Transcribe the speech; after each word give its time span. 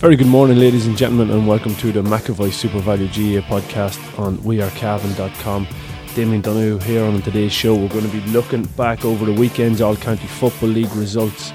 Very 0.00 0.16
good 0.16 0.28
morning, 0.28 0.58
ladies 0.58 0.86
and 0.86 0.96
gentlemen, 0.96 1.28
and 1.28 1.46
welcome 1.46 1.74
to 1.74 1.92
the 1.92 2.00
McAvoy 2.00 2.48
SuperValu 2.48 3.12
GA 3.12 3.42
podcast 3.42 4.18
on 4.18 4.38
wearecavan.com. 4.38 5.66
Damien 6.14 6.40
Donoghue 6.40 6.78
here 6.78 7.04
on 7.04 7.20
today's 7.20 7.52
show. 7.52 7.74
We're 7.74 7.88
going 7.88 8.06
to 8.06 8.10
be 8.10 8.22
looking 8.30 8.64
back 8.64 9.04
over 9.04 9.26
the 9.26 9.34
weekend's 9.34 9.82
All 9.82 9.96
County 9.96 10.26
Football 10.26 10.70
League 10.70 10.90
results 10.94 11.52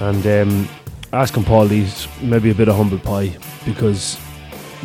and 0.00 0.26
um, 0.26 0.68
asking 1.12 1.44
Paul 1.44 1.66
these 1.66 2.08
maybe 2.22 2.50
a 2.50 2.54
bit 2.54 2.70
of 2.70 2.76
humble 2.76 2.98
pie 2.98 3.36
because 3.66 4.18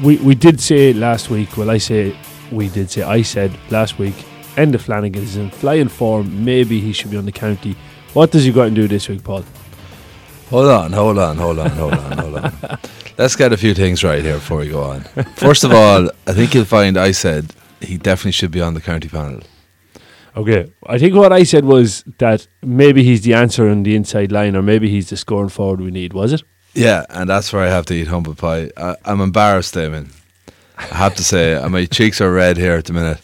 we, 0.03 0.17
we 0.17 0.35
did 0.35 0.59
say 0.59 0.91
last 0.91 1.29
week, 1.29 1.55
well, 1.55 1.69
I 1.69 1.77
say 1.77 2.13
we 2.51 2.67
did 2.67 2.91
say, 2.91 3.03
I 3.03 3.21
said 3.21 3.57
last 3.69 3.97
week, 3.97 4.15
Enda 4.57 4.77
Flanagan 4.77 5.23
is 5.23 5.37
in 5.37 5.51
flying 5.51 5.87
form. 5.87 6.43
Maybe 6.43 6.81
he 6.81 6.91
should 6.91 7.11
be 7.11 7.17
on 7.17 7.25
the 7.25 7.31
county. 7.31 7.77
What 8.11 8.31
does 8.31 8.43
he 8.43 8.51
got 8.51 8.65
to 8.65 8.71
do 8.71 8.89
this 8.89 9.07
week, 9.07 9.23
Paul? 9.23 9.45
Hold 10.49 10.65
on, 10.65 10.91
hold 10.91 11.19
on, 11.19 11.37
hold 11.37 11.59
on, 11.59 11.69
hold 11.69 11.93
on, 11.93 12.17
hold 12.17 12.35
on. 12.37 12.51
Let's 13.19 13.35
get 13.35 13.51
a 13.51 13.57
few 13.57 13.73
things 13.73 14.01
right 14.01 14.23
here 14.23 14.35
before 14.35 14.59
we 14.59 14.69
go 14.69 14.81
on. 14.81 15.01
First 15.35 15.65
of 15.65 15.73
all, 15.73 16.09
I 16.25 16.31
think 16.31 16.53
you'll 16.53 16.63
find 16.63 16.95
I 16.97 17.11
said 17.11 17.53
he 17.81 17.97
definitely 17.97 18.31
should 18.31 18.49
be 18.49 18.61
on 18.61 18.75
the 18.75 18.79
county 18.79 19.09
panel. 19.09 19.41
Okay, 20.37 20.71
I 20.85 20.97
think 20.97 21.15
what 21.15 21.33
I 21.33 21.43
said 21.43 21.65
was 21.65 22.05
that 22.19 22.47
maybe 22.61 23.03
he's 23.03 23.23
the 23.23 23.33
answer 23.33 23.67
on 23.67 23.83
the 23.83 23.93
inside 23.93 24.31
line, 24.31 24.55
or 24.55 24.61
maybe 24.61 24.89
he's 24.89 25.09
the 25.09 25.17
scoring 25.17 25.49
forward 25.49 25.81
we 25.81 25.91
need. 25.91 26.13
Was 26.13 26.31
it? 26.31 26.43
Yeah, 26.73 27.05
and 27.09 27.29
that's 27.29 27.51
where 27.51 27.61
I 27.61 27.67
have 27.67 27.85
to 27.87 27.93
eat 27.93 28.07
humble 28.07 28.35
pie. 28.35 28.71
I, 28.77 28.95
I'm 29.03 29.19
embarrassed, 29.19 29.73
Damon. 29.73 30.11
I 30.77 30.83
have 30.83 31.15
to 31.15 31.23
say, 31.25 31.61
my 31.69 31.87
cheeks 31.87 32.21
are 32.21 32.31
red 32.31 32.55
here 32.55 32.75
at 32.75 32.85
the 32.85 32.93
minute. 32.93 33.21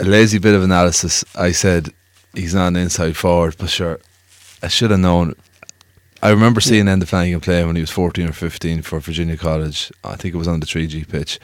A 0.00 0.04
lazy 0.04 0.38
bit 0.40 0.56
of 0.56 0.64
analysis. 0.64 1.24
I 1.36 1.52
said 1.52 1.90
he's 2.34 2.52
not 2.56 2.66
an 2.66 2.76
inside 2.76 3.16
forward, 3.16 3.54
but 3.60 3.70
sure, 3.70 4.00
I 4.60 4.66
should 4.66 4.90
have 4.90 4.98
known. 4.98 5.36
I 6.26 6.30
remember 6.30 6.60
seeing 6.60 6.86
Enda 6.86 7.06
Flanagan 7.06 7.38
play 7.38 7.64
when 7.64 7.76
he 7.76 7.82
was 7.82 7.92
14 7.92 8.30
or 8.30 8.32
15 8.32 8.82
for 8.82 8.98
Virginia 8.98 9.36
College. 9.36 9.92
I 10.02 10.16
think 10.16 10.34
it 10.34 10.38
was 10.38 10.48
on 10.48 10.58
the 10.58 10.66
3G 10.66 11.08
pitch. 11.08 11.38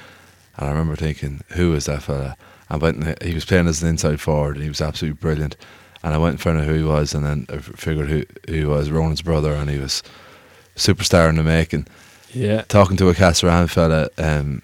And 0.56 0.66
I 0.66 0.72
remember 0.72 0.96
thinking, 0.96 1.44
who 1.50 1.72
is 1.74 1.84
that 1.84 2.02
fella? 2.02 2.36
I 2.68 2.78
went 2.78 2.96
and 2.96 3.22
he 3.22 3.32
was 3.32 3.44
playing 3.44 3.68
as 3.68 3.80
an 3.80 3.88
inside 3.88 4.20
forward 4.20 4.56
and 4.56 4.64
he 4.64 4.68
was 4.68 4.80
absolutely 4.80 5.20
brilliant. 5.20 5.54
And 6.02 6.12
I 6.12 6.18
went 6.18 6.32
and 6.32 6.40
found 6.40 6.58
out 6.58 6.64
who 6.64 6.74
he 6.74 6.82
was 6.82 7.14
and 7.14 7.24
then 7.24 7.46
I 7.48 7.58
figured 7.58 8.08
who, 8.08 8.24
who 8.48 8.52
he 8.52 8.64
was, 8.64 8.90
Ronan's 8.90 9.22
brother, 9.22 9.52
and 9.52 9.70
he 9.70 9.78
was 9.78 10.02
superstar 10.74 11.28
in 11.28 11.36
the 11.36 11.44
making. 11.44 11.86
Yeah. 12.32 12.62
Talking 12.62 12.96
to 12.96 13.08
a 13.08 13.14
Casaran 13.14 13.70
fella, 13.70 14.08
um, 14.18 14.62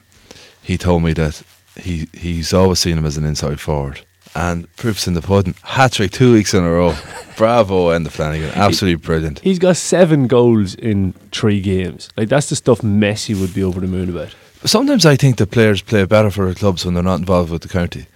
he 0.61 0.77
told 0.77 1.05
me 1.05 1.13
that 1.13 1.45
he 1.77 2.09
he's 2.13 2.53
always 2.53 2.81
seen 2.81 2.99
him 2.99 3.07
as 3.07 3.19
an 3.19 3.25
inside 3.25 3.61
forward. 3.61 4.01
And 4.39 4.75
proofs 4.77 5.09
in 5.09 5.15
the 5.15 5.21
pudding. 5.21 5.57
Hat 5.65 5.93
trick 5.93 6.13
two 6.13 6.33
weeks 6.33 6.55
in 6.55 6.63
a 6.63 6.71
row. 6.71 6.95
Bravo, 7.37 7.89
Enda 7.89 8.09
Flanagan. 8.09 8.51
Absolutely 8.55 9.05
brilliant. 9.05 9.41
He's 9.41 9.59
got 9.59 9.77
seven 9.77 10.29
goals 10.29 10.77
in 10.77 11.13
three 11.33 11.61
games. 11.61 12.09
Like 12.17 12.29
that's 12.29 12.49
the 12.49 12.55
stuff 12.55 12.83
Messi 12.83 13.39
would 13.41 13.53
be 13.53 13.65
over 13.65 13.81
the 13.81 13.89
moon 13.89 14.09
about. 14.09 14.33
Sometimes 14.65 15.05
I 15.05 15.17
think 15.17 15.39
the 15.39 15.47
players 15.47 15.83
play 15.83 16.05
better 16.05 16.31
for 16.31 16.45
their 16.45 16.55
clubs 16.55 16.85
when 16.85 16.95
they're 16.95 17.03
not 17.03 17.19
involved 17.19 17.51
with 17.51 17.63
the 17.63 17.69
county 17.69 18.07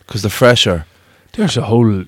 because 0.00 0.22
they're 0.22 0.30
fresher. 0.30 0.84
There's 1.34 1.56
a 1.56 1.62
whole 1.62 2.04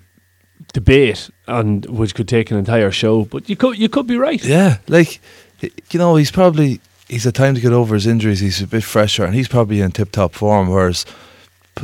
debate 0.73 1.31
and 1.47 1.87
which 1.87 2.17
could 2.17 2.27
take 2.29 2.51
an 2.51 2.57
entire 2.57 2.91
show, 2.91 3.25
but 3.25 3.49
you 3.49 3.55
could 3.55 3.79
you 3.79 3.89
could 3.89 4.09
be 4.09 4.17
right. 4.17 4.45
Yeah, 4.45 4.79
like 4.89 5.21
you 5.61 5.99
know, 5.99 6.17
he's 6.17 6.33
probably 6.33 6.81
he's 7.09 7.25
had 7.25 7.37
time 7.37 7.55
to 7.55 7.61
get 7.61 7.73
over 7.73 7.95
his 7.95 8.07
injuries. 8.07 8.41
He's 8.41 8.61
a 8.61 8.67
bit 8.67 8.83
fresher, 8.83 9.25
and 9.25 9.35
he's 9.35 9.49
probably 9.49 9.81
in 9.81 9.93
tip 9.93 10.11
top 10.11 10.35
form. 10.35 10.69
Whereas 10.69 11.07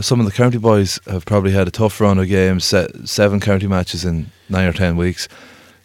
some 0.03 0.21
of 0.21 0.27
the 0.27 0.33
county 0.33 0.59
boys 0.59 0.99
have 1.07 1.25
probably 1.25 1.53
had 1.53 1.69
a 1.69 1.71
tough 1.71 2.01
run 2.01 2.19
of 2.19 2.29
games, 2.29 2.65
se- 2.65 2.89
seven 3.05 3.41
county 3.41 3.67
matches 3.67 4.05
in 4.05 4.31
nine 4.49 4.67
or 4.69 4.73
ten 4.73 4.97
weeks. 4.97 5.29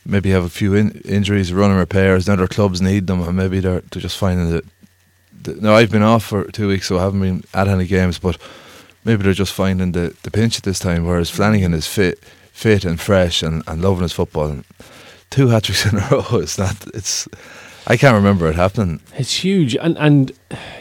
Maybe 0.05 0.31
have 0.31 0.43
a 0.43 0.49
few 0.49 0.73
in- 0.73 0.99
injuries, 1.05 1.53
running 1.53 1.77
repairs. 1.77 2.27
Now 2.27 2.35
their 2.35 2.47
clubs 2.47 2.81
need 2.81 3.07
them, 3.07 3.21
and 3.21 3.37
maybe 3.37 3.59
they're 3.59 3.81
they're 3.91 4.01
just 4.01 4.17
finding 4.17 4.49
that. 4.51 4.65
that 5.43 5.61
no, 5.61 5.75
I've 5.75 5.91
been 5.91 6.01
off 6.03 6.25
for 6.25 6.45
two 6.51 6.67
weeks, 6.67 6.87
so 6.87 6.97
I 6.97 7.03
haven't 7.03 7.21
been 7.21 7.43
at 7.53 7.67
any 7.67 7.85
games, 7.85 8.17
but 8.19 8.37
maybe 9.05 9.23
they're 9.23 9.33
just 9.33 9.53
finding 9.53 9.91
the, 9.91 10.15
the 10.23 10.31
pinch 10.31 10.57
at 10.57 10.63
this 10.63 10.79
time. 10.79 11.05
Whereas 11.05 11.29
Flanagan 11.29 11.73
is 11.73 11.87
fit, 11.87 12.19
fit 12.51 12.83
and 12.85 12.99
fresh, 12.99 13.43
and, 13.43 13.63
and 13.67 13.81
loving 13.81 14.01
his 14.03 14.13
football. 14.13 14.47
And 14.47 14.63
two 15.29 15.47
hat 15.49 15.63
tricks 15.63 15.85
in 15.85 15.97
a 15.99 16.07
row. 16.11 16.39
It's 16.39 16.57
not. 16.57 16.75
It's. 16.93 17.27
I 17.87 17.97
can't 17.97 18.15
remember 18.15 18.47
it 18.47 18.55
happening. 18.55 19.01
It's 19.17 19.43
huge, 19.43 19.75
and 19.75 19.97
and 19.97 20.31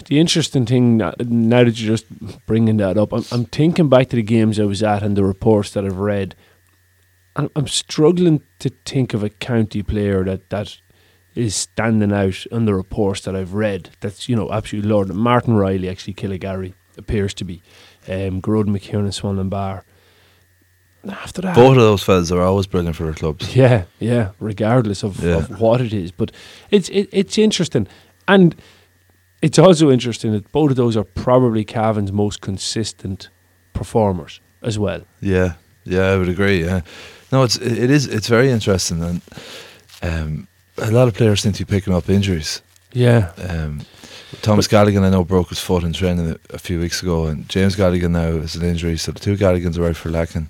the 0.06 0.20
interesting 0.20 0.66
thing 0.66 0.98
now 0.98 1.12
that 1.18 1.80
you're 1.80 1.96
just 1.96 2.06
bringing 2.46 2.76
that 2.78 2.98
up, 2.98 3.12
I'm 3.12 3.24
I'm 3.32 3.44
thinking 3.46 3.88
back 3.88 4.08
to 4.10 4.16
the 4.16 4.22
games 4.22 4.60
I 4.60 4.64
was 4.64 4.82
at 4.82 5.02
and 5.02 5.16
the 5.16 5.24
reports 5.24 5.70
that 5.72 5.84
I've 5.84 5.96
read. 5.96 6.34
I'm 7.36 7.68
struggling 7.68 8.42
to 8.58 8.70
think 8.84 9.14
of 9.14 9.22
a 9.22 9.30
county 9.30 9.82
player 9.82 10.24
that 10.24 10.50
that 10.50 10.76
is 11.34 11.54
standing 11.54 12.12
out 12.12 12.44
on 12.52 12.64
the 12.64 12.74
reports 12.74 13.22
that 13.22 13.36
I've 13.36 13.54
read. 13.54 13.90
That's 14.00 14.28
you 14.28 14.36
know 14.36 14.50
absolutely 14.52 14.90
Lord 14.90 15.14
Martin 15.14 15.54
Riley 15.54 15.88
actually 15.88 16.14
Killygarry 16.14 16.74
appears 16.98 17.32
to 17.34 17.44
be, 17.44 17.62
um, 18.08 18.42
Groden 18.42 18.76
McKeown 18.76 19.12
Swan 19.14 19.38
and 19.38 19.50
Bar. 19.50 19.84
After 21.08 21.40
that, 21.42 21.54
Both 21.54 21.76
of 21.76 21.82
those 21.82 22.02
fellas 22.02 22.30
are 22.30 22.42
always 22.42 22.66
brilliant 22.66 22.96
for 22.96 23.04
their 23.04 23.14
clubs. 23.14 23.56
yeah, 23.56 23.84
yeah. 23.98 24.30
Regardless 24.38 25.02
of, 25.02 25.22
Yeah. 25.24 25.36
of 25.36 25.60
what 25.60 25.80
it 25.80 25.92
is, 25.92 26.12
but 26.12 26.30
it's 26.70 26.88
it, 26.90 27.08
it's 27.12 27.38
interesting, 27.38 27.86
and 28.28 28.54
it's 29.42 29.58
also 29.58 29.90
interesting 29.90 30.32
that 30.32 30.52
both 30.52 30.70
of 30.70 30.76
those 30.76 30.96
are 30.98 31.04
probably 31.04 31.64
Cavan's 31.64 32.12
most 32.12 32.40
consistent 32.42 33.30
performers 33.72 34.40
as 34.62 34.78
well. 34.78 35.00
Yeah, 35.20 35.54
yeah, 35.84 36.12
I 36.12 36.16
would 36.18 36.28
agree. 36.28 36.64
Yeah, 36.64 36.82
no, 37.32 37.44
it's 37.44 37.56
it 37.56 37.90
is 37.90 38.06
it's 38.06 38.28
very 38.28 38.50
interesting, 38.50 39.02
and 39.02 39.20
um, 40.02 40.48
a 40.76 40.90
lot 40.90 41.08
of 41.08 41.14
players 41.14 41.40
seem 41.40 41.52
to 41.52 41.64
be 41.64 41.70
picking 41.76 41.94
up 41.94 42.08
injuries. 42.10 42.60
Yeah, 42.92 43.30
Um, 43.48 43.80
Thomas 44.42 44.66
Galligan, 44.68 45.02
I 45.04 45.10
know, 45.10 45.24
broke 45.24 45.48
his 45.50 45.60
foot 45.60 45.84
in 45.84 45.92
training 45.92 46.30
a, 46.32 46.54
a 46.54 46.58
few 46.58 46.80
weeks 46.80 47.02
ago, 47.02 47.26
and 47.26 47.48
James 47.48 47.76
Galligan 47.76 48.10
now 48.10 48.40
has 48.40 48.56
an 48.56 48.64
injury, 48.64 48.96
so 48.98 49.12
the 49.12 49.20
two 49.20 49.36
Galligans 49.36 49.78
are 49.78 49.86
out 49.88 49.96
for 49.96 50.10
lacking. 50.10 50.48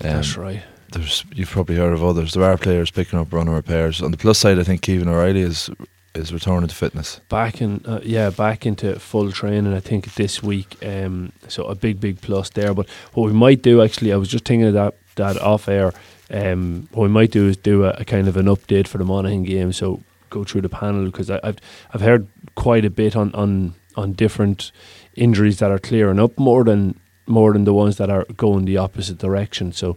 Um, 0.00 0.16
that's 0.16 0.36
right. 0.36 0.62
There's 0.92 1.24
you've 1.34 1.50
probably 1.50 1.76
heard 1.76 1.92
of 1.92 2.02
others. 2.02 2.32
There 2.32 2.44
are 2.44 2.56
players 2.56 2.90
picking 2.90 3.18
up 3.18 3.32
running 3.32 3.54
repairs. 3.54 4.00
On 4.00 4.10
the 4.10 4.16
plus 4.16 4.38
side, 4.38 4.58
I 4.58 4.62
think 4.62 4.82
Kevin 4.82 5.08
O'Reilly 5.08 5.42
is 5.42 5.70
is 6.14 6.32
returning 6.32 6.68
to 6.68 6.74
fitness. 6.74 7.20
Back 7.28 7.60
in, 7.60 7.82
uh, 7.86 8.00
yeah, 8.02 8.30
back 8.30 8.66
into 8.66 8.98
full 8.98 9.30
training. 9.30 9.74
I 9.74 9.80
think 9.80 10.14
this 10.14 10.42
week. 10.42 10.76
Um, 10.84 11.32
so 11.48 11.64
a 11.64 11.74
big, 11.74 12.00
big 12.00 12.20
plus 12.20 12.50
there. 12.50 12.74
But 12.74 12.88
what 13.12 13.26
we 13.26 13.32
might 13.32 13.62
do, 13.62 13.82
actually, 13.82 14.12
I 14.12 14.16
was 14.16 14.28
just 14.28 14.44
thinking 14.44 14.68
of 14.68 14.74
that 14.74 14.94
that 15.16 15.38
off 15.40 15.68
air. 15.68 15.92
Um, 16.30 16.88
what 16.92 17.04
we 17.04 17.08
might 17.08 17.30
do 17.30 17.48
is 17.48 17.56
do 17.56 17.84
a, 17.84 17.90
a 17.90 18.04
kind 18.04 18.28
of 18.28 18.36
an 18.36 18.46
update 18.46 18.86
for 18.86 18.98
the 18.98 19.04
Monaghan 19.04 19.44
game. 19.44 19.72
So 19.72 20.02
go 20.30 20.44
through 20.44 20.62
the 20.62 20.68
panel 20.68 21.06
because 21.06 21.30
I've 21.30 21.58
I've 21.92 22.00
heard 22.00 22.28
quite 22.54 22.84
a 22.84 22.90
bit 22.90 23.16
on 23.16 23.34
on 23.34 23.74
on 23.96 24.12
different 24.12 24.72
injuries 25.14 25.58
that 25.58 25.70
are 25.70 25.78
clearing 25.78 26.20
up 26.20 26.38
more 26.38 26.64
than 26.64 26.98
more 27.28 27.52
than 27.52 27.64
the 27.64 27.74
ones 27.74 27.96
that 27.96 28.10
are 28.10 28.24
going 28.36 28.64
the 28.64 28.78
opposite 28.78 29.18
direction. 29.18 29.72
So. 29.72 29.96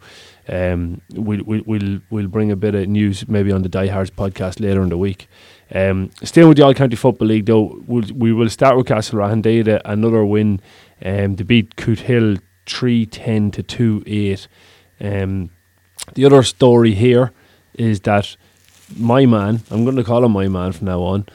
Um, 0.50 1.01
we'll, 1.13 1.44
we'll 1.45 2.00
we'll 2.10 2.28
bring 2.28 2.51
a 2.51 2.56
bit 2.56 2.74
of 2.74 2.88
news 2.88 3.25
maybe 3.30 3.51
on 3.51 3.62
the 3.62 3.69
Diehards 3.69 4.10
podcast 4.10 4.60
later 4.60 4.81
in 4.81 4.89
the 4.89 4.98
week. 4.98 5.30
Um, 5.74 6.10
staying 6.24 6.48
with 6.48 6.57
the 6.57 6.66
All 6.66 6.74
County 6.74 6.95
Football 6.95 7.30
League, 7.30 7.45
though, 7.45 7.81
we'll, 7.88 8.04
we 8.13 8.33
will 8.33 8.50
start 8.50 8.75
with 8.75 8.88
Castlerahan. 8.88 9.44
They 9.44 9.57
had 9.57 9.81
another 9.86 10.25
win 10.25 10.60
um, 11.04 11.36
to 11.38 11.45
beat 11.45 11.75
Cootehill 11.78 12.42
3 12.66 13.06
10 13.06 13.51
to 13.51 13.63
2 13.63 14.04
8. 14.06 14.48
Um, 15.00 15.50
the 16.13 16.25
other 16.25 16.44
story 16.44 16.94
here 16.94 17.31
is 17.74 18.01
that 18.01 18.36
my 18.98 19.25
man, 19.25 19.62
I'm 19.72 19.84
going 19.84 19.95
to 19.95 20.04
call 20.04 20.25
him 20.25 20.34
my 20.34 20.48
man 20.48 20.74
from 20.74 20.88
now 20.88 21.01
on, 21.01 21.25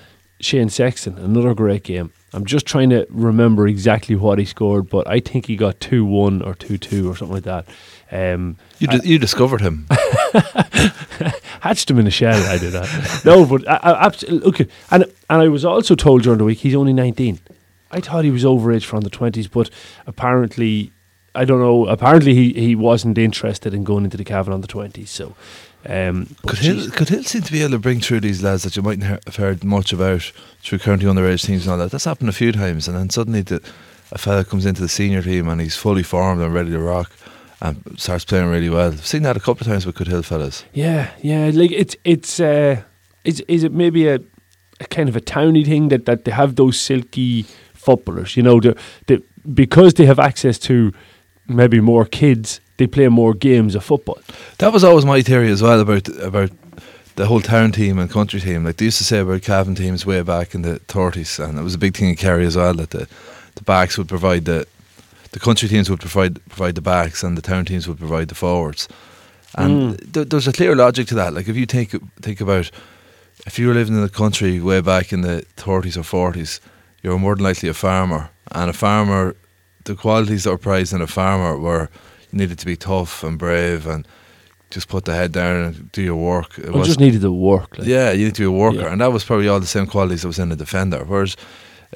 Shane 0.40 0.69
Sexton, 0.69 1.19
another 1.19 1.54
great 1.54 1.84
game. 1.84 2.12
I'm 2.36 2.44
just 2.44 2.66
trying 2.66 2.90
to 2.90 3.06
remember 3.08 3.66
exactly 3.66 4.14
what 4.14 4.38
he 4.38 4.44
scored, 4.44 4.90
but 4.90 5.08
I 5.08 5.20
think 5.20 5.46
he 5.46 5.56
got 5.56 5.80
2 5.80 6.04
1 6.04 6.42
or 6.42 6.54
2 6.54 6.76
2 6.78 7.10
or 7.10 7.16
something 7.16 7.34
like 7.34 7.44
that. 7.44 7.66
Um, 8.12 8.56
You 8.78 8.88
di- 8.88 9.08
you 9.08 9.18
discovered 9.18 9.62
him. 9.62 9.86
hatched 11.60 11.90
him 11.90 11.98
in 11.98 12.06
a 12.06 12.10
shell. 12.10 12.40
I 12.48 12.58
did 12.58 12.72
that. 12.72 13.22
no, 13.24 13.46
but 13.46 13.66
I, 13.68 13.76
I, 13.76 14.06
absolutely. 14.06 14.48
Okay, 14.48 14.66
and 14.90 15.04
and 15.30 15.42
I 15.42 15.48
was 15.48 15.64
also 15.64 15.94
told 15.94 16.22
during 16.22 16.38
the 16.38 16.44
week 16.44 16.58
he's 16.58 16.74
only 16.74 16.92
19. 16.92 17.40
I 17.90 18.00
thought 18.00 18.24
he 18.24 18.30
was 18.30 18.44
overage 18.44 18.84
from 18.84 19.00
the 19.00 19.10
20s, 19.10 19.50
but 19.50 19.70
apparently, 20.06 20.92
I 21.36 21.44
don't 21.44 21.60
know. 21.60 21.86
Apparently, 21.86 22.34
he, 22.34 22.52
he 22.52 22.74
wasn't 22.74 23.18
interested 23.18 23.74
in 23.74 23.84
going 23.84 24.04
into 24.04 24.16
the 24.16 24.24
Cavan 24.24 24.52
on 24.52 24.60
the 24.60 24.66
twenties. 24.66 25.10
So, 25.10 25.34
um, 25.86 26.26
Cootehill, 26.46 26.92
could 26.92 27.08
Hill 27.08 27.22
seem 27.24 27.42
to 27.42 27.52
be 27.52 27.60
able 27.62 27.72
to 27.72 27.78
bring 27.78 28.00
through 28.00 28.20
these 28.20 28.42
lads 28.42 28.62
that 28.64 28.76
you 28.76 28.82
mightn't 28.82 29.04
he- 29.04 29.18
have 29.26 29.36
heard 29.36 29.62
much 29.64 29.92
about 29.92 30.32
through 30.62 30.78
county 30.80 31.04
underage 31.06 31.44
teams 31.46 31.64
and 31.66 31.72
all 31.72 31.78
that? 31.78 31.90
That's 31.92 32.04
happened 32.06 32.28
a 32.30 32.32
few 32.32 32.52
times, 32.52 32.88
and 32.88 32.96
then 32.96 33.10
suddenly 33.10 33.42
the, 33.42 33.60
a 34.12 34.18
fella 34.18 34.44
comes 34.44 34.66
into 34.66 34.80
the 34.82 34.88
senior 34.88 35.22
team 35.22 35.48
and 35.48 35.60
he's 35.60 35.76
fully 35.76 36.02
formed 36.02 36.40
and 36.42 36.52
ready 36.54 36.70
to 36.70 36.78
rock 36.80 37.12
and 37.60 37.82
starts 37.96 38.24
playing 38.24 38.46
really 38.50 38.68
well. 38.68 38.88
I've 38.92 39.06
seen 39.06 39.22
that 39.22 39.36
a 39.36 39.40
couple 39.40 39.62
of 39.62 39.66
times 39.66 39.86
with 39.86 39.96
Cootehill 39.96 40.24
fellas. 40.24 40.64
yeah, 40.72 41.10
yeah. 41.22 41.50
Like 41.54 41.72
it's 41.72 41.96
it's 42.04 42.40
uh, 42.40 42.82
is 43.24 43.40
is 43.48 43.64
it 43.64 43.72
maybe 43.72 44.08
a, 44.08 44.18
a 44.80 44.84
kind 44.86 45.08
of 45.08 45.16
a 45.16 45.20
towny 45.20 45.64
thing 45.64 45.88
that, 45.88 46.04
that 46.06 46.24
they 46.24 46.32
have 46.32 46.56
those 46.56 46.78
silky 46.78 47.44
footballers? 47.74 48.36
You 48.36 48.42
know, 48.42 48.60
the 48.60 48.76
the 49.06 49.22
because 49.54 49.94
they 49.94 50.06
have 50.06 50.18
access 50.18 50.58
to 50.58 50.92
maybe 51.48 51.81
more 51.81 52.04
kids, 52.04 52.60
they 52.76 52.87
play 52.87 53.08
more 53.08 53.34
games 53.34 53.75
of 53.75 53.84
football. 53.84 54.19
That 54.58 54.72
was 54.72 54.84
always 54.84 55.04
my 55.04 55.22
theory 55.22 55.50
as 55.50 55.62
well 55.62 55.81
about 55.81 56.08
about 56.22 56.50
the 57.16 57.26
whole 57.26 57.40
town 57.40 57.72
team 57.72 57.98
and 57.98 58.10
country 58.10 58.40
team. 58.40 58.64
Like 58.64 58.76
they 58.76 58.84
used 58.87 58.98
to 58.98 59.04
say 59.04 59.20
about 59.20 59.43
Cavan 59.43 59.75
teams 59.75 60.04
way 60.04 60.22
back 60.22 60.54
in 60.54 60.62
the 60.62 60.78
thirties, 60.88 61.38
and 61.38 61.58
it 61.58 61.62
was 61.62 61.75
a 61.75 61.78
big 61.78 61.94
thing 61.96 62.10
in 62.10 62.16
Kerry 62.16 62.46
as 62.46 62.56
well 62.56 62.75
that 62.75 62.90
the 62.90 63.06
the 63.54 63.62
backs 63.64 63.96
would 63.96 64.08
provide 64.08 64.44
the 64.44 64.66
the 65.32 65.40
country 65.40 65.69
teams 65.69 65.88
would 65.90 66.00
provide 66.00 66.44
provide 66.48 66.75
the 66.75 66.82
backs, 66.82 67.22
and 67.22 67.37
the 67.37 67.43
town 67.43 67.64
teams 67.64 67.87
would 67.88 67.99
provide 67.99 68.28
the 68.28 68.34
forwards. 68.34 68.88
And 69.54 69.72
Mm. 69.99 70.12
th- 70.12 70.28
there's 70.28 70.49
a 70.49 70.52
clear 70.52 70.75
logic 70.76 71.06
to 71.08 71.14
that. 71.14 71.32
Like 71.32 71.49
if 71.49 71.56
you 71.56 71.66
think 71.66 71.94
think 72.20 72.40
about 72.40 72.70
if 73.46 73.58
you 73.58 73.69
were 73.69 73.75
living 73.75 73.94
in 73.96 74.02
the 74.02 74.08
country 74.10 74.60
way 74.60 74.81
back 74.82 75.12
in 75.12 75.22
the 75.22 75.44
thirties 75.56 75.96
or 75.96 76.02
forties, 76.04 76.60
you 77.02 77.10
were 77.10 77.19
more 77.19 77.34
than 77.37 77.44
likely 77.44 77.69
a 77.70 77.75
farmer, 77.75 78.28
and 78.50 78.69
a 78.70 78.72
farmer, 78.75 79.34
the 79.86 79.94
qualities 79.94 80.44
that 80.44 80.50
were 80.50 80.58
prized 80.58 80.92
in 80.92 81.00
a 81.02 81.06
farmer 81.06 81.58
were 81.58 81.88
you 82.30 82.38
needed 82.38 82.58
to 82.58 82.66
be 82.66 82.76
tough 82.76 83.24
and 83.24 83.38
brave 83.38 83.86
and 83.86 84.06
just 84.70 84.88
put 84.88 85.04
the 85.04 85.14
head 85.14 85.32
down 85.32 85.56
and 85.56 85.92
do 85.92 86.02
your 86.02 86.16
work. 86.16 86.58
It 86.58 86.66
I 86.68 86.70
was 86.70 86.88
just 86.88 87.00
needed 87.00 87.20
to 87.22 87.30
work. 87.32 87.78
Like. 87.78 87.86
yeah, 87.88 88.10
you 88.12 88.24
need 88.26 88.34
to 88.34 88.42
be 88.42 88.46
a 88.46 88.50
worker, 88.50 88.78
Yeah. 88.80 88.92
and 88.92 89.00
that 89.00 89.12
was 89.12 89.24
probably 89.24 89.48
all 89.48 89.60
the 89.60 89.66
same 89.66 89.86
qualities 89.86 90.22
that 90.22 90.28
was 90.28 90.38
in 90.38 90.52
a 90.52 90.56
defender. 90.56 91.04
Whereas 91.04 91.36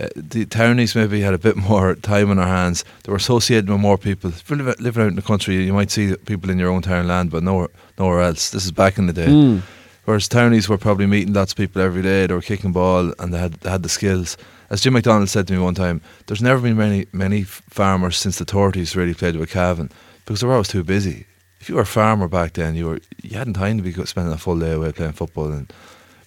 uh, 0.01 0.07
the 0.15 0.47
townies 0.47 0.95
maybe 0.95 1.21
had 1.21 1.35
a 1.35 1.39
bit 1.39 1.57
more 1.71 1.97
time 1.97 2.31
on 2.31 2.37
their 2.37 2.47
hands. 2.47 2.85
They 3.03 3.11
were 3.11 3.17
associated 3.17 3.69
with 3.69 3.81
more 3.81 3.99
people. 3.99 4.31
If 4.31 4.49
you're 4.49 4.75
living 4.79 5.03
out 5.03 5.09
in 5.09 5.17
the 5.17 5.23
country, 5.23 5.57
you 5.65 5.73
might 5.73 5.91
see 5.91 6.15
people 6.27 6.49
in 6.51 6.59
your 6.61 6.71
own 6.71 6.83
town 6.83 7.09
land, 7.09 7.31
but 7.31 7.43
nowhere, 7.43 7.69
nowhere 7.99 8.23
else. 8.23 8.51
This 8.51 8.65
is 8.65 8.73
back 8.73 8.99
in 8.99 9.07
the 9.07 9.13
day. 9.13 9.27
Mm. 9.27 9.63
Whereas 10.05 10.29
townies 10.29 10.69
were 10.69 10.79
probably 10.79 11.07
meeting 11.07 11.35
lots 11.35 11.53
of 11.53 11.59
people 11.59 11.83
every 11.83 12.03
day. 12.03 12.27
They 12.27 12.35
were 12.35 12.41
kicking 12.41 12.73
ball 12.73 13.13
and 13.19 13.35
they 13.35 13.39
had 13.39 13.55
they 13.63 13.71
had 13.71 13.83
the 13.83 13.89
skills. 13.89 14.37
As 14.71 14.81
Jim 14.81 14.93
McDonald 14.93 15.29
said 15.29 15.47
to 15.49 15.53
me 15.53 15.59
one 15.59 15.75
time, 15.75 16.01
there's 16.27 16.43
never 16.43 16.61
been 16.61 16.77
many 16.77 17.07
many 17.13 17.43
farmers 17.43 18.17
since 18.17 18.39
the 18.39 18.45
30s 18.45 18.95
really 18.97 19.15
played 19.15 19.37
with 19.37 19.51
Cavan 19.51 19.91
because 20.25 20.41
they 20.41 20.47
were 20.47 20.53
always 20.55 20.69
too 20.69 20.85
busy. 20.85 21.27
If 21.61 21.69
you 21.69 21.75
were 21.75 21.83
a 21.83 21.87
farmer 21.87 22.29
back 22.29 22.53
then, 22.55 22.75
you 22.77 22.87
were 22.87 23.01
you 23.23 23.37
hadn't 23.37 23.55
time 23.55 23.77
to 23.79 23.83
be 23.83 23.93
spending 24.07 24.33
a 24.33 24.39
full 24.39 24.59
day 24.59 24.73
away 24.73 24.93
playing 24.93 25.13
football 25.13 25.51
and 25.53 25.73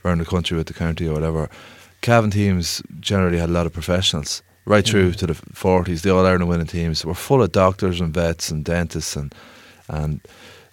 around 0.03 0.19
the 0.19 0.25
country 0.25 0.57
with 0.57 0.67
the 0.67 0.73
county 0.73 1.07
or 1.07 1.13
whatever. 1.13 1.49
Cavan 2.01 2.31
teams 2.31 2.81
generally 2.99 3.39
had 3.39 3.49
a 3.49 3.53
lot 3.53 3.65
of 3.65 3.71
professionals 3.73 4.43
right 4.65 4.85
through 4.85 5.11
Mm. 5.11 5.15
to 5.17 5.27
the 5.27 5.33
40s. 5.33 6.01
The 6.01 6.09
All 6.13 6.25
Ireland 6.25 6.49
winning 6.49 6.67
teams 6.67 7.05
were 7.05 7.13
full 7.15 7.41
of 7.41 7.51
doctors 7.53 8.01
and 8.01 8.13
vets 8.13 8.51
and 8.51 8.63
dentists 8.65 9.15
and 9.15 9.33
and 9.87 10.19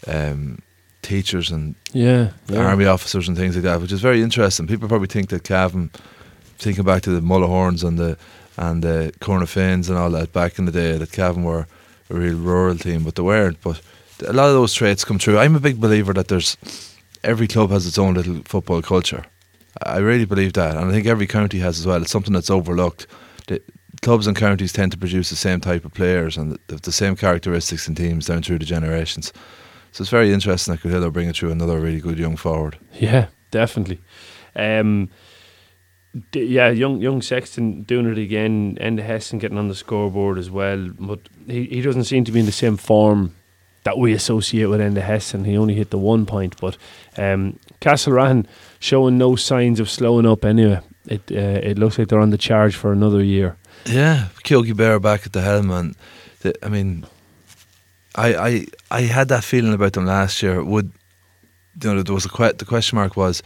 um, 0.08 0.58
teachers 1.02 1.50
and 1.50 1.74
Yeah, 1.92 2.30
yeah. 2.48 2.58
army 2.66 2.86
officers 2.86 3.28
and 3.28 3.36
things 3.36 3.54
like 3.54 3.64
that, 3.64 3.80
which 3.80 3.92
is 3.92 4.00
very 4.00 4.22
interesting. 4.22 4.66
People 4.66 4.88
probably 4.88 5.08
think 5.08 5.28
that 5.30 5.44
Cavan, 5.44 5.90
thinking 6.60 6.84
back 6.84 7.02
to 7.02 7.10
the 7.10 7.20
Mullahorans 7.20 7.82
and 7.82 7.98
the 7.98 8.16
and 8.56 8.84
the 8.84 9.12
Cornafeans 9.20 9.88
and 9.88 9.96
all 9.96 10.10
that 10.10 10.32
back 10.32 10.58
in 10.58 10.66
the 10.66 10.72
day, 10.72 10.98
that 10.98 11.12
Cavan 11.12 11.44
were 11.44 11.66
a 12.10 12.14
real 12.14 12.36
rural 12.36 12.76
team, 12.76 13.04
but 13.04 13.14
they 13.14 13.22
weren't. 13.22 13.60
But 13.62 13.80
a 14.26 14.32
lot 14.32 14.48
of 14.48 14.54
those 14.54 14.74
traits 14.74 15.04
come 15.04 15.18
true. 15.18 15.38
I'm 15.38 15.56
a 15.56 15.60
big 15.60 15.80
believer 15.80 16.12
that 16.12 16.28
there's 16.28 16.56
every 17.24 17.48
club 17.48 17.70
has 17.70 17.86
its 17.86 17.98
own 17.98 18.14
little 18.14 18.42
football 18.44 18.82
culture. 18.82 19.24
I 19.82 19.98
really 19.98 20.26
believe 20.26 20.52
that, 20.54 20.76
and 20.76 20.88
I 20.88 20.92
think 20.92 21.06
every 21.06 21.26
county 21.26 21.60
has 21.60 21.78
as 21.78 21.86
well. 21.86 22.02
It's 22.02 22.10
something 22.10 22.34
that's 22.34 22.50
overlooked. 22.50 23.06
The 23.46 23.62
clubs 24.02 24.26
and 24.26 24.36
counties 24.36 24.72
tend 24.72 24.92
to 24.92 24.98
produce 24.98 25.30
the 25.30 25.36
same 25.36 25.60
type 25.60 25.84
of 25.84 25.94
players 25.94 26.36
and 26.36 26.58
the, 26.66 26.76
the 26.76 26.92
same 26.92 27.16
characteristics 27.16 27.88
in 27.88 27.94
teams 27.94 28.26
down 28.26 28.42
through 28.42 28.58
the 28.58 28.64
generations. 28.66 29.32
So 29.92 30.02
it's 30.02 30.10
very 30.10 30.32
interesting 30.32 30.74
that 30.74 30.82
Cootehill 30.82 31.04
are 31.04 31.10
bringing 31.10 31.32
through 31.32 31.50
another 31.50 31.80
really 31.80 32.00
good 32.00 32.18
young 32.18 32.36
forward. 32.36 32.78
Yeah, 32.94 33.28
definitely. 33.50 34.00
Um, 34.54 35.10
yeah, 36.32 36.70
young 36.70 37.00
young 37.00 37.22
Sexton 37.22 37.82
doing 37.82 38.06
it 38.06 38.18
again, 38.18 38.76
and 38.80 38.98
Hessen 38.98 39.38
getting 39.38 39.58
on 39.58 39.68
the 39.68 39.74
scoreboard 39.74 40.38
as 40.38 40.50
well. 40.50 40.90
But 40.98 41.20
he, 41.46 41.64
he 41.66 41.82
doesn't 41.82 42.04
seem 42.04 42.24
to 42.24 42.32
be 42.32 42.40
in 42.40 42.46
the 42.46 42.52
same 42.52 42.76
form 42.76 43.34
that 43.84 43.96
we 43.96 44.12
associate 44.12 44.66
with 44.66 44.80
Enda 44.80 45.02
Hessen. 45.02 45.44
He 45.44 45.56
only 45.56 45.74
hit 45.74 45.90
the 45.90 45.98
one 45.98 46.26
point, 46.26 46.60
but 46.60 46.76
um, 47.16 47.58
Castlerahan 47.80 48.46
showing 48.78 49.18
no 49.18 49.36
signs 49.36 49.80
of 49.80 49.88
slowing 49.88 50.26
up. 50.26 50.44
Anyway, 50.44 50.80
it 51.06 51.22
uh, 51.30 51.60
it 51.62 51.78
looks 51.78 51.98
like 51.98 52.08
they're 52.08 52.20
on 52.20 52.30
the 52.30 52.38
charge 52.38 52.74
for 52.74 52.92
another 52.92 53.22
year. 53.22 53.56
Yeah, 53.86 54.28
Kyogi 54.44 54.76
Bear 54.76 54.98
back 55.00 55.26
at 55.26 55.32
the 55.32 55.42
helm, 55.42 55.70
and 55.70 55.96
the, 56.40 56.54
I 56.64 56.68
mean, 56.68 57.06
I, 58.16 58.34
I 58.34 58.66
I 58.90 59.00
had 59.02 59.28
that 59.28 59.44
feeling 59.44 59.74
about 59.74 59.92
them 59.92 60.06
last 60.06 60.42
year. 60.42 60.62
Would 60.62 60.92
you 61.82 61.94
know 61.94 62.02
there 62.02 62.14
was 62.14 62.26
a 62.26 62.28
que- 62.28 62.52
the 62.52 62.64
question 62.64 62.96
mark 62.96 63.16
was 63.16 63.42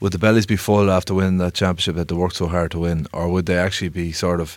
would 0.00 0.12
the 0.12 0.18
bellies 0.18 0.46
be 0.46 0.56
full 0.56 0.90
after 0.90 1.14
winning 1.14 1.38
that 1.38 1.54
championship 1.54 1.96
that 1.96 2.08
they 2.08 2.14
worked 2.14 2.36
so 2.36 2.46
hard 2.46 2.70
to 2.72 2.78
win, 2.80 3.06
or 3.12 3.28
would 3.28 3.46
they 3.46 3.58
actually 3.58 3.88
be 3.90 4.12
sort 4.12 4.40
of 4.40 4.56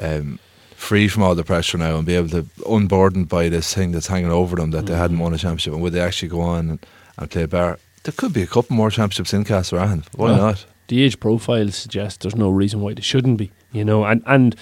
um, 0.00 0.38
free 0.74 1.08
from 1.08 1.22
all 1.22 1.34
the 1.34 1.44
pressure 1.44 1.78
now 1.78 1.96
and 1.96 2.06
be 2.06 2.14
able 2.14 2.28
to 2.28 2.46
unburdened 2.68 3.28
by 3.28 3.48
this 3.48 3.72
thing 3.74 3.92
that's 3.92 4.08
hanging 4.08 4.30
over 4.30 4.56
them 4.56 4.70
that 4.72 4.86
they 4.86 4.94
hadn't 4.96 5.18
won 5.18 5.34
a 5.34 5.38
championship, 5.38 5.72
and 5.72 5.82
would 5.82 5.92
they 5.92 6.00
actually 6.00 6.28
go 6.28 6.40
on 6.40 6.70
and, 6.70 6.86
and 7.18 7.30
play 7.30 7.46
bar? 7.46 7.78
There 8.02 8.12
could 8.16 8.32
be 8.32 8.42
a 8.42 8.46
couple 8.46 8.76
more 8.76 8.90
championships 8.90 9.32
in 9.32 9.44
Castlerahan. 9.44 10.04
Why 10.14 10.26
Well, 10.26 10.36
not? 10.36 10.66
the 10.88 11.02
age 11.02 11.18
profile 11.18 11.68
suggests 11.70 12.18
there's 12.22 12.36
no 12.36 12.50
reason 12.50 12.80
why 12.80 12.94
they 12.94 13.02
shouldn't 13.02 13.38
be, 13.38 13.50
you 13.72 13.84
know. 13.84 14.04
And 14.04 14.22
and 14.26 14.54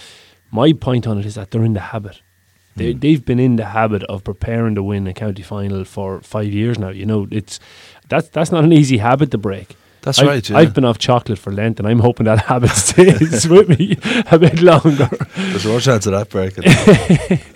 my 0.50 0.72
point 0.72 1.06
on 1.06 1.18
it 1.18 1.26
is 1.26 1.34
that 1.34 1.50
they're 1.50 1.64
in 1.64 1.74
the 1.74 1.80
habit. 1.92 2.20
They 2.76 2.94
Mm. 2.94 3.00
they've 3.00 3.24
been 3.24 3.38
in 3.40 3.56
the 3.56 3.66
habit 3.66 4.02
of 4.04 4.22
preparing 4.24 4.74
to 4.76 4.82
win 4.82 5.06
a 5.06 5.12
county 5.12 5.42
final 5.42 5.84
for 5.84 6.20
five 6.22 6.52
years 6.52 6.78
now. 6.78 6.88
You 6.90 7.04
know, 7.06 7.26
it's 7.30 7.60
that's 8.08 8.28
that's 8.30 8.50
not 8.50 8.64
an 8.64 8.72
easy 8.72 8.98
habit 8.98 9.30
to 9.32 9.38
break. 9.38 9.76
That's 10.04 10.18
I've, 10.18 10.26
right. 10.26 10.50
Yeah. 10.50 10.58
I've 10.58 10.74
been 10.74 10.84
off 10.84 10.98
chocolate 10.98 11.38
for 11.38 11.50
Lent, 11.50 11.78
and 11.78 11.88
I'm 11.88 12.00
hoping 12.00 12.24
that 12.24 12.44
habit 12.46 12.70
stays 12.70 13.48
with 13.48 13.68
me 13.70 13.96
a 14.30 14.38
bit 14.38 14.60
longer. 14.60 15.08
There's 15.34 15.66
more 15.66 15.80
chance 15.80 16.06
of 16.06 16.12
that 16.12 16.28
breaking. 16.28 16.64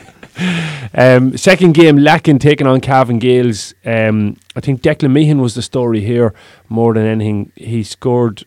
Um, 0.94 1.36
second 1.36 1.74
game, 1.74 1.98
Lacken 1.98 2.38
taking 2.38 2.66
on 2.66 2.80
Cavan 2.80 3.18
Gaels. 3.18 3.74
Um, 3.84 4.36
I 4.54 4.60
think 4.60 4.82
Declan 4.82 5.12
Meehan 5.12 5.40
was 5.40 5.54
the 5.54 5.62
story 5.62 6.00
here 6.00 6.32
more 6.68 6.94
than 6.94 7.04
anything. 7.04 7.52
He 7.56 7.82
scored 7.82 8.44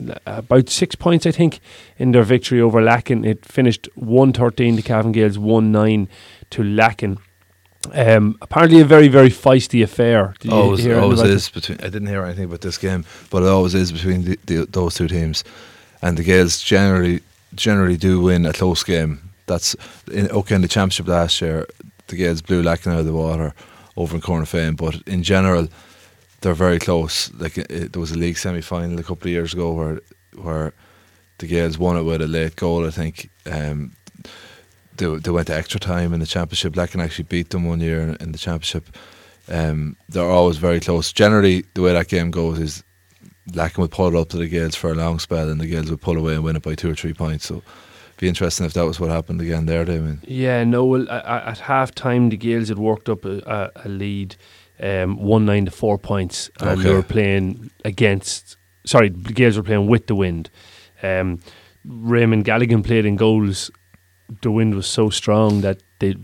uh, 0.00 0.14
about 0.24 0.70
six 0.70 0.94
points, 0.94 1.26
I 1.26 1.30
think, 1.30 1.60
in 1.98 2.12
their 2.12 2.22
victory 2.22 2.60
over 2.60 2.80
Lacken. 2.80 3.26
It 3.26 3.44
finished 3.44 3.88
113 3.96 4.76
to 4.76 4.82
Cavan 4.82 5.12
Gaels, 5.12 5.38
1 5.38 5.70
9 5.70 6.08
to 6.50 6.62
Lacken. 6.62 7.18
Um, 7.94 8.36
apparently, 8.42 8.80
a 8.80 8.84
very, 8.84 9.08
very 9.08 9.30
feisty 9.30 9.82
affair. 9.82 10.34
Did 10.40 10.50
you 10.50 10.56
always, 10.62 10.84
always 11.02 11.20
is 11.30 11.48
between. 11.48 11.78
I 11.80 11.84
didn't 11.88 12.08
hear 12.08 12.22
anything 12.24 12.44
about 12.44 12.60
this 12.60 12.76
game, 12.78 13.04
but 13.30 13.42
it 13.42 13.48
always 13.48 13.74
is 13.74 13.90
between 13.90 14.24
the, 14.24 14.38
the, 14.44 14.66
those 14.66 14.94
two 14.94 15.08
teams, 15.08 15.44
and 16.02 16.16
the 16.18 16.22
Gaels 16.24 16.62
generally 16.62 17.20
generally 17.54 17.96
do 17.96 18.20
win 18.20 18.44
a 18.46 18.52
close 18.52 18.84
game. 18.84 19.30
That's 19.46 19.74
in, 20.12 20.30
okay 20.30 20.54
in 20.56 20.60
the 20.62 20.68
championship 20.68 21.08
last 21.08 21.40
year. 21.40 21.66
The 22.08 22.16
Gaels 22.16 22.42
blew 22.42 22.62
Lacken 22.62 22.92
out 22.92 23.00
of 23.00 23.06
the 23.06 23.14
water 23.14 23.54
over 23.96 24.14
in 24.14 24.20
Cornafean, 24.22 24.76
but 24.76 24.96
in 25.06 25.22
general, 25.22 25.68
they're 26.42 26.54
very 26.54 26.78
close. 26.78 27.32
Like 27.34 27.56
it, 27.58 27.70
it- 27.70 27.92
there 27.92 28.00
was 28.00 28.12
a 28.12 28.18
league 28.18 28.36
semi 28.36 28.60
final 28.60 28.98
a 29.00 29.02
couple 29.02 29.28
of 29.28 29.32
years 29.32 29.54
ago 29.54 29.72
where 29.72 30.00
where 30.36 30.72
the 31.38 31.46
Gaels 31.46 31.78
won 31.78 31.96
it 31.96 32.02
with 32.02 32.20
a 32.20 32.26
late 32.28 32.56
goal. 32.56 32.86
I 32.86 32.90
think 32.90 33.30
um, 33.50 33.92
they 35.00 35.16
they 35.16 35.30
went 35.30 35.48
to 35.48 35.54
extra 35.54 35.80
time 35.80 36.12
in 36.14 36.20
the 36.20 36.26
championship. 36.26 36.74
Lacken 36.74 37.02
actually 37.02 37.24
beat 37.24 37.50
them 37.50 37.64
one 37.64 37.80
year 37.80 38.16
in, 38.20 38.32
the 38.32 38.38
championship. 38.38 38.96
Um, 39.48 39.96
they're 40.08 40.30
always 40.30 40.58
very 40.58 40.78
close. 40.78 41.12
Generally, 41.12 41.64
the 41.74 41.82
way 41.82 41.92
that 41.92 42.08
game 42.08 42.30
goes 42.30 42.58
is 42.60 42.84
Lacken 43.50 43.78
would 43.78 43.90
pull 43.90 44.14
it 44.14 44.20
up 44.20 44.28
to 44.28 44.36
the 44.36 44.48
Gaels 44.48 44.76
for 44.76 44.90
a 44.90 44.94
long 44.94 45.18
spell, 45.18 45.48
and 45.48 45.60
the 45.60 45.66
Gaels 45.66 45.90
would 45.90 46.00
pull 46.00 46.16
away 46.16 46.34
and 46.34 46.44
win 46.44 46.56
it 46.56 46.62
by 46.62 46.74
two 46.74 46.90
or 46.90 46.94
three 46.94 47.14
points. 47.14 47.46
So, 47.46 47.62
be 48.18 48.28
interesting 48.28 48.66
if 48.66 48.74
that 48.74 48.84
was 48.84 49.00
what 49.00 49.10
happened 49.10 49.40
again 49.40 49.66
there, 49.66 49.84
Damien. 49.84 50.22
Yeah, 50.26 50.62
no. 50.64 50.84
Well, 50.84 51.10
at 51.10 51.58
half 51.58 51.94
time, 51.94 52.28
the 52.28 52.36
Gaels 52.36 52.68
had 52.68 52.78
worked 52.78 53.08
up 53.08 53.24
a, 53.24 53.72
a, 53.74 53.88
lead, 53.88 54.36
um, 54.78 55.16
one 55.16 55.46
nine 55.46 55.64
to 55.64 55.70
four 55.70 55.98
points, 55.98 56.50
and 56.60 56.80
they 56.82 56.92
were 56.92 57.02
playing 57.02 57.70
against. 57.84 58.56
Sorry, 58.84 59.08
the 59.08 59.32
Gaels 59.32 59.56
were 59.56 59.62
playing 59.62 59.86
with 59.88 60.06
the 60.06 60.14
wind. 60.14 60.50
Um, 61.02 61.40
Raymond 61.84 62.44
Galligan 62.44 62.84
played 62.84 63.06
in 63.06 63.16
goals. 63.16 63.70
The 64.42 64.50
wind 64.50 64.74
was 64.74 64.86
so 64.86 65.10
strong 65.10 65.60
that 65.62 65.82
they 65.98 66.14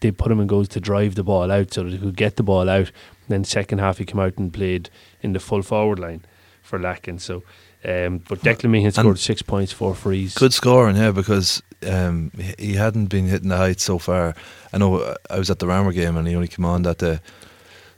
they 0.00 0.10
put 0.10 0.30
him 0.32 0.40
in 0.40 0.46
goals 0.46 0.68
to 0.68 0.80
drive 0.80 1.14
the 1.14 1.24
ball 1.24 1.50
out, 1.50 1.72
so 1.72 1.82
that 1.84 1.92
he 1.92 1.98
could 1.98 2.16
get 2.16 2.36
the 2.36 2.42
ball 2.42 2.68
out. 2.68 2.90
then 3.28 3.44
second 3.44 3.78
half, 3.80 3.98
he 3.98 4.04
came 4.04 4.20
out 4.20 4.38
and 4.38 4.52
played 4.52 4.88
in 5.20 5.32
the 5.32 5.40
full 5.40 5.62
forward 5.62 5.98
line 5.98 6.24
for 6.62 6.78
Lacken. 6.78 7.20
So, 7.20 7.42
um, 7.84 8.22
but 8.28 8.40
Declan 8.40 8.70
Meehan 8.70 8.92
scored 8.92 9.18
six 9.18 9.42
points, 9.42 9.72
four 9.72 9.94
frees. 9.94 10.34
Good 10.34 10.54
scoring, 10.54 10.96
yeah, 10.96 11.12
because 11.12 11.62
Um, 11.86 12.30
he, 12.58 12.74
hadn't 12.74 13.10
been 13.10 13.26
hitting 13.26 13.50
the 13.50 13.56
heights 13.56 13.84
so 13.84 13.98
far. 13.98 14.34
I 14.72 14.78
know 14.78 14.96
uh, 14.96 15.14
I 15.30 15.38
was 15.38 15.50
at 15.50 15.58
the 15.58 15.66
Ramor 15.66 15.92
game 15.92 16.16
and 16.16 16.26
he 16.26 16.34
only 16.34 16.48
came 16.48 16.64
on 16.64 16.82
that 16.82 16.98
day. 16.98 17.18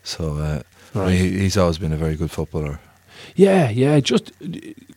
So 0.02 0.36
uh, 0.36 0.62
I 0.94 1.06
mean, 1.06 1.38
he's 1.38 1.56
always 1.56 1.78
been 1.78 1.92
a 1.92 1.96
very 1.96 2.16
good 2.16 2.30
footballer. 2.30 2.80
Yeah, 3.36 3.70
yeah, 3.70 4.00
just 4.00 4.32
uh, 4.42 4.48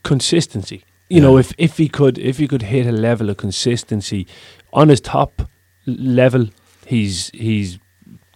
consistency. 0.02 0.82
You 1.12 1.20
know, 1.20 1.36
if 1.36 1.52
if 1.58 1.76
he 1.76 1.90
could 1.90 2.16
if 2.16 2.38
he 2.38 2.48
could 2.48 2.62
hit 2.62 2.86
a 2.86 2.92
level 2.92 3.28
of 3.28 3.36
consistency 3.36 4.26
on 4.72 4.88
his 4.88 4.98
top 4.98 5.42
level, 5.84 6.48
he's 6.86 7.30
he's 7.34 7.78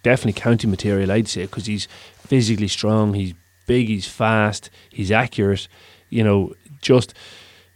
definitely 0.03 0.39
county 0.39 0.67
material. 0.67 1.11
I'd 1.11 1.27
say 1.27 1.47
because 1.47 1.65
he's 1.65 1.87
physically 2.19 2.67
strong, 2.67 3.15
he's 3.15 3.33
big, 3.65 3.87
he's 3.87 4.07
fast, 4.07 4.69
he's 4.91 5.11
accurate. 5.11 5.67
You 6.09 6.23
know, 6.23 6.53
just 6.79 7.15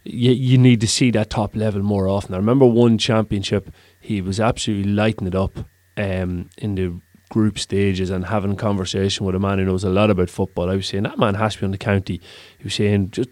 you, 0.04 0.30
you 0.30 0.56
need 0.56 0.80
to 0.82 0.86
see 0.86 1.10
that 1.10 1.30
top 1.30 1.56
level 1.56 1.82
more 1.82 2.06
often. 2.06 2.34
I 2.34 2.38
remember 2.38 2.66
one 2.66 2.96
championship, 2.96 3.74
he 3.98 4.20
was 4.20 4.38
absolutely 4.38 4.92
lighting 4.92 5.26
it 5.26 5.34
up 5.34 5.58
um, 5.96 6.48
in 6.58 6.76
the 6.76 7.00
group 7.28 7.58
stages 7.58 8.10
and 8.10 8.26
having 8.26 8.52
a 8.52 8.56
conversation 8.56 9.26
with 9.26 9.34
a 9.34 9.40
man 9.40 9.58
who 9.58 9.64
knows 9.64 9.82
a 9.82 9.90
lot 9.90 10.10
about 10.10 10.30
football. 10.30 10.70
I 10.70 10.76
was 10.76 10.86
saying 10.86 11.02
that 11.02 11.18
man 11.18 11.34
has 11.34 11.54
to 11.54 11.60
be 11.60 11.64
on 11.64 11.72
the 11.72 11.78
county. 11.78 12.20
He 12.58 12.64
was 12.64 12.74
saying 12.74 13.10
just 13.10 13.30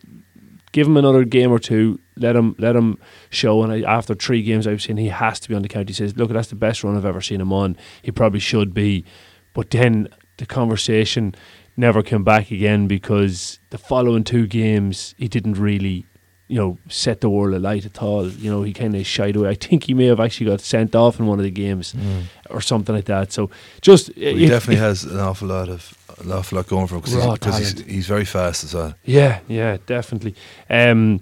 give 0.73 0.87
him 0.87 0.97
another 0.97 1.25
game 1.25 1.50
or 1.50 1.59
two, 1.59 2.00
let 2.17 2.37
him 2.37 2.55
let 2.59 2.77
him 2.77 2.99
show. 3.31 3.62
And 3.62 3.73
I, 3.73 3.81
after 3.83 4.15
three 4.15 4.43
games, 4.43 4.67
I've 4.67 4.83
seen 4.83 4.97
he 4.97 5.09
has 5.09 5.41
to 5.41 5.49
be 5.49 5.55
on 5.55 5.62
the 5.62 5.69
count. 5.69 5.89
He 5.89 5.95
says, 5.95 6.17
look, 6.17 6.31
that's 6.31 6.49
the 6.49 6.57
best 6.57 6.85
run 6.85 6.97
I've 6.97 7.05
ever 7.05 7.21
seen 7.21 7.41
him 7.41 7.53
on. 7.53 7.77
He 8.03 8.11
probably 8.11 8.41
should 8.41 8.75
be, 8.75 9.05
but 9.53 9.71
then 9.71 10.09
the 10.37 10.47
conversation 10.47 11.35
never 11.77 12.03
came 12.03 12.25
back 12.25 12.50
again 12.50 12.87
because 12.87 13.59
the 13.71 13.79
following 13.79 14.25
two 14.25 14.47
games 14.47 15.15
he 15.19 15.29
didn't 15.29 15.55
really. 15.55 16.07
You 16.53 16.57
know, 16.57 16.79
set 16.89 17.21
the 17.21 17.31
world 17.31 17.55
alight 17.55 17.87
at 17.87 18.03
all. 18.03 18.29
You 18.29 18.50
know, 18.50 18.65
he 18.65 18.73
kind 18.73 18.97
of 18.97 19.07
shied 19.07 19.37
away. 19.37 19.50
I 19.50 19.55
think 19.55 19.85
he 19.85 19.95
may 19.95 20.07
have 20.07 20.19
actually 20.19 20.47
got 20.47 20.61
sent 20.61 20.97
off 20.97 21.21
in 21.21 21.27
one 21.29 21.39
of 21.39 21.45
the 21.45 21.50
games 21.53 21.93
mm. 21.93 22.25
or 22.50 22.61
something 22.61 22.93
like 22.93 23.05
that. 23.05 23.31
So, 23.31 23.50
just 23.81 24.12
he 24.15 24.43
if- 24.43 24.50
definitely 24.50 24.75
if- 24.75 24.81
has 24.81 25.05
an 25.05 25.21
awful 25.21 25.47
lot 25.47 25.69
of 25.69 25.97
an 26.21 26.33
awful 26.33 26.57
lot 26.57 26.67
going 26.67 26.87
for 26.87 26.97
him 26.97 27.00
because 27.00 27.59
he's, 27.59 27.73
talent. 27.75 27.91
he's 27.91 28.07
very 28.07 28.25
fast 28.25 28.65
as 28.65 28.75
well. 28.75 28.95
Yeah, 29.05 29.41
yeah, 29.49 29.79
definitely. 29.87 30.35
Um, 30.69 31.21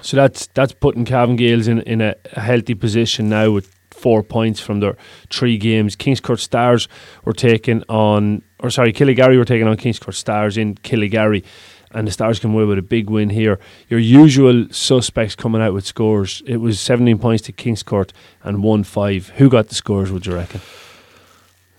so 0.00 0.16
that's 0.16 0.46
that's 0.48 0.72
putting 0.72 1.04
Cavan 1.04 1.36
Gaels 1.36 1.68
in 1.68 1.80
in 1.82 2.00
a, 2.00 2.14
a 2.32 2.40
healthy 2.40 2.74
position 2.74 3.28
now 3.28 3.50
with 3.50 3.74
four 3.90 4.22
points 4.22 4.58
from 4.58 4.80
their 4.80 4.96
three 5.30 5.58
games. 5.58 5.94
Kingscourt 5.96 6.40
Stars 6.40 6.88
were 7.24 7.34
taken 7.34 7.84
on, 7.88 8.42
or 8.58 8.70
sorry, 8.70 8.92
Killygarry 8.92 9.36
were 9.36 9.44
taking 9.44 9.68
on 9.68 9.76
Kingscourt 9.76 10.14
Stars 10.14 10.56
in 10.56 10.74
Killygarry, 10.76 11.44
and 11.92 12.08
the 12.08 12.10
Stars 12.10 12.38
came 12.38 12.54
away 12.54 12.64
with 12.64 12.78
a 12.78 12.82
big 12.82 13.10
win 13.10 13.30
here. 13.30 13.60
Your 13.88 14.00
usual 14.00 14.66
suspects 14.70 15.36
coming 15.36 15.60
out 15.60 15.74
with 15.74 15.86
scores. 15.86 16.42
It 16.46 16.56
was 16.56 16.80
seventeen 16.80 17.18
points 17.18 17.44
to 17.44 17.52
Kingscourt 17.52 18.10
and 18.42 18.62
one 18.62 18.82
five. 18.82 19.28
Who 19.36 19.48
got 19.48 19.68
the 19.68 19.74
scores? 19.74 20.10
Would 20.10 20.26
you 20.26 20.34
reckon? 20.34 20.62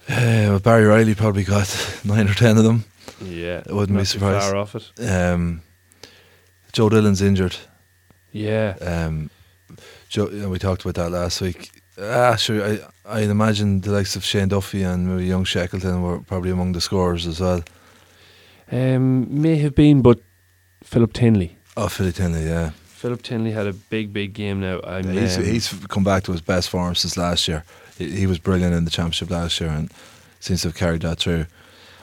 Uh, 0.10 0.60
Barry 0.60 0.86
Riley 0.86 1.15
probably 1.15 1.43
got 1.43 2.01
nine 2.05 2.27
or 2.29 2.33
ten 2.33 2.57
of 2.57 2.63
them. 2.63 2.83
Yeah, 3.22 3.63
I 3.69 3.74
wouldn't 3.74 3.98
be 3.98 4.05
surprised. 4.05 4.45
Far 4.45 4.55
off 4.57 4.75
it. 4.75 4.91
Um, 5.10 5.62
Joe 6.74 6.89
Dillon's 6.89 7.22
injured. 7.22 7.55
Yeah, 8.31 8.75
Um, 8.81 9.29
Joe, 10.10 10.29
you 10.29 10.41
know, 10.41 10.50
we 10.50 10.57
talked 10.60 10.83
about 10.83 10.95
that 10.95 11.12
last 11.12 11.39
week. 11.41 11.69
Ah, 12.01 12.36
sure. 12.36 12.63
I 12.65 12.79
I 13.05 13.19
imagine 13.22 13.81
the 13.81 13.91
likes 13.91 14.15
of 14.15 14.24
Shane 14.24 14.48
Duffy 14.48 14.81
and 14.83 15.07
maybe 15.07 15.25
young 15.27 15.43
Shackleton 15.45 16.01
were 16.01 16.19
probably 16.22 16.50
among 16.51 16.72
the 16.74 16.81
scorers 16.81 17.27
as 17.27 17.39
well. 17.39 17.63
um, 18.72 19.41
may 19.41 19.57
have 19.57 19.75
been, 19.75 20.01
but 20.01 20.19
Philip 20.83 21.13
Tinley. 21.13 21.57
Oh, 21.77 21.88
Philly 21.88 22.12
Tinley, 22.12 22.45
yeah. 22.45 22.72
Philip 22.86 23.22
Tinley 23.22 23.51
had 23.51 23.67
a 23.67 23.74
big, 23.74 24.12
big 24.13 24.33
game 24.33 24.62
now. 24.62 24.79
I'm, 24.83 25.07
he's, 25.10 25.38
um, 25.38 25.43
he's 25.43 25.67
come 25.89 26.03
back 26.03 26.24
to 26.24 26.31
his 26.31 26.41
best 26.41 26.69
form 26.69 26.95
since 26.95 27.17
last 27.17 27.48
year. 27.48 27.63
He, 27.97 28.09
he 28.12 28.27
was 28.27 28.39
brilliant 28.39 28.73
in 28.73 28.85
the 28.85 28.91
championship 28.91 29.29
last 29.29 29.59
year 29.59 29.69
and 29.69 29.91
seems 30.39 30.62
to 30.62 30.69
have 30.69 30.75
carried 30.75 31.01
that 31.01 31.19
through. 31.19 31.45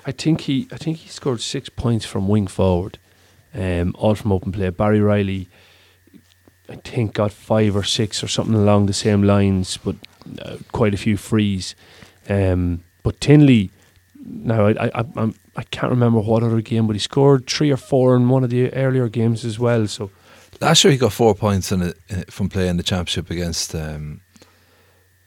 I 0.06 0.12
think 0.12 0.42
he, 0.42 0.66
I 0.72 0.76
think 0.76 0.98
he 0.98 1.08
scored 1.08 1.40
six 1.40 1.68
points 1.68 2.06
from 2.06 2.28
wing 2.28 2.46
forward, 2.46 2.98
um, 3.54 3.94
all 3.98 4.14
from 4.14 4.32
open 4.32 4.52
play. 4.52 4.70
Barry 4.70 5.00
Riley, 5.00 5.48
I 6.68 6.76
think, 6.76 7.14
got 7.14 7.32
five 7.32 7.76
or 7.76 7.84
six 7.84 8.24
or 8.24 8.28
something 8.28 8.54
along 8.54 8.86
the 8.86 8.92
same 8.92 9.22
lines, 9.22 9.76
but 9.76 9.96
uh, 10.40 10.56
quite 10.72 10.94
a 10.94 10.98
few 10.98 11.16
frees. 11.16 11.74
Um, 12.28 12.82
but 13.02 13.20
Tinley, 13.20 13.70
now 14.24 14.66
I, 14.66 14.70
I, 14.70 14.90
I, 14.94 15.04
I'm, 15.16 15.34
I 15.56 15.64
can't 15.64 15.90
remember 15.90 16.20
what 16.20 16.42
other 16.42 16.60
game, 16.60 16.86
but 16.86 16.94
he 16.94 17.00
scored 17.00 17.46
three 17.46 17.70
or 17.70 17.76
four 17.76 18.16
in 18.16 18.28
one 18.28 18.44
of 18.44 18.50
the 18.50 18.72
earlier 18.72 19.08
games 19.08 19.44
as 19.44 19.58
well. 19.58 19.86
So 19.86 20.10
Last 20.60 20.84
year 20.84 20.92
he 20.92 20.98
got 20.98 21.12
four 21.12 21.34
points 21.34 21.72
in 21.72 21.80
it, 21.82 21.98
in 22.08 22.18
it 22.20 22.32
from 22.32 22.50
playing 22.50 22.76
the 22.76 22.82
championship 22.82 23.30
against 23.30 23.74
um, 23.74 24.20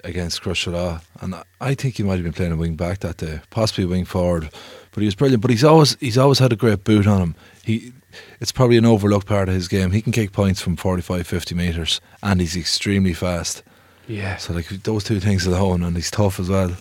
against 0.03 0.41
Crusher 0.41 1.00
and 1.22 1.36
I- 1.62 1.75
think 1.75 1.95
he 1.98 2.03
might 2.03 2.15
have 2.15 2.24
been 2.24 2.33
playing 2.33 2.51
a 2.51 2.57
wing 2.57 2.75
back 2.75 3.00
that 3.00 3.17
day, 3.17 3.41
possibly 3.50 3.86
a 3.86 3.88
wing 3.88 4.05
forward. 4.05 4.50
But 4.91 5.01
he 5.01 5.05
was 5.05 5.15
brilliant. 5.15 5.41
But 5.41 5.51
he's 5.51 5.63
always 5.63 5.98
he's 6.00 6.17
always 6.17 6.39
had 6.39 6.53
a 6.53 6.55
great 6.55 6.83
boot 6.83 7.07
on 7.07 7.22
him. 7.22 7.36
He 7.63 7.93
it's 8.39 8.51
probably 8.51 8.77
an 8.77 8.86
overlooked 8.86 9.25
part 9.27 9.50
of 9.50 9.55
his 9.55 9.67
game. 9.67 9.91
He 9.91 10.01
can 10.01 10.12
kick 10.12 10.31
points 10.33 10.62
from 10.62 10.75
45, 10.75 11.25
50 11.25 11.55
meters, 11.55 12.00
and 12.22 12.39
he's 12.39 12.55
extremely 12.55 13.13
fast. 13.13 13.63
yeah, 14.07 14.36
So 14.38 14.53
like 14.53 14.67
those 14.83 15.03
two 15.03 15.19
things 15.19 15.48
alone, 15.48 15.81
and 15.81 15.95
he's 15.95 16.12
tough 16.12 16.39
as 16.39 16.48
well. 16.50 16.75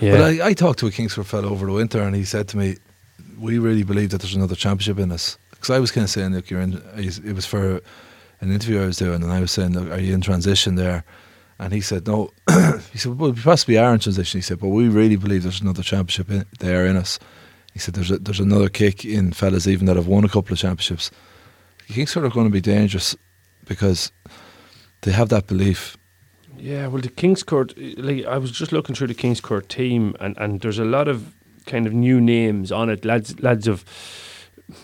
yeah. 0.00 0.10
But 0.12 0.20
I, 0.22 0.46
I 0.48 0.52
talked 0.54 0.80
to 0.80 0.86
a 0.88 0.90
Kingscourt 0.90 1.26
fellow 1.26 1.50
over 1.50 1.66
the 1.66 1.72
winter, 1.72 2.00
and 2.02 2.16
he 2.16 2.24
said 2.24 2.48
to 2.48 2.56
me, 2.56 2.76
"We 3.38 3.58
really 3.58 3.84
believe 3.84 4.10
that 4.10 4.20
there's 4.22 4.34
another 4.34 4.56
championship 4.56 4.98
in 4.98 5.12
us." 5.12 5.38
Because 5.50 5.70
I 5.70 5.78
was 5.78 5.92
kind 5.92 6.04
of 6.04 6.10
saying, 6.10 6.32
"Look, 6.34 6.50
you're 6.50 6.60
in." 6.62 6.82
It 6.96 7.34
was 7.34 7.46
for 7.46 7.80
an 8.40 8.50
interview 8.50 8.82
I 8.82 8.86
was 8.86 8.96
doing, 8.96 9.22
and 9.22 9.30
I 9.32 9.40
was 9.40 9.52
saying, 9.52 9.74
"Look, 9.74 9.88
are 9.92 10.00
you 10.00 10.14
in 10.14 10.20
transition 10.20 10.74
there?" 10.74 11.04
And 11.58 11.72
he 11.72 11.80
said, 11.80 12.06
"No." 12.06 12.30
he 12.92 12.98
said, 12.98 13.18
"Well, 13.18 13.32
we 13.32 13.40
possibly 13.40 13.78
are 13.78 13.92
in 13.94 14.00
transition." 14.00 14.38
He 14.38 14.42
said, 14.42 14.60
"But 14.60 14.68
we 14.68 14.88
really 14.88 15.16
believe 15.16 15.42
there's 15.42 15.60
another 15.60 15.82
championship 15.82 16.30
in, 16.30 16.44
there 16.58 16.86
in 16.86 16.96
us." 16.96 17.18
He 17.72 17.78
said, 17.78 17.94
"There's 17.94 18.10
a, 18.10 18.18
there's 18.18 18.40
another 18.40 18.68
kick 18.68 19.04
in 19.04 19.32
fellas 19.32 19.66
even 19.66 19.86
that 19.86 19.96
have 19.96 20.06
won 20.06 20.24
a 20.24 20.28
couple 20.28 20.52
of 20.52 20.58
championships." 20.58 21.10
Kingscourt 21.88 22.24
are 22.24 22.30
going 22.30 22.46
to 22.46 22.52
be 22.52 22.60
dangerous 22.60 23.16
because 23.64 24.12
they 25.02 25.12
have 25.12 25.28
that 25.28 25.46
belief. 25.46 25.96
Yeah, 26.58 26.86
well, 26.88 27.02
the 27.02 27.08
Kingscourt, 27.08 27.74
like 27.98 28.24
I 28.26 28.38
was 28.38 28.50
just 28.50 28.72
looking 28.72 28.94
through 28.94 29.08
the 29.08 29.14
Kingscourt 29.14 29.68
team, 29.68 30.16
and, 30.20 30.36
and 30.38 30.60
there's 30.60 30.78
a 30.78 30.84
lot 30.84 31.08
of 31.08 31.34
kind 31.66 31.86
of 31.86 31.92
new 31.92 32.20
names 32.20 32.72
on 32.72 32.88
it, 32.88 33.04
lads, 33.04 33.38
lads 33.40 33.66
of 33.66 33.84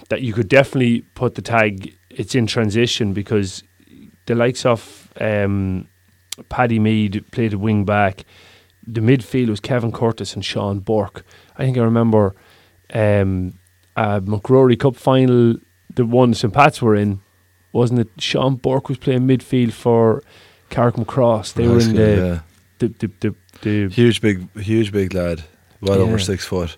that 0.09 0.23
you 0.23 0.33
could 0.33 0.49
definitely 0.49 1.03
put 1.15 1.35
the 1.35 1.43
tag. 1.43 1.97
It's 2.11 2.35
in 2.35 2.47
transition 2.47 3.13
because 3.13 3.63
the 4.27 4.35
likes 4.35 4.67
of 4.67 5.09
um, 5.21 5.89
Paddy 6.49 6.79
Mead 6.79 7.25
played 7.31 7.53
a 7.53 7.59
wing 7.59 7.85
back. 7.85 8.25
The 8.87 9.01
midfield 9.01 9.49
was 9.49 9.61
Kevin 9.61 9.93
Curtis 9.93 10.35
and 10.35 10.45
Sean 10.45 10.81
Burke. 10.81 11.25
I 11.57 11.65
think 11.65 11.77
I 11.79 11.83
remember 11.83 12.35
um, 12.95 13.59
uh, 13.97 14.21
MacRory 14.21 14.77
Cup 14.79 14.97
final, 14.97 15.57
the 15.95 16.05
one 16.05 16.35
St 16.35 16.53
Pat's 16.53 16.83
were 16.83 16.97
in, 16.97 17.21
wasn't 17.73 18.01
it? 18.01 18.09
Sean 18.19 18.57
Burke 18.57 18.89
was 18.89 18.99
playing 18.99 19.27
midfield 19.29 19.73
for 19.73 20.23
Carrickmacross. 20.71 21.53
They 21.55 21.69
were 21.69 21.79
in 21.81 21.95
the, 21.95 22.03
Yeah. 22.03 22.41
the, 22.79 22.89
the, 22.89 23.11
the, 23.21 23.35
the 23.63 23.89
huge, 23.95 24.21
big, 24.21 24.49
huge, 24.59 24.91
big 24.91 25.15
lad, 25.15 25.45
well 25.81 25.99
Yeah. 25.99 26.05
over 26.05 26.19
six 26.19 26.45
foot. 26.45 26.77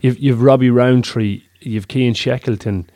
You've 0.00 0.18
you've 0.18 0.42
Robbie 0.42 0.70
Roundtree, 0.70 1.42
you've 1.60 1.88
Keane 1.88 2.14
Shackleton, 2.14 2.88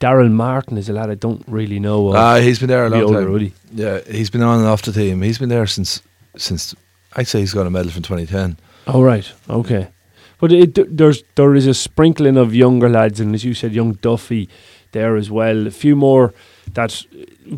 Daryl 0.00 0.30
Martin 0.30 0.76
is 0.76 0.88
a 0.88 0.92
lad 0.92 1.10
I 1.10 1.14
don't 1.14 1.42
really 1.46 1.80
know. 1.80 2.08
Of. 2.08 2.16
Ah, 2.16 2.36
he's 2.36 2.58
been 2.58 2.68
there 2.68 2.86
a 2.86 2.90
long 2.90 3.12
time. 3.12 3.38
he? 3.38 3.52
Yeah, 3.72 4.00
he's 4.00 4.30
been 4.30 4.42
on 4.42 4.58
and 4.58 4.68
off 4.68 4.82
the 4.82 4.92
team. 4.92 5.22
He's 5.22 5.38
been 5.38 5.48
there 5.48 5.66
since 5.66 6.02
since 6.36 6.74
I'd 7.14 7.28
say 7.28 7.40
he's 7.40 7.54
got 7.54 7.66
a 7.66 7.70
medal 7.70 7.90
from 7.90 8.02
2010. 8.02 8.58
Oh 8.86 9.02
right, 9.02 9.30
okay. 9.48 9.88
But 10.38 10.52
it, 10.52 10.96
there's 10.96 11.22
there 11.34 11.54
is 11.54 11.66
a 11.66 11.74
sprinkling 11.74 12.36
of 12.36 12.54
younger 12.54 12.88
lads, 12.88 13.20
and 13.20 13.34
as 13.34 13.44
you 13.44 13.54
said, 13.54 13.72
young 13.72 13.94
Duffy 13.94 14.48
there 14.92 15.16
as 15.16 15.30
well. 15.30 15.66
A 15.66 15.70
few 15.70 15.96
more 15.96 16.34
that 16.74 17.04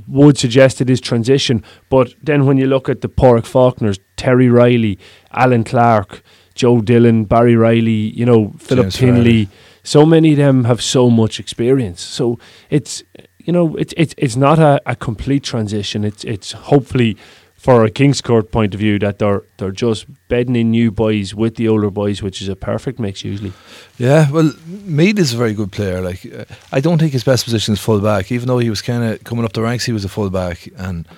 would 0.07 0.39
suggest 0.39 0.81
it 0.81 0.91
is 0.91 1.01
transition. 1.01 1.65
But 1.89 2.15
then 2.23 2.47
when 2.47 2.57
you 2.57 2.67
look 2.67 2.89
at 2.89 3.01
the 3.01 3.09
Pádraig 3.09 3.47
Faulkners, 3.47 3.99
Terry 4.17 4.49
Riley, 4.49 4.99
Alan 5.33 5.65
Clark, 5.65 6.23
Joe 6.55 6.81
Dillon, 6.81 7.25
Barry 7.25 7.57
Riley, 7.57 8.13
you 8.17 8.25
know 8.25 8.53
Philip 8.59 8.87
James 8.87 8.97
Tinley, 8.97 9.45
Farley. 9.47 9.49
So 9.83 10.05
many 10.05 10.33
of 10.33 10.39
them 10.39 10.65
have 10.65 10.83
so 10.83 11.11
much 11.11 11.41
experience. 11.41 12.01
So 12.01 12.39
it's 12.71 13.03
you 13.39 13.53
know 13.53 13.77
it's 13.77 13.95
it's 13.97 14.15
it's 14.19 14.37
not 14.37 14.59
a, 14.59 14.81
a 14.87 14.97
complete 14.97 15.43
transition. 15.45 16.05
It's 16.05 16.25
it's 16.25 16.53
hopefully 16.53 17.17
for 17.59 17.85
a 17.85 17.91
Kingscourt 17.91 18.53
point 18.53 18.73
of 18.73 18.81
view 18.81 18.99
that 19.01 19.19
they're 19.19 19.43
they're 19.57 19.73
just 19.73 20.07
bedding 20.29 20.57
in 20.57 20.71
new 20.71 20.91
boys 20.91 21.35
with 21.35 21.57
the 21.57 21.69
older 21.69 21.91
boys, 21.91 22.23
which 22.23 22.41
is 22.41 22.49
a 22.49 22.57
perfect 22.57 22.99
mix 23.01 23.25
usually. 23.25 23.53
Yeah, 23.99 24.31
well, 24.31 24.53
Mead 24.67 25.19
is 25.19 25.35
a 25.35 25.37
very 25.37 25.55
good 25.55 25.73
player. 25.73 26.01
Like, 26.01 26.25
uh, 26.25 26.45
I 26.71 26.81
don't 26.81 26.99
think 26.99 27.13
his 27.13 27.25
best 27.25 27.45
position 27.45 27.75
is 27.75 27.81
full 27.81 28.01
back. 28.01 28.31
Even 28.31 28.47
though 28.47 28.59
he 28.59 28.71
was 28.71 28.81
kind 28.81 29.03
of 29.03 29.25
coming 29.25 29.45
up 29.45 29.53
the 29.53 29.63
ranks, 29.63 29.85
he 29.85 29.93
was 29.93 30.05
a 30.05 30.09
full 30.09 30.31
back 30.31 30.69
and 30.77 31.09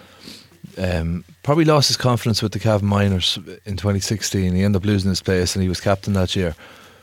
um, 0.78 1.24
probably 1.42 1.64
lost 1.64 1.88
his 1.88 1.96
confidence 1.96 2.42
with 2.42 2.52
the 2.52 2.58
Cavan 2.58 2.88
Minors 2.88 3.38
in 3.66 3.76
2016. 3.76 4.54
He 4.54 4.62
ended 4.62 4.80
up 4.80 4.86
losing 4.86 5.10
his 5.10 5.22
place, 5.22 5.54
and 5.54 5.62
he 5.62 5.68
was 5.68 5.80
captain 5.80 6.14
that 6.14 6.34
year. 6.34 6.54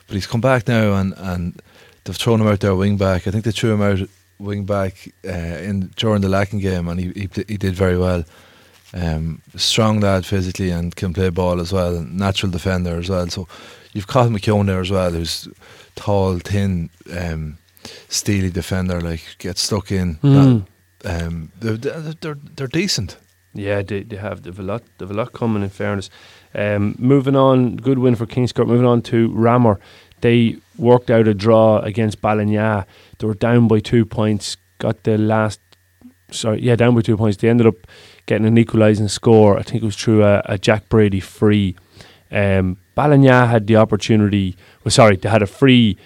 But 0.08 0.14
he's 0.14 0.26
come 0.26 0.40
back 0.40 0.66
now, 0.66 0.94
and 0.94 1.14
and 1.16 1.62
they've 2.04 2.16
thrown 2.16 2.40
him 2.40 2.48
out 2.48 2.60
there 2.60 2.74
wing 2.74 2.96
back. 2.96 3.26
I 3.26 3.30
think 3.30 3.44
they 3.44 3.52
threw 3.52 3.72
him 3.74 3.82
out 3.82 4.08
wing 4.38 4.64
back 4.64 5.08
uh, 5.24 5.30
in 5.62 5.90
during 5.96 6.22
the 6.22 6.28
Lacken 6.28 6.60
game, 6.60 6.88
and 6.88 6.98
he 6.98 7.12
he, 7.12 7.28
he 7.46 7.56
did 7.56 7.74
very 7.74 7.96
well. 7.96 8.24
Um, 8.94 9.42
strong 9.54 10.00
lad 10.00 10.24
physically 10.24 10.70
and 10.70 10.96
can 10.96 11.12
play 11.12 11.28
ball 11.28 11.60
as 11.60 11.72
well. 11.72 12.00
Natural 12.00 12.50
defender 12.50 12.98
as 12.98 13.10
well. 13.10 13.28
So 13.28 13.46
you've 13.92 14.06
Colin 14.06 14.32
McKeown 14.34 14.66
there 14.66 14.80
as 14.80 14.90
well, 14.90 15.10
who's 15.10 15.46
tall, 15.94 16.38
thin, 16.38 16.88
um, 17.14 17.58
steely 18.08 18.50
defender. 18.50 19.00
Like 19.00 19.22
gets 19.38 19.60
stuck 19.62 19.92
in. 19.92 20.16
Mm. 20.16 20.32
Not- 20.32 20.68
um, 21.04 21.52
they're, 21.60 21.76
they're 21.76 22.14
they're 22.20 22.38
they're 22.56 22.66
decent. 22.66 23.18
Yeah, 23.54 23.82
they, 23.82 24.02
they 24.02 24.16
have 24.16 24.42
they've 24.42 24.58
a 24.58 24.62
lot 24.62 24.82
they've 24.98 25.10
a 25.10 25.14
lot 25.14 25.32
coming. 25.32 25.62
In 25.62 25.68
fairness, 25.68 26.10
um, 26.54 26.94
moving 26.98 27.36
on, 27.36 27.76
good 27.76 27.98
win 27.98 28.14
for 28.14 28.26
Kingscourt. 28.26 28.66
Moving 28.66 28.86
on 28.86 29.02
to 29.02 29.28
Ramor, 29.30 29.78
they 30.20 30.56
worked 30.76 31.10
out 31.10 31.28
a 31.28 31.34
draw 31.34 31.78
against 31.80 32.20
Ballinagh. 32.22 32.86
They 33.18 33.26
were 33.26 33.34
down 33.34 33.68
by 33.68 33.80
two 33.80 34.04
points. 34.04 34.56
Got 34.78 35.02
the 35.04 35.18
last, 35.18 35.60
sorry, 36.30 36.62
yeah, 36.62 36.76
down 36.76 36.94
by 36.94 37.02
two 37.02 37.16
points. 37.16 37.38
They 37.38 37.48
ended 37.48 37.66
up 37.66 37.76
getting 38.26 38.46
an 38.46 38.58
equalising 38.58 39.08
score. 39.08 39.58
I 39.58 39.62
think 39.62 39.82
it 39.82 39.86
was 39.86 39.96
through 39.96 40.24
a, 40.24 40.42
a 40.46 40.58
Jack 40.58 40.88
Brady 40.88 41.20
free. 41.20 41.76
Um, 42.30 42.78
had 42.96 43.66
the 43.66 43.76
opportunity. 43.76 44.56
Well, 44.84 44.90
sorry, 44.90 45.16
they 45.16 45.28
had 45.28 45.42
a 45.42 45.46
free 45.46 45.96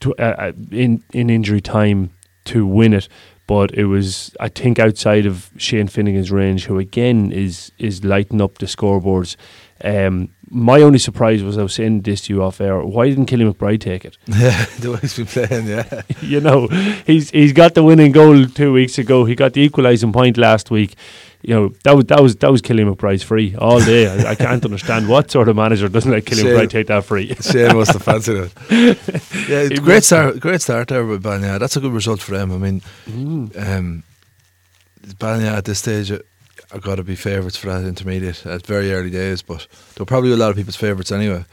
to, 0.00 0.14
uh, 0.14 0.22
uh, 0.38 0.52
in 0.70 1.02
in 1.12 1.28
injury 1.28 1.60
time 1.60 2.10
to 2.44 2.66
win 2.66 2.94
it 2.94 3.08
but 3.50 3.74
it 3.74 3.86
was 3.86 4.32
I 4.38 4.46
think 4.46 4.78
outside 4.78 5.26
of 5.26 5.50
Shane 5.56 5.88
Finnegan's 5.88 6.30
range, 6.30 6.66
who 6.66 6.78
again 6.78 7.32
is 7.32 7.72
is 7.78 8.04
lighting 8.04 8.40
up 8.40 8.58
the 8.58 8.66
scoreboards. 8.66 9.34
Um, 9.82 10.28
my 10.50 10.82
only 10.82 10.98
surprise 10.98 11.42
was 11.42 11.56
I 11.56 11.62
was 11.62 11.74
saying 11.74 12.02
this 12.02 12.22
to 12.22 12.34
you 12.34 12.42
off 12.42 12.60
air. 12.60 12.80
Why 12.80 13.08
didn't 13.08 13.26
Killy 13.26 13.44
McBride 13.44 13.80
take 13.80 14.04
it? 14.04 14.18
Yeah, 14.26 14.64
the 14.80 14.90
way 14.92 14.98
he's 15.00 15.16
been 15.16 15.26
playing. 15.26 15.66
Yeah, 15.68 16.02
you 16.20 16.40
know, 16.40 16.66
he's 17.06 17.30
he's 17.30 17.52
got 17.52 17.74
the 17.74 17.82
winning 17.82 18.12
goal 18.12 18.46
two 18.46 18.72
weeks 18.72 18.98
ago. 18.98 19.24
He 19.24 19.34
got 19.34 19.52
the 19.54 19.62
equalising 19.62 20.12
point 20.12 20.36
last 20.36 20.70
week. 20.70 20.94
You 21.42 21.54
know 21.54 21.68
that 21.84 21.96
was 21.96 22.04
that 22.06 22.20
was 22.22 22.36
that 22.36 22.50
was 22.52 22.60
Killy 22.60 22.84
McBride's 22.84 23.22
free 23.22 23.54
all 23.56 23.80
day. 23.80 24.06
I, 24.08 24.32
I 24.32 24.34
can't 24.34 24.62
understand 24.62 25.08
what 25.08 25.30
sort 25.30 25.48
of 25.48 25.56
manager 25.56 25.88
doesn't 25.88 26.10
let 26.10 26.26
Killy 26.26 26.42
Shame. 26.42 26.50
McBride 26.56 26.68
take 26.70 26.86
that 26.88 27.04
free. 27.04 27.34
Shane 27.40 27.74
must 27.76 27.92
have 27.92 28.02
fancied 28.02 28.50
it. 28.68 29.48
Yeah, 29.48 29.68
He 29.68 29.76
great 29.76 30.04
start. 30.04 30.38
Great 30.40 30.60
start 30.60 30.88
there 30.88 31.06
with 31.06 31.22
Ballinagh. 31.22 31.58
That's 31.60 31.76
a 31.76 31.80
good 31.80 31.92
result 31.92 32.20
for 32.20 32.32
them. 32.32 32.52
I 32.52 32.58
mean, 32.58 32.82
Mm. 33.08 33.56
um, 33.78 34.02
Ballinagh 35.18 35.56
at 35.56 35.64
this 35.64 35.78
stage 35.78 36.12
are, 36.72 36.80
got 36.80 36.96
to 36.96 37.04
be 37.04 37.16
favourites 37.16 37.56
for 37.56 37.68
that 37.68 37.86
intermediate 37.86 38.46
at 38.46 38.66
very 38.66 38.92
early 38.92 39.10
days, 39.10 39.42
but 39.42 39.66
they're 39.94 40.06
probably 40.06 40.32
a 40.32 40.36
lot 40.36 40.50
of 40.50 40.56
people's 40.56 40.76
favourites 40.76 41.12
anyway. 41.12 41.44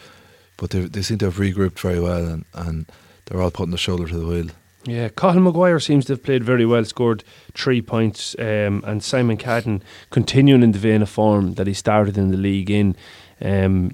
But 0.58 0.72
they 0.72 0.82
they 0.82 1.02
seem 1.02 1.18
to 1.20 1.26
have 1.26 1.38
regrouped 1.38 1.80
very 1.80 2.00
well, 2.00 2.26
and, 2.26 2.46
and 2.54 2.92
they're 3.26 3.42
all 3.42 3.52
putting 3.52 3.72
the 3.72 3.78
shoulder 3.78 4.08
to 4.08 4.18
the 4.18 4.26
wheel. 4.26 4.48
Yeah, 4.86 5.10
Colin 5.10 5.44
Maguire 5.44 5.80
seems 5.82 6.06
to 6.06 6.14
have 6.14 6.24
played 6.24 6.46
very 6.46 6.66
well, 6.66 6.86
scored 6.86 7.24
three 7.54 7.82
points, 7.82 8.36
um, 8.40 8.84
and 8.86 9.04
Simon 9.04 9.38
Cadden 9.38 9.82
continuing 10.12 10.64
in 10.64 10.72
the 10.72 10.80
vein 10.80 11.02
of 11.02 11.10
form 11.10 11.56
that 11.56 11.68
he 11.68 11.74
started 11.74 12.18
in 12.18 12.32
the 12.32 12.38
league 12.38 12.72
in. 12.72 12.96
Um, 13.42 13.92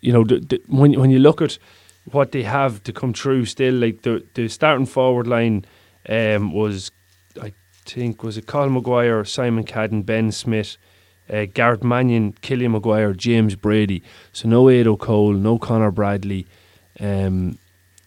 you 0.00 0.12
know, 0.12 0.24
when 0.66 0.98
when 0.98 1.10
you 1.10 1.18
look 1.18 1.42
at 1.42 1.58
what 2.06 2.32
they 2.32 2.42
have 2.42 2.82
to 2.84 2.92
come 2.92 3.12
through, 3.12 3.44
still 3.44 3.74
like 3.74 4.02
the 4.02 4.26
the 4.34 4.48
starting 4.48 4.86
forward 4.86 5.26
line 5.26 5.66
um, 6.08 6.52
was, 6.52 6.90
think, 7.94 8.22
was 8.22 8.36
it 8.36 8.46
Colin 8.46 8.72
Maguire, 8.72 9.24
Simon 9.24 9.64
Cadden, 9.64 10.04
Ben 10.04 10.32
Smith. 10.32 10.76
Uh, 11.32 11.46
Garrett 11.54 11.84
Mannion, 11.84 12.32
Killian 12.40 12.72
Maguire, 12.72 13.12
James 13.12 13.54
Brady. 13.54 14.02
So 14.32 14.48
no 14.48 14.66
Ed 14.66 14.88
O'Cole, 14.88 15.34
no 15.34 15.58
Connor 15.60 15.92
Bradley. 15.92 16.48
Um, 16.98 17.56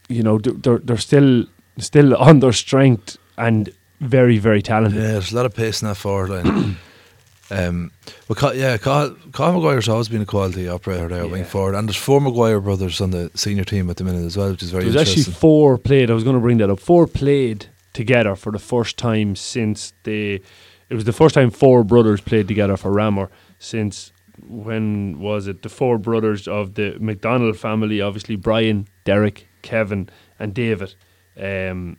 you 0.10 0.22
know, 0.24 0.40
they're, 0.40 0.80
they're, 0.80 0.98
still 0.98 1.46
still 1.78 2.16
on 2.18 2.40
their 2.40 2.52
strength 2.52 3.18
and 3.38 3.70
very, 4.02 4.38
very 4.38 4.62
talented. 4.62 5.02
Yeah, 5.02 5.14
there's 5.14 5.32
a 5.32 5.36
lot 5.36 5.46
of 5.46 5.56
pace 5.56 5.82
in 5.82 5.88
that 5.88 5.96
forward 5.96 6.30
line. 6.32 6.78
um, 7.52 7.92
well, 8.28 8.56
yeah, 8.56 8.78
Col- 8.78 9.16
Colin 9.32 9.56
Maguire's 9.56 9.88
always 9.88 10.10
been 10.10 10.22
a 10.22 10.26
quality 10.26 10.68
operator 10.68 11.08
there, 11.08 11.28
wing 11.28 11.46
forward, 11.46 11.76
and 11.76 11.88
there's 11.88 11.96
four 11.96 12.20
Maguire 12.20 12.60
brothers 12.60 13.00
on 13.00 13.12
the 13.12 13.32
senior 13.36 13.64
team 13.64 13.90
at 13.90 13.98
the 13.98 14.04
minute 14.04 14.26
as 14.26 14.36
well, 14.36 14.52
which 14.52 14.64
is 14.64 14.72
very 14.72 14.84
There's 14.84 14.96
actually 14.96 15.24
four 15.34 15.78
played. 15.78 16.12
I 16.12 16.14
was 16.14 16.24
going 16.26 16.36
to 16.36 16.42
bring 16.42 16.58
that 16.58 16.70
up. 16.70 16.80
Four 16.80 17.08
played 17.08 17.68
together 17.94 18.36
for 18.36 18.52
the 18.52 18.60
first 18.60 18.98
time 18.98 19.36
since 19.36 19.94
they. 20.04 20.42
It 20.90 20.96
was 20.96 21.06
the 21.06 21.14
first 21.14 21.36
time 21.36 21.50
four 21.50 21.84
brothers 21.84 22.22
played 22.22 22.48
together 22.48 22.78
for 22.78 22.92
Ramor 22.92 23.30
since 23.58 24.12
when 24.48 25.20
was 25.20 25.48
it? 25.48 25.62
The 25.62 25.70
four 25.70 25.98
brothers 25.98 26.48
of 26.48 26.76
the 26.76 26.98
McDonald 27.00 27.58
family, 27.58 28.02
obviously 28.02 28.36
Brian, 28.36 28.88
Derek, 29.04 29.48
Kevin, 29.62 30.10
and 30.40 30.54
David. 30.54 30.96
Um, 31.40 31.98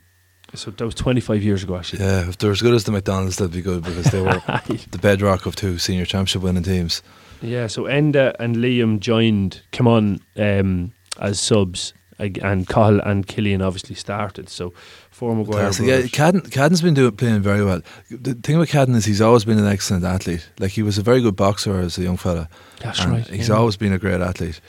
so 0.53 0.71
that 0.71 0.85
was 0.85 0.95
25 0.95 1.43
years 1.43 1.63
ago, 1.63 1.75
actually. 1.75 2.03
Yeah, 2.03 2.29
if 2.29 2.37
they're 2.37 2.51
as 2.51 2.61
good 2.61 2.73
as 2.73 2.83
the 2.83 2.91
McDonald's, 2.91 3.37
that'd 3.37 3.53
be 3.53 3.61
good 3.61 3.83
because 3.83 4.05
they 4.05 4.21
were 4.21 4.41
the 4.91 4.99
bedrock 5.01 5.45
of 5.45 5.55
two 5.55 5.77
senior 5.77 6.05
championship 6.05 6.41
winning 6.41 6.63
teams. 6.63 7.01
Yeah, 7.41 7.67
so 7.67 7.83
Enda 7.83 8.33
and 8.39 8.55
Liam 8.55 8.99
joined, 8.99 9.61
come 9.71 9.87
on, 9.87 10.19
um, 10.37 10.93
as 11.19 11.39
subs, 11.39 11.93
and 12.17 12.67
Cahill 12.67 13.01
and 13.01 13.27
Killian 13.27 13.61
obviously 13.61 13.95
started. 13.95 14.47
So 14.47 14.73
four 15.15 15.33
Maguire. 15.33 15.71
Yeah, 15.71 15.71
brothers. 15.71 16.11
Cadden, 16.11 16.41
Cadden's 16.49 16.81
been 16.81 16.93
doing 16.93 17.15
playing 17.15 17.41
very 17.41 17.63
well. 17.63 17.81
The 18.09 18.33
thing 18.33 18.57
about 18.57 18.67
Cadden 18.67 18.95
is 18.95 19.05
he's 19.05 19.21
always 19.21 19.45
been 19.45 19.57
an 19.57 19.65
excellent 19.65 20.03
athlete. 20.03 20.47
Like 20.59 20.71
he 20.71 20.83
was 20.83 20.97
a 20.97 21.01
very 21.01 21.21
good 21.21 21.37
boxer 21.37 21.79
as 21.79 21.97
a 21.97 22.03
young 22.03 22.17
fella. 22.17 22.49
That's 22.81 22.99
and 22.99 23.13
right. 23.13 23.27
He's 23.27 23.47
yeah. 23.47 23.55
always 23.55 23.77
been 23.77 23.93
a 23.93 23.97
great 23.97 24.19
athlete 24.19 24.59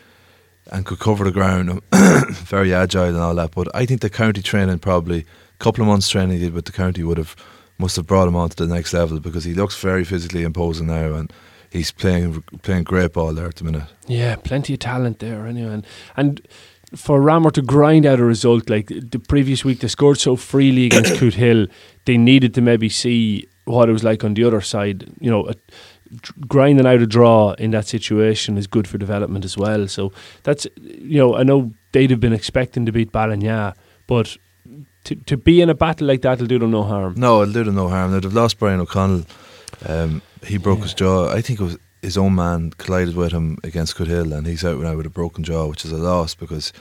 and 0.70 0.86
could 0.86 1.00
cover 1.00 1.24
the 1.24 1.32
ground, 1.32 1.80
very 2.30 2.72
agile 2.72 3.04
and 3.04 3.16
all 3.16 3.34
that. 3.34 3.50
But 3.50 3.74
I 3.74 3.86
think 3.86 4.02
the 4.02 4.10
county 4.10 4.40
training 4.40 4.78
probably 4.78 5.20
a 5.20 5.58
couple 5.58 5.82
of 5.82 5.88
months 5.88 6.08
training 6.08 6.38
he 6.38 6.44
did 6.44 6.54
with 6.54 6.64
the 6.64 6.72
county 6.72 7.02
would 7.02 7.18
have 7.18 7.34
must 7.78 7.96
have 7.96 8.06
brought 8.06 8.28
him 8.28 8.36
on 8.36 8.48
to 8.48 8.56
the 8.56 8.72
next 8.72 8.94
level 8.94 9.18
because 9.18 9.44
he 9.44 9.52
looks 9.52 9.78
very 9.78 10.04
physically 10.04 10.44
imposing 10.44 10.86
now 10.86 11.12
and 11.14 11.32
he's 11.70 11.90
playing 11.90 12.42
playing 12.62 12.84
great 12.84 13.12
ball 13.12 13.34
there 13.34 13.46
at 13.46 13.56
the 13.56 13.64
minute. 13.64 13.82
Yeah, 14.06 14.36
plenty 14.36 14.74
of 14.74 14.78
talent 14.78 15.18
there 15.18 15.46
anyway. 15.46 15.74
And, 15.74 15.86
and 16.16 16.48
for 16.94 17.20
Ramor 17.20 17.52
to 17.52 17.62
grind 17.62 18.06
out 18.06 18.20
a 18.20 18.24
result 18.24 18.70
like 18.70 18.88
the 18.88 19.18
previous 19.18 19.64
week, 19.64 19.80
they 19.80 19.88
scored 19.88 20.18
so 20.18 20.36
freely 20.36 20.86
against 20.86 21.14
Cootehill, 21.20 21.68
they 22.04 22.16
needed 22.16 22.54
to 22.54 22.60
maybe 22.60 22.88
see 22.88 23.48
what 23.64 23.88
it 23.88 23.92
was 23.92 24.04
like 24.04 24.22
on 24.24 24.34
the 24.34 24.44
other 24.44 24.60
side. 24.60 25.12
You 25.20 25.30
know, 25.30 25.48
a, 25.48 25.54
grinding 26.46 26.86
out 26.86 27.02
a 27.02 27.06
draw 27.06 27.52
in 27.54 27.72
that 27.72 27.86
situation 27.86 28.56
is 28.56 28.66
good 28.68 28.86
for 28.86 28.98
development 28.98 29.44
as 29.44 29.56
well. 29.58 29.88
So 29.88 30.12
that's, 30.44 30.66
you 30.80 31.18
know, 31.18 31.34
I 31.36 31.42
know 31.42 31.72
they'd 31.92 32.10
have 32.10 32.20
been 32.20 32.32
expecting 32.32 32.86
to 32.86 32.92
beat 32.92 33.10
Ballinagh, 33.12 33.74
but 34.06 34.36
to, 35.04 35.16
to 35.16 35.36
be 35.36 35.60
in 35.60 35.68
a 35.70 35.74
battle 35.74 36.06
like 36.06 36.22
that 36.22 36.38
will 36.38 36.46
do 36.46 36.58
them 36.60 36.70
no 36.70 36.84
harm. 36.84 37.14
No, 37.16 37.42
it'll 37.42 37.52
do 37.54 37.64
them 37.64 37.74
no 37.74 37.88
harm. 37.88 38.12
They'd 38.12 38.22
have 38.24 38.34
lost 38.34 38.58
Brian 38.60 38.80
O'Connell. 38.80 39.24
Um, 39.84 40.22
he 40.44 40.58
broke 40.58 40.78
Yeah. 40.78 40.84
his 40.84 40.94
jaw. 40.94 41.28
I 41.30 41.40
think 41.40 41.60
it 41.60 41.64
was 41.64 41.76
his 42.06 42.16
own 42.16 42.34
man 42.34 42.70
collided 42.78 43.16
with 43.16 43.32
him 43.32 43.58
against 43.64 43.98
Hill, 43.98 44.32
and 44.32 44.46
he's 44.46 44.64
out 44.64 44.80
now 44.80 44.96
with 44.96 45.06
a 45.06 45.10
broken 45.20 45.42
jaw, 45.44 45.66
which 45.66 45.84
is 45.84 45.92
a 45.92 45.96
loss 46.10 46.34
because 46.34 46.72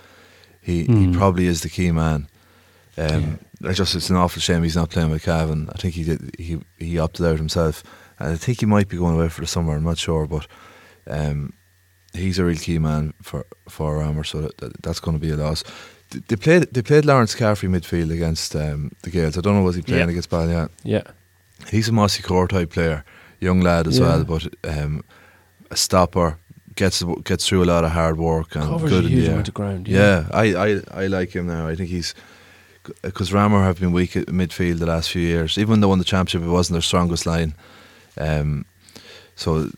he, 0.61 0.85
Mm. 0.87 0.99
he 1.11 1.17
probably 1.17 1.47
is 1.47 1.61
the 1.61 1.69
key 1.69 1.91
man. 1.91 2.27
Um, 2.97 3.39
I 3.69 3.73
just 3.73 3.95
it's 3.95 4.09
an 4.09 4.15
awful 4.15 4.41
shame 4.41 4.63
he's 4.63 4.75
not 4.81 4.89
playing 4.91 5.11
with 5.11 5.23
Cavan. 5.23 5.69
I 5.73 5.77
think 5.79 5.93
he 5.95 6.03
did 6.03 6.21
he 6.39 6.59
he 6.77 6.99
opted 6.99 7.25
out 7.25 7.37
himself, 7.37 7.83
and 8.19 8.29
I 8.33 8.37
think 8.37 8.59
he 8.59 8.65
might 8.65 8.87
be 8.89 8.97
going 8.97 9.15
away 9.15 9.29
for 9.29 9.41
the 9.41 9.47
summer. 9.47 9.75
I'm 9.75 9.83
not 9.83 9.97
sure, 9.97 10.27
but 10.27 10.47
um, 11.07 11.53
he's 12.13 12.39
a 12.39 12.45
real 12.45 12.57
key 12.57 12.79
man 12.79 13.13
for 13.21 13.45
for 13.69 14.01
Armour, 14.03 14.23
so 14.23 14.41
that, 14.41 14.57
that, 14.59 14.81
that's 14.83 14.99
going 15.01 15.17
to 15.19 15.27
be 15.27 15.33
a 15.33 15.37
loss. 15.37 15.63
They 16.27 16.35
played 16.37 16.73
they 16.73 16.81
played 16.83 17.05
Lawrence 17.05 17.35
Caffrey 17.35 17.67
midfield 17.69 18.11
against 18.11 18.55
um, 18.55 18.91
the 19.01 19.09
Gaels. 19.11 19.37
I 19.37 19.41
don't 19.41 19.55
know 19.55 19.63
was 19.63 19.75
he 19.75 19.81
playing 19.81 20.03
Yeah. 20.07 20.11
against 20.11 20.29
Balliol. 20.29 20.69
Yeah. 20.83 21.03
He's 21.71 21.89
a 21.89 21.91
Mossy 21.91 22.21
Core 22.23 22.47
type 22.47 22.69
player, 22.71 23.03
young 23.39 23.61
lad 23.61 23.87
as 23.87 23.99
Yeah. 23.99 24.05
well, 24.05 24.23
but 24.23 24.47
um, 24.63 25.03
a 25.71 25.75
stopper 25.77 26.37
gets 26.75 27.03
gets 27.23 27.47
through 27.47 27.63
a 27.63 27.65
lot 27.73 27.83
of 27.83 27.91
hard 27.91 28.17
work 28.17 28.55
and 28.55 28.65
Covers 28.65 28.89
good 28.91 29.03
a 29.05 29.07
in 29.07 29.13
huge 29.13 29.27
amount 29.29 29.47
of 29.47 29.53
ground. 29.53 29.87
Yeah, 29.87 30.27
I, 30.31 30.55
I, 30.55 30.81
I 31.03 31.07
like 31.07 31.35
him 31.35 31.47
now. 31.47 31.67
I 31.67 31.75
think 31.75 31.89
he's 31.89 32.13
because 33.01 33.31
Ramor 33.31 33.63
have 33.63 33.79
been 33.79 33.91
weak 33.93 34.15
at 34.15 34.27
midfield 34.27 34.79
the 34.79 34.85
last 34.85 35.09
few 35.09 35.21
years. 35.21 35.57
Even 35.57 35.79
though 35.79 35.87
won 35.89 35.99
the 35.99 36.05
championship, 36.05 36.47
it 36.47 36.51
wasn't 36.51 36.73
their 36.75 36.81
strongest 36.81 37.25
line. 37.25 37.55
Um, 38.17 38.65
so 39.37 39.69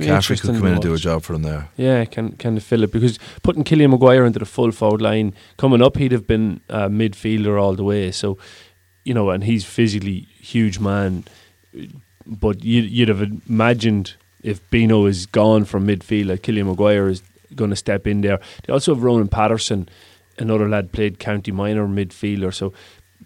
Caffrey 0.00 0.36
could 0.36 0.54
come 0.54 0.66
in 0.66 0.74
and 0.74 0.82
do 0.82 0.94
a 0.94 0.98
job 0.98 1.22
for 1.22 1.32
them 1.32 1.42
there. 1.42 1.68
Yeah, 1.76 2.04
can 2.04 2.32
can 2.32 2.54
they 2.54 2.60
fill 2.60 2.84
it 2.84 2.92
because 2.92 3.18
putting 3.42 3.64
Killian 3.64 3.90
Maguire 3.90 4.24
into 4.24 4.38
the 4.38 4.44
full 4.44 4.70
forward 4.72 5.02
line 5.02 5.34
coming 5.56 5.82
up, 5.82 5.96
he'd 5.96 6.12
have 6.12 6.26
been 6.26 6.60
a 6.68 6.88
midfielder 6.88 7.60
all 7.60 7.74
the 7.74 7.82
way. 7.82 8.12
So, 8.12 8.38
you 9.04 9.12
know, 9.14 9.30
and 9.30 9.42
he's 9.44 9.64
physically 9.64 10.28
huge 10.40 10.78
man, 10.78 11.24
but 12.30 12.64
you, 12.64 12.82
you'd 12.82 13.08
have 13.08 13.22
imagined 13.48 14.14
if 14.42 14.68
Bino 14.70 15.06
is 15.06 15.26
gone 15.26 15.64
from 15.64 15.86
midfield, 15.86 16.26
like 16.26 16.42
Killian 16.42 16.68
Maguire 16.68 17.08
is 17.08 17.22
going 17.54 17.70
to 17.70 17.76
step 17.76 18.06
in 18.06 18.20
there. 18.20 18.40
They 18.64 18.72
also 18.72 18.94
have 18.94 19.02
Ronan 19.02 19.28
Patterson, 19.28 19.88
another 20.38 20.68
lad 20.68 20.92
played 20.92 21.18
county 21.18 21.50
minor 21.52 21.86
midfielder, 21.86 22.54
so 22.54 22.72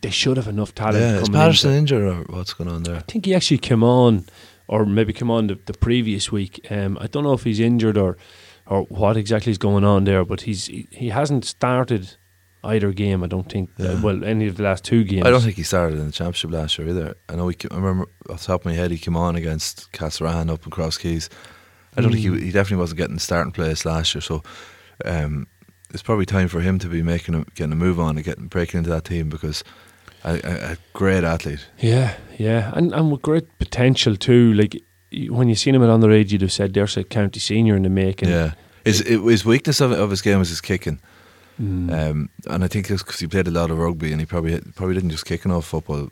they 0.01 0.11
should 0.11 0.37
have 0.37 0.49
enough 0.49 0.75
talent. 0.75 1.01
Yeah, 1.01 1.21
is 1.21 1.29
Patterson 1.29 1.73
into- 1.73 1.95
injured 1.97 2.09
or 2.31 2.35
what's 2.35 2.55
going 2.55 2.71
on 2.71 2.83
there? 2.83 2.97
I 2.97 3.01
think 3.01 3.27
he 3.27 3.35
actually 3.35 3.59
came 3.59 3.85
on, 3.85 4.25
or 4.67 4.87
maybe 4.87 5.13
came 5.13 5.31
on 5.31 5.47
the, 5.49 5.59
the 5.67 5.75
previous 5.75 6.33
week. 6.33 6.67
Um, 6.71 6.99
I 7.01 7.07
don't 7.07 7.23
know 7.23 7.35
if 7.35 7.45
he's 7.45 7.61
injured 7.61 7.99
or 7.99 8.17
or 8.67 8.85
what 8.85 9.19
exactly 9.19 9.53
is 9.53 9.59
going 9.59 9.85
on 9.85 10.05
there, 10.05 10.25
but 10.25 10.43
he's 10.43 10.67
he, 10.67 10.89
he 10.91 11.11
hasn't 11.11 11.45
started 11.45 12.17
either 12.65 12.93
game. 12.93 13.23
I 13.23 13.27
don't 13.27 13.51
think. 13.51 13.71
Yeah. 13.77 13.91
Uh, 13.91 14.01
well, 14.03 14.25
any 14.25 14.47
of 14.47 14.57
the 14.57 14.63
last 14.63 14.85
two 14.85 15.05
games. 15.05 15.27
I 15.27 15.31
don't 15.31 15.41
think 15.43 15.57
he 15.57 15.63
started 15.63 15.99
in 15.99 16.07
the 16.07 16.13
championship 16.13 16.51
last 16.51 16.79
year 16.79 16.89
either. 16.89 17.15
I 17.29 17.37
know 17.37 17.49
he. 17.49 17.57
I 17.71 17.75
remember 17.77 18.07
off 18.31 18.41
the 18.41 18.47
top 18.47 18.61
of 18.63 18.67
my 18.67 18.73
head, 18.75 18.91
he 18.91 18.99
came 18.99 19.17
on 19.17 19.37
against 19.37 19.93
Castlerahan 19.93 20.51
up 20.51 20.65
in 20.65 20.71
Cross 20.71 20.99
Keys. 20.99 21.29
I 21.97 22.01
don't 22.01 22.11
think 22.13 22.25
Mm. 22.25 22.39
he, 22.41 22.47
he 22.47 22.51
definitely 22.51 22.79
wasn't 22.81 22.99
getting 22.99 23.15
the 23.15 23.21
starting 23.21 23.53
place 23.53 23.85
last 23.85 24.15
year. 24.15 24.23
So 24.23 24.43
um, 25.05 25.47
it's 25.93 26.03
probably 26.03 26.27
time 26.27 26.49
for 26.49 26.61
him 26.61 26.79
to 26.81 26.89
be 26.89 27.03
making 27.03 27.35
a, 27.37 27.45
getting 27.55 27.73
a 27.73 27.77
move 27.77 28.01
on 28.01 28.17
and 28.17 28.25
getting 28.25 28.47
breaking 28.49 28.79
into 28.79 28.91
that 28.91 29.05
team 29.05 29.29
because 29.29 29.63
a, 30.25 30.41
a, 30.45 30.73
a 30.73 30.77
great 30.93 31.23
athlete. 31.25 31.67
Yeah, 31.79 32.17
yeah, 32.39 32.73
and 32.75 32.93
and 32.93 33.13
with 33.13 33.23
great 33.23 33.59
potential 33.59 34.17
too. 34.17 34.53
Like 34.55 34.81
when 35.29 35.49
you 35.49 35.55
seen 35.55 35.75
him 35.75 35.83
at 35.85 35.89
underage, 35.89 36.33
you'd 36.33 36.41
have 36.43 36.53
said 36.53 36.75
there's 36.75 36.97
a 36.97 37.05
county 37.05 37.39
senior 37.39 37.77
in 37.77 37.83
the 37.85 37.91
making. 37.91 38.29
yeah, 38.29 38.55
his 38.85 39.01
it, 39.03 39.21
his 39.21 39.45
weakness 39.45 39.81
of, 39.81 39.93
of 39.93 40.11
his 40.11 40.23
game 40.23 40.39
was 40.41 40.49
his 40.49 40.61
kicking, 40.61 40.99
Mm. 41.61 41.93
um, 42.11 42.31
and 42.49 42.65
I 42.65 42.69
think 42.69 42.91
it's 42.91 43.03
because 43.03 43.21
he 43.21 43.29
played 43.29 43.47
a 43.47 43.53
lot 43.53 43.71
of 43.71 43.79
rugby 43.79 44.11
and 44.11 44.21
he 44.21 44.27
probably 44.27 44.61
probably 44.75 44.95
didn't 44.95 45.11
just 45.11 45.25
kick 45.25 45.45
enough 45.45 45.67
football 45.67 46.11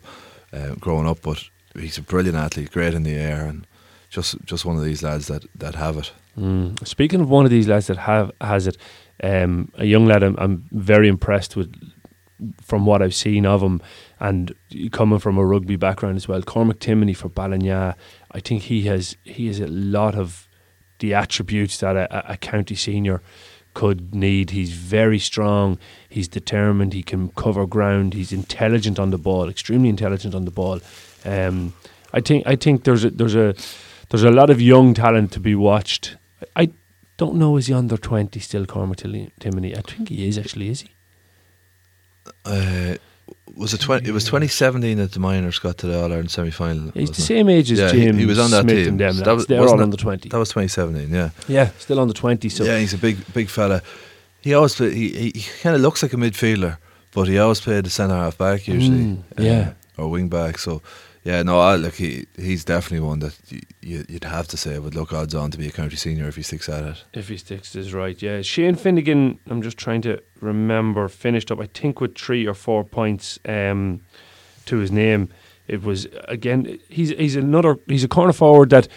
uh, 0.53 0.75
growing 0.75 1.07
up. 1.07 1.21
But 1.21 1.43
he's 1.75 1.97
a 1.97 2.01
brilliant 2.01 2.37
athlete, 2.37 2.71
great 2.71 2.93
in 2.93 3.03
the 3.03 3.15
air, 3.15 3.45
and 3.45 3.67
just 4.09 4.35
just 4.45 4.63
one 4.65 4.77
of 4.77 4.83
these 4.83 5.03
lads 5.03 5.27
that, 5.27 5.45
that 5.59 5.75
have 5.75 5.97
it. 5.97 6.11
Mm. 6.37 6.85
Speaking 6.87 7.19
of 7.21 7.29
one 7.29 7.45
of 7.45 7.51
these 7.51 7.67
lads 7.67 7.87
that 7.87 7.97
have 7.97 8.31
has 8.39 8.67
it, 8.67 8.77
um, 9.21 9.69
a 9.75 9.85
young 9.85 10.05
lad 10.05 10.23
I'm, 10.23 10.35
I'm 10.37 10.65
very 10.71 11.07
impressed 11.07 11.55
with 11.55 11.73
from 12.61 12.85
what 12.85 13.01
I've 13.01 13.15
seen 13.15 13.45
of 13.45 13.61
him, 13.61 13.81
and 14.19 14.53
coming 14.91 15.19
from 15.19 15.37
a 15.37 15.45
rugby 15.45 15.75
background 15.75 16.15
as 16.15 16.27
well. 16.27 16.41
Cormac 16.41 16.79
Timoney 16.79 17.15
for 17.15 17.29
Ballinagh, 17.29 17.95
I 18.31 18.39
think 18.39 18.63
he 18.63 18.83
has 18.83 19.17
he 19.23 19.47
has 19.47 19.59
a 19.59 19.67
lot 19.67 20.15
of 20.15 20.47
the 20.99 21.13
attributes 21.13 21.79
that 21.79 21.95
a- 21.97 22.31
a 22.31 22.37
county 22.37 22.75
senior 22.75 23.21
could 23.73 24.13
need. 24.13 24.51
He's 24.51 24.71
very 24.71 25.19
strong. 25.19 25.77
He's 26.09 26.27
determined. 26.27 26.93
He 26.93 27.03
can 27.03 27.29
cover 27.29 27.65
ground. 27.65 28.13
He's 28.13 28.31
intelligent 28.31 28.99
on 28.99 29.11
the 29.11 29.17
ball. 29.17 29.49
Extremely 29.49 29.89
intelligent 29.89 30.35
on 30.35 30.45
the 30.45 30.51
ball. 30.51 30.79
Um, 31.25 31.73
I 32.13 32.21
think 32.21 32.45
I 32.45 32.55
think 32.55 32.83
there's 32.83 33.03
a 33.03 33.09
there's 33.09 33.35
a 33.35 33.55
there's 34.09 34.23
a 34.23 34.31
lot 34.31 34.49
of 34.49 34.61
young 34.61 34.93
talent 34.93 35.31
to 35.33 35.39
be 35.39 35.55
watched. 35.55 36.17
I, 36.55 36.71
don't 37.15 37.35
know 37.35 37.57
is 37.57 37.67
he 37.67 37.73
under 37.73 37.95
twenty 37.95 38.39
still, 38.39 38.65
Cormac 38.65 38.97
Timoney? 38.97 39.77
I 39.77 39.81
think 39.81 40.09
he 40.09 40.27
is 40.27 40.37
actually. 40.37 40.69
Is 40.69 40.81
he? 40.81 40.89
Uh, 42.43 42.95
was 43.55 43.73
it 43.73 43.81
twenty? 43.81 44.09
It 44.09 44.13
was 44.13 44.25
twenty 44.25 44.47
seventeen 44.47 44.97
that 44.97 45.11
the 45.11 45.19
minors 45.19 45.59
got 45.59 45.77
to 45.79 45.87
the 45.87 45.97
All 45.97 46.05
Ireland 46.11 46.31
semi 46.31 46.49
final. 46.51 46.91
He's 46.93 47.11
the 47.11 47.21
same 47.21 47.49
age 47.49 47.71
as 47.71 47.79
Yeah, 47.79 47.91
he- 47.91 48.01
James 48.05 48.17
he 48.17 48.25
was 48.25 48.39
on 48.39 48.51
that 48.51 48.63
Smith 48.63 48.85
team. 48.85 48.97
them. 48.97 49.13
So 49.13 49.23
that 49.23 49.35
was- 49.35 49.45
They're 49.47 49.61
all 49.61 49.81
under 49.81 49.97
twenty. 49.97 50.29
That 50.29 50.37
was 50.39 50.49
twenty 50.49 50.67
seventeen. 50.67 51.09
Yeah, 51.11 51.29
yeah, 51.47 51.69
still 51.79 51.99
under 51.99 52.13
twenty. 52.13 52.49
So 52.49 52.63
yeah, 52.63 52.79
he's 52.79 52.93
a 52.93 52.97
big 52.97 53.17
big 53.33 53.49
fella. 53.49 53.81
He 54.41 54.53
always 54.53 54.75
play, 54.75 54.93
he 54.93 55.09
he, 55.09 55.31
he 55.35 55.45
kind 55.61 55.75
of 55.75 55.81
looks 55.81 56.01
like 56.03 56.13
a 56.13 56.17
midfielder, 56.17 56.77
but 57.13 57.27
he 57.27 57.37
always 57.39 57.61
played 57.61 57.85
the 57.85 57.89
centre 57.89 58.15
half 58.15 58.37
back 58.37 58.67
usually. 58.67 58.97
Mm, 58.97 59.23
yeah. 59.37 59.73
or 59.97 60.09
wing 60.09 60.27
back. 60.29 60.57
So 60.57 60.81
yeah, 61.23 61.41
no, 61.41 61.59
I 61.59 61.75
look 61.77 61.95
he 61.95 62.25
he's 62.35 62.65
definitely 62.65 63.07
one 63.07 63.19
that 63.19 63.37
you, 63.49 64.05
you'd 64.09 64.25
have 64.25 64.47
to 64.49 64.57
say 64.57 64.77
would 64.77 64.95
look 64.95 65.13
odds 65.13 65.33
on 65.33 65.51
to 65.51 65.57
be 65.57 65.67
a 65.67 65.71
county 65.71 65.95
senior 65.95 66.27
if 66.27 66.35
he 66.35 66.43
sticks 66.43 66.67
at 66.67 66.83
it. 66.83 67.03
if 67.13 67.29
he 67.29 67.37
sticks 67.37 67.73
his 67.73 67.93
right, 67.93 68.21
yeah. 68.21 68.41
Shane 68.41 68.75
Finnegan, 68.75 69.39
I'm 69.49 69.61
just 69.61 69.77
trying 69.77 70.01
to 70.01 70.21
remember, 70.41 71.07
finished 71.07 71.51
up 71.51 71.59
I 71.61 71.67
think 71.67 72.01
with 72.01 72.17
three 72.17 72.45
or 72.45 72.53
four 72.53 72.83
points 72.83 73.39
um, 73.45 74.01
to 74.65 74.77
his 74.77 74.91
name. 74.91 75.29
It 75.67 75.83
was 75.83 76.07
again 76.27 76.79
he's 76.89 77.11
he's 77.11 77.37
another 77.37 77.77
he's 77.87 78.03
a 78.03 78.09
corner 78.09 78.33
forward 78.33 78.69
that 78.71 78.89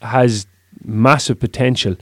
has 0.00 0.46
massive 0.84 1.40
potential. 1.40 1.96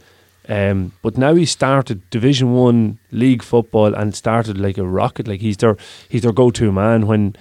Um, 0.49 0.93
but 1.01 1.17
now 1.17 1.35
he 1.35 1.47
started 1.47 2.09
Division 2.11 2.53
One 2.53 2.99
league 3.11 3.43
football 3.43 3.95
and 3.95 4.15
started 4.15 4.59
like 4.59 4.77
a 4.77 4.85
rocket. 4.85 5.27
Like 5.27 5.41
he's 5.41 5.57
their 5.57 5.79
he's 6.11 6.23
their 6.23 6.33
go 6.33 6.51
to 6.51 6.73
man 6.73 7.07
when 7.07 7.37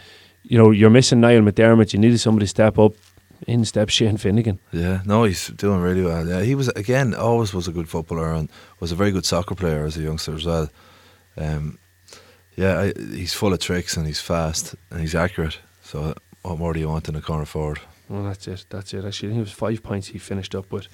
you 0.50 0.58
know 0.58 0.72
you're 0.72 0.90
missing 0.90 1.22
Niall 1.22 1.42
McDermott. 1.42 1.94
You 1.94 2.00
needed 2.00 2.20
somebody 2.20 2.44
to 2.46 2.50
step 2.50 2.78
up. 2.78 2.94
In 3.48 3.64
steps 3.64 3.94
Shane 3.94 4.18
Finnegan. 4.18 4.60
Yeah, 4.74 5.00
no, 5.06 5.24
he's 5.24 5.48
doing 5.48 5.80
really 5.80 6.04
well. 6.04 6.28
Yeah, 6.28 6.42
he 6.42 6.56
was 6.56 6.68
again 6.76 7.16
always 7.16 7.54
was 7.54 7.70
a 7.70 7.72
good 7.72 7.88
footballer 7.88 8.34
and 8.34 8.50
was 8.82 8.92
a 8.92 8.96
very 8.96 9.12
good 9.12 9.26
soccer 9.26 9.56
player 9.56 9.86
as 9.86 9.96
a 9.96 10.02
youngster 10.02 10.36
as 10.36 10.46
well. 10.46 10.70
Um, 11.38 11.80
yeah, 12.58 12.80
I, 12.82 12.94
he's 12.98 13.34
full 13.34 13.54
of 13.54 13.60
tricks 13.60 13.96
and 13.96 14.06
he's 14.06 14.20
fast 14.20 14.76
and 14.92 15.00
he's 15.00 15.16
accurate. 15.16 15.58
So 15.84 16.14
what 16.42 16.60
more 16.60 16.74
do 16.74 16.82
you 16.82 16.90
want 16.90 17.08
in 17.08 17.16
a 17.16 17.22
corner 17.22 17.46
forward? 17.46 17.80
Well, 18.10 18.24
that's 18.24 18.46
it. 18.48 18.66
That's 18.70 18.94
it. 18.94 19.06
Actually, 19.06 19.30
I 19.30 19.32
think 19.32 19.40
it 19.40 19.50
was 19.50 19.52
five 19.54 19.82
points 19.82 20.08
he 20.08 20.20
finished 20.20 20.54
up 20.54 20.70
with 20.70 20.88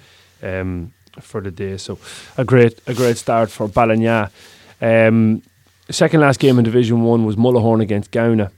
um, 0.44 0.94
for 1.20 1.41
the 1.41 1.50
day. 1.50 1.78
So 1.78 1.98
a 2.38 2.46
great, 2.46 2.80
a 2.86 2.94
great 2.94 3.18
start 3.18 3.50
for 3.50 3.68
Ballinagh. 3.68 4.30
Um, 4.82 5.41
second 5.89 6.20
last 6.20 6.39
game 6.39 6.60
in 6.60 6.63
Division 6.65 7.02
One 7.02 7.26
was 7.26 7.38
Mullahoran 7.38 7.82
against 7.82 8.12
Gowna. 8.12 8.52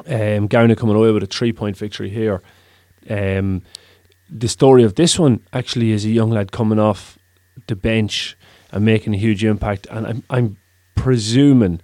Um, 0.00 0.48
Gowna 0.48 0.76
coming 0.76 0.96
away 0.96 1.10
with 1.12 1.22
a 1.22 1.26
three-point 1.26 1.76
victory 1.76 2.10
here. 2.10 2.42
Um, 3.08 3.62
the 4.28 4.48
story 4.48 4.82
of 4.82 4.94
this 4.94 5.18
one 5.18 5.40
actually 5.52 5.92
is 5.92 6.04
a 6.04 6.10
young 6.10 6.30
lad 6.30 6.50
coming 6.52 6.78
off 6.78 7.18
the 7.66 7.76
bench 7.76 8.36
and 8.72 8.84
making 8.84 9.14
a 9.14 9.18
huge 9.18 9.44
impact. 9.44 9.86
And 9.90 10.06
I'm, 10.06 10.22
I'm 10.30 10.56
presuming, 10.94 11.80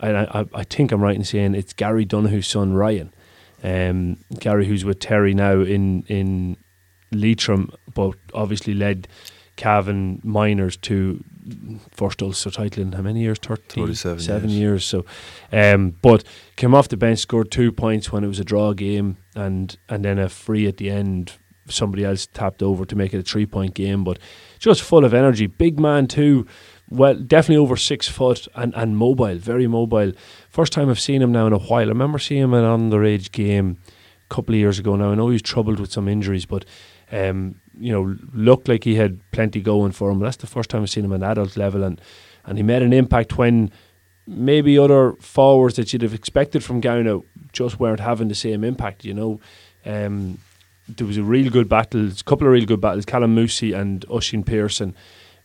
and 0.00 0.16
I, 0.16 0.24
I, 0.40 0.44
I 0.60 0.64
think 0.64 0.92
I'm 0.92 1.02
right 1.02 1.16
in 1.16 1.24
saying 1.24 1.54
it's 1.54 1.72
Gary 1.72 2.04
Donahue's 2.04 2.46
son 2.46 2.74
Ryan. 2.74 3.12
Um, 3.62 4.18
Gary, 4.38 4.66
who's 4.66 4.84
with 4.84 5.00
Terry 5.00 5.34
now 5.34 5.60
in 5.60 6.02
in 6.08 6.56
Leitrim, 7.10 7.70
but 7.94 8.14
obviously 8.34 8.74
led 8.74 9.08
Cavan 9.56 10.20
Minors 10.22 10.76
to 10.78 11.24
first 11.90 12.22
Ulster 12.22 12.50
title 12.50 12.82
in 12.82 12.92
how 12.92 13.02
many 13.02 13.20
years? 13.20 13.38
30, 13.38 13.80
37 13.80 14.20
seven 14.20 14.50
years. 14.50 14.60
years. 14.60 14.84
So, 14.84 15.04
um, 15.52 15.96
but 16.02 16.24
came 16.56 16.74
off 16.74 16.88
the 16.88 16.96
bench, 16.96 17.20
scored 17.20 17.50
two 17.50 17.72
points 17.72 18.12
when 18.12 18.24
it 18.24 18.28
was 18.28 18.40
a 18.40 18.44
draw 18.44 18.72
game, 18.72 19.16
and 19.34 19.76
and 19.88 20.04
then 20.04 20.18
a 20.18 20.28
free 20.28 20.66
at 20.66 20.76
the 20.76 20.90
end. 20.90 21.32
Somebody 21.68 22.04
else 22.04 22.28
tapped 22.28 22.62
over 22.62 22.84
to 22.84 22.94
make 22.94 23.12
it 23.12 23.18
a 23.18 23.22
three 23.22 23.46
point 23.46 23.74
game, 23.74 24.04
but 24.04 24.18
just 24.58 24.82
full 24.82 25.04
of 25.04 25.12
energy. 25.12 25.46
Big 25.46 25.80
man 25.80 26.06
too. 26.06 26.46
Well, 26.88 27.14
definitely 27.14 27.56
over 27.56 27.76
six 27.76 28.06
foot 28.06 28.46
and, 28.54 28.72
and 28.76 28.96
mobile, 28.96 29.36
very 29.36 29.66
mobile. 29.66 30.12
First 30.48 30.72
time 30.72 30.88
I've 30.88 31.00
seen 31.00 31.20
him 31.20 31.32
now 31.32 31.48
in 31.48 31.52
a 31.52 31.58
while. 31.58 31.86
I 31.86 31.88
remember 31.88 32.20
seeing 32.20 32.42
him 32.42 32.54
in 32.54 32.62
an 32.62 32.90
underage 32.90 33.32
game 33.32 33.78
a 34.30 34.34
couple 34.34 34.54
of 34.54 34.60
years 34.60 34.78
ago. 34.78 34.94
Now 34.94 35.10
I 35.10 35.16
know 35.16 35.28
he's 35.30 35.42
troubled 35.42 35.80
with 35.80 35.90
some 35.90 36.06
injuries, 36.06 36.46
but 36.46 36.64
um, 37.10 37.56
you 37.78 37.92
know, 37.92 38.16
looked 38.32 38.68
like 38.68 38.84
he 38.84 38.94
had 38.94 39.20
plenty 39.32 39.60
going 39.60 39.92
for 39.92 40.10
him. 40.10 40.20
That's 40.20 40.36
the 40.36 40.46
first 40.46 40.70
time 40.70 40.82
I've 40.82 40.90
seen 40.90 41.04
him 41.04 41.12
at 41.12 41.22
adult 41.22 41.56
level, 41.56 41.82
and 41.82 42.00
and 42.44 42.58
he 42.58 42.62
made 42.62 42.82
an 42.82 42.92
impact 42.92 43.36
when 43.36 43.70
maybe 44.26 44.78
other 44.78 45.12
forwards 45.20 45.76
that 45.76 45.92
you'd 45.92 46.02
have 46.02 46.14
expected 46.14 46.64
from 46.64 46.80
Gowna 46.80 47.22
just 47.52 47.78
weren't 47.78 48.00
having 48.00 48.28
the 48.28 48.34
same 48.34 48.64
impact. 48.64 49.04
You 49.04 49.14
know, 49.14 49.40
um, 49.84 50.38
there 50.88 51.06
was 51.06 51.16
a 51.16 51.22
real 51.22 51.50
good 51.50 51.68
battle, 51.68 52.08
a 52.08 52.24
couple 52.24 52.46
of 52.46 52.52
real 52.52 52.66
good 52.66 52.80
battles. 52.80 53.04
Callum 53.04 53.36
Moosey 53.36 53.76
and 53.76 54.06
Oisín 54.08 54.44
Pearson 54.44 54.94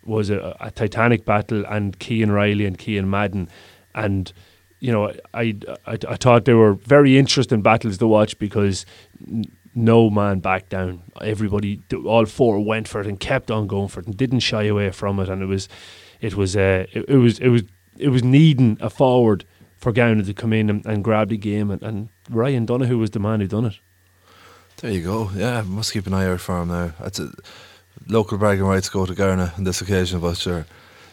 was 0.03 0.29
a, 0.29 0.55
a 0.59 0.71
titanic 0.71 1.25
battle, 1.25 1.65
and 1.65 1.97
Kean 1.99 2.31
Riley 2.31 2.65
and 2.65 2.77
Kean 2.77 3.09
Madden, 3.09 3.49
and 3.93 4.31
you 4.79 4.91
know, 4.91 5.11
I, 5.33 5.55
I 5.85 5.97
I 6.07 6.15
thought 6.15 6.45
they 6.45 6.55
were 6.55 6.73
very 6.73 7.17
interesting 7.17 7.61
battles 7.61 7.99
to 7.99 8.07
watch 8.07 8.37
because 8.39 8.85
no 9.73 10.09
man 10.09 10.39
backed 10.39 10.69
down. 10.69 11.03
Everybody, 11.21 11.81
all 12.05 12.25
four 12.25 12.63
went 12.63 12.87
for 12.87 13.01
it 13.01 13.07
and 13.07 13.19
kept 13.19 13.49
on 13.49 13.67
going 13.67 13.87
for 13.87 14.01
it 14.01 14.07
and 14.07 14.17
didn't 14.17 14.39
shy 14.39 14.63
away 14.63 14.91
from 14.91 15.19
it. 15.19 15.29
And 15.29 15.41
it 15.41 15.45
was, 15.47 15.69
it 16.19 16.35
was, 16.35 16.55
uh, 16.55 16.85
it, 16.91 17.05
it 17.07 17.17
was, 17.17 17.39
it 17.39 17.49
was, 17.49 17.63
it 17.97 18.09
was 18.09 18.23
needing 18.23 18.77
a 18.81 18.89
forward 18.89 19.45
for 19.77 19.91
Gowna 19.91 20.23
to 20.23 20.33
come 20.33 20.53
in 20.53 20.69
and, 20.69 20.85
and 20.85 21.03
grab 21.03 21.29
the 21.29 21.37
game. 21.37 21.71
And, 21.71 21.81
and 21.81 22.09
Ryan 22.29 22.65
Donahue 22.65 22.97
was 22.97 23.11
the 23.11 23.19
man 23.19 23.39
who 23.39 23.47
done 23.47 23.65
it. 23.65 23.79
There 24.77 24.91
you 24.91 25.03
go. 25.03 25.29
Yeah, 25.35 25.61
must 25.61 25.93
keep 25.93 26.07
an 26.07 26.13
eye 26.13 26.25
out 26.25 26.41
for 26.41 26.61
him 26.61 26.69
now. 26.69 26.93
That's 26.99 27.19
a 27.19 27.31
local 28.07 28.37
bragging 28.37 28.65
rights 28.65 28.89
go 28.89 29.05
to 29.05 29.13
Gowna 29.13 29.53
on 29.57 29.63
this 29.63 29.81
occasion, 29.81 30.19
but 30.19 30.37
sure, 30.37 30.65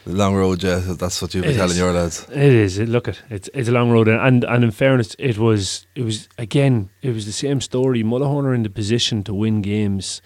the 0.08 0.14
long 0.14 0.34
road, 0.34 0.62
yeah, 0.62 0.78
that's 0.78 1.20
what 1.20 1.34
you've 1.34 1.44
been 1.44 1.52
It 1.52 1.56
telling 1.56 1.72
is. 1.72 1.78
your 1.78 1.92
lads. 1.92 2.26
It 2.30 2.52
is. 2.54 2.78
It, 2.78 2.88
look, 2.88 3.08
it 3.08 3.22
it's 3.28 3.50
it's 3.52 3.68
a 3.68 3.72
long 3.72 3.90
road, 3.90 4.08
and, 4.08 4.42
and 4.44 4.64
in 4.64 4.70
fairness, 4.70 5.14
it 5.18 5.36
was 5.36 5.86
it 5.94 6.02
was 6.02 6.28
again 6.38 6.88
it 7.02 7.12
was 7.12 7.26
the 7.26 7.32
same 7.32 7.60
story. 7.60 8.02
Mullahoran 8.02 8.44
are 8.44 8.54
in 8.54 8.62
the 8.62 8.70
position 8.70 9.22
to 9.24 9.34
win 9.34 9.60
games, 9.60 10.22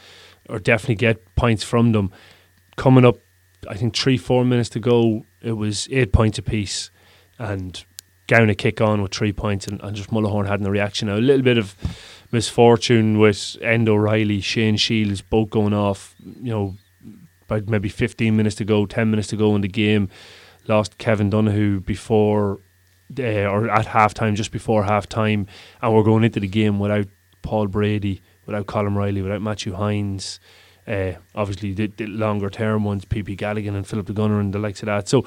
or 0.48 0.60
definitely 0.60 0.94
get 0.94 1.34
points 1.34 1.64
from 1.64 1.92
them. 1.92 2.12
Coming 2.76 3.04
up, 3.04 3.16
I 3.68 3.74
think 3.74 3.96
three 3.96 4.16
four 4.16 4.44
minutes 4.44 4.68
to 4.70 4.80
go, 4.80 5.26
it 5.40 5.52
was 5.52 5.88
eight 5.90 6.12
points 6.12 6.38
apiece, 6.38 6.90
and 7.38 7.84
Gowna 8.28 8.54
kick 8.56 8.80
on 8.80 9.02
with 9.02 9.12
three 9.12 9.32
points, 9.32 9.66
and, 9.66 9.80
and 9.82 9.96
just 9.96 10.10
Mullahoran 10.10 10.46
hadn't 10.46 10.66
a 10.66 10.70
reaction. 10.70 11.08
Now 11.08 11.16
a 11.16 11.18
little 11.18 11.42
bit 11.42 11.58
of 11.58 11.74
misfortune 12.30 13.18
with 13.18 13.56
End 13.60 13.88
O'Reilly, 13.88 14.40
Shane 14.40 14.76
Shields, 14.76 15.22
both 15.22 15.50
going 15.50 15.74
off. 15.74 16.14
You 16.40 16.50
know, 16.52 16.76
about 17.52 17.68
maybe 17.68 17.88
15 17.88 18.36
minutes 18.36 18.56
to 18.56 18.64
go, 18.64 18.86
10 18.86 19.10
minutes 19.10 19.28
to 19.28 19.36
go 19.36 19.54
in 19.54 19.60
the 19.60 19.68
game. 19.68 20.08
Lost 20.68 20.98
Kevin 20.98 21.30
Donahue 21.30 21.80
before, 21.80 22.60
uh, 23.18 23.22
or 23.22 23.68
at 23.68 23.86
halftime, 23.86 24.34
just 24.34 24.52
before 24.52 24.84
halftime. 24.84 25.46
And 25.80 25.94
we're 25.94 26.04
going 26.04 26.24
into 26.24 26.40
the 26.40 26.48
game 26.48 26.78
without 26.78 27.06
Paul 27.42 27.66
Brady, 27.66 28.22
without 28.46 28.66
Colin 28.66 28.94
Riley, 28.94 29.22
without 29.22 29.42
Matthew 29.42 29.74
Hines. 29.74 30.38
Uh, 30.86 31.12
obviously, 31.34 31.72
the, 31.72 31.88
the 31.88 32.06
longer 32.06 32.48
term 32.48 32.84
ones, 32.84 33.04
PP 33.04 33.36
Galligan 33.36 33.74
and 33.74 33.86
Philip 33.86 34.06
the 34.06 34.12
Gunner 34.12 34.40
and 34.40 34.52
the 34.52 34.58
likes 34.58 34.82
of 34.82 34.86
that. 34.86 35.08
So, 35.08 35.24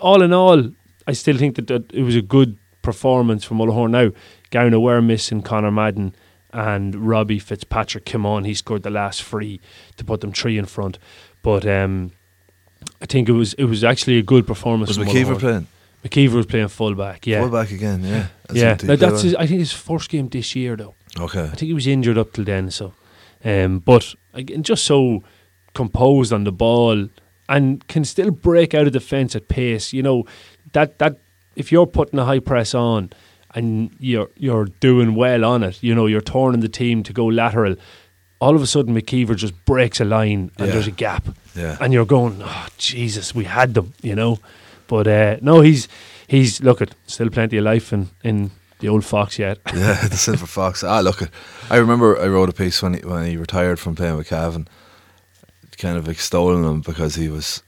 all 0.00 0.22
in 0.22 0.32
all, 0.32 0.70
I 1.06 1.12
still 1.12 1.38
think 1.38 1.56
that, 1.56 1.66
that 1.68 1.92
it 1.92 2.02
was 2.02 2.16
a 2.16 2.22
good 2.22 2.58
performance 2.82 3.44
from 3.44 3.58
Mullahoran. 3.58 3.90
Now, 3.90 4.10
Gowna 4.50 4.80
were 4.80 5.00
missing 5.00 5.42
Connor 5.42 5.70
Madden 5.70 6.14
and 6.52 6.94
Robbie 6.94 7.38
Fitzpatrick 7.38 8.04
came 8.04 8.26
on. 8.26 8.44
He 8.44 8.54
scored 8.54 8.82
the 8.82 8.90
last 8.90 9.22
free 9.22 9.60
to 9.96 10.04
put 10.04 10.20
them 10.20 10.32
three 10.32 10.58
in 10.58 10.66
front. 10.66 10.98
But 11.42 11.66
um, 11.66 12.12
I 13.00 13.06
think 13.06 13.28
it 13.28 13.32
was 13.32 13.54
it 13.54 13.64
was 13.64 13.84
actually 13.84 14.18
a 14.18 14.22
good 14.22 14.46
performance. 14.46 14.88
Was 14.88 14.96
from 14.96 15.06
McKeever 15.06 15.38
playing? 15.38 15.66
McKeever 16.04 16.34
was 16.34 16.46
playing 16.46 16.68
fullback. 16.68 17.26
Yeah, 17.26 17.40
Fullback 17.42 17.70
again, 17.70 18.02
yeah. 18.02 18.26
That's 18.48 18.58
yeah. 18.58 18.76
Now, 18.88 18.96
that's 18.96 19.22
his, 19.22 19.34
I 19.36 19.46
think 19.46 19.60
his 19.60 19.72
first 19.72 20.10
game 20.10 20.28
this 20.28 20.56
year 20.56 20.76
though. 20.76 20.94
Okay. 21.18 21.44
I 21.44 21.48
think 21.48 21.60
he 21.60 21.74
was 21.74 21.86
injured 21.86 22.18
up 22.18 22.32
till 22.32 22.44
then. 22.44 22.70
So, 22.70 22.92
um, 23.44 23.78
but 23.78 24.14
again, 24.32 24.62
just 24.62 24.84
so 24.84 25.22
composed 25.74 26.32
on 26.32 26.44
the 26.44 26.52
ball 26.52 27.08
and 27.48 27.86
can 27.86 28.04
still 28.04 28.30
break 28.30 28.74
out 28.74 28.86
of 28.86 28.92
defence 28.92 29.36
at 29.36 29.48
pace. 29.48 29.92
You 29.92 30.02
know 30.02 30.24
that 30.72 30.98
that 30.98 31.18
if 31.54 31.70
you're 31.70 31.86
putting 31.86 32.18
a 32.18 32.24
high 32.24 32.40
press 32.40 32.74
on 32.74 33.10
and 33.54 33.94
you're 34.00 34.30
you're 34.36 34.66
doing 34.80 35.14
well 35.14 35.44
on 35.44 35.62
it, 35.62 35.82
you 35.82 35.94
know 35.94 36.06
you're 36.06 36.20
turning 36.20 36.60
the 36.60 36.68
team 36.68 37.02
to 37.04 37.12
go 37.12 37.26
lateral. 37.26 37.76
All 38.42 38.56
of 38.56 38.62
a 38.62 38.66
sudden, 38.66 38.94
McKeever 38.94 39.36
just 39.36 39.54
breaks 39.64 40.00
a 40.00 40.04
line 40.04 40.50
and 40.58 40.66
Yeah. 40.66 40.72
there's 40.72 40.88
a 40.88 40.96
gap, 41.04 41.24
Yeah. 41.54 41.76
and 41.80 41.92
you're 41.92 42.06
going, 42.08 42.42
"Oh 42.44 42.66
Jesus, 42.78 43.34
we 43.34 43.44
had 43.44 43.74
them," 43.74 43.92
you 44.02 44.14
know. 44.14 44.38
But 44.88 45.06
uh, 45.06 45.36
no, 45.40 45.60
he's 45.62 45.88
he's 46.26 46.60
look 46.60 46.80
at 46.82 46.94
still 47.06 47.30
plenty 47.30 47.58
of 47.58 47.64
life 47.64 47.92
in 47.94 48.08
in 48.24 48.50
the 48.80 48.88
old 48.88 49.04
fox 49.04 49.38
yet. 49.38 49.58
yeah, 49.74 50.08
the 50.08 50.16
Silver 50.16 50.46
Fox. 50.46 50.82
Ah, 50.82 51.00
look, 51.02 51.22
I 51.70 51.76
remember 51.78 52.18
I 52.24 52.26
wrote 52.26 52.48
a 52.50 52.52
piece 52.64 52.82
when 52.82 52.94
he, 52.94 53.00
when 53.06 53.26
he 53.30 53.36
retired 53.36 53.78
from 53.78 53.94
playing 53.94 54.16
with 54.16 54.28
Cavan, 54.28 54.66
kind 55.78 55.96
of 55.96 56.08
extolling 56.08 56.64
him 56.64 56.80
because 56.80 57.14
he 57.20 57.28
was 57.28 57.62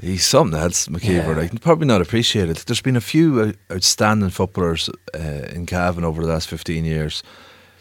he's 0.00 0.26
something 0.26 0.60
else, 0.60 0.88
McKeever. 0.88 1.34
Yeah. 1.34 1.42
Like 1.42 1.60
probably 1.60 1.86
not 1.86 2.02
appreciated. 2.02 2.56
There's 2.66 2.82
been 2.82 2.96
a 2.96 3.00
few 3.00 3.40
uh, 3.40 3.52
outstanding 3.74 4.30
footballers 4.30 4.90
uh, 5.14 5.54
in 5.54 5.64
Cavan 5.66 6.04
over 6.04 6.22
the 6.22 6.28
last 6.32 6.48
15 6.48 6.84
years 6.84 7.22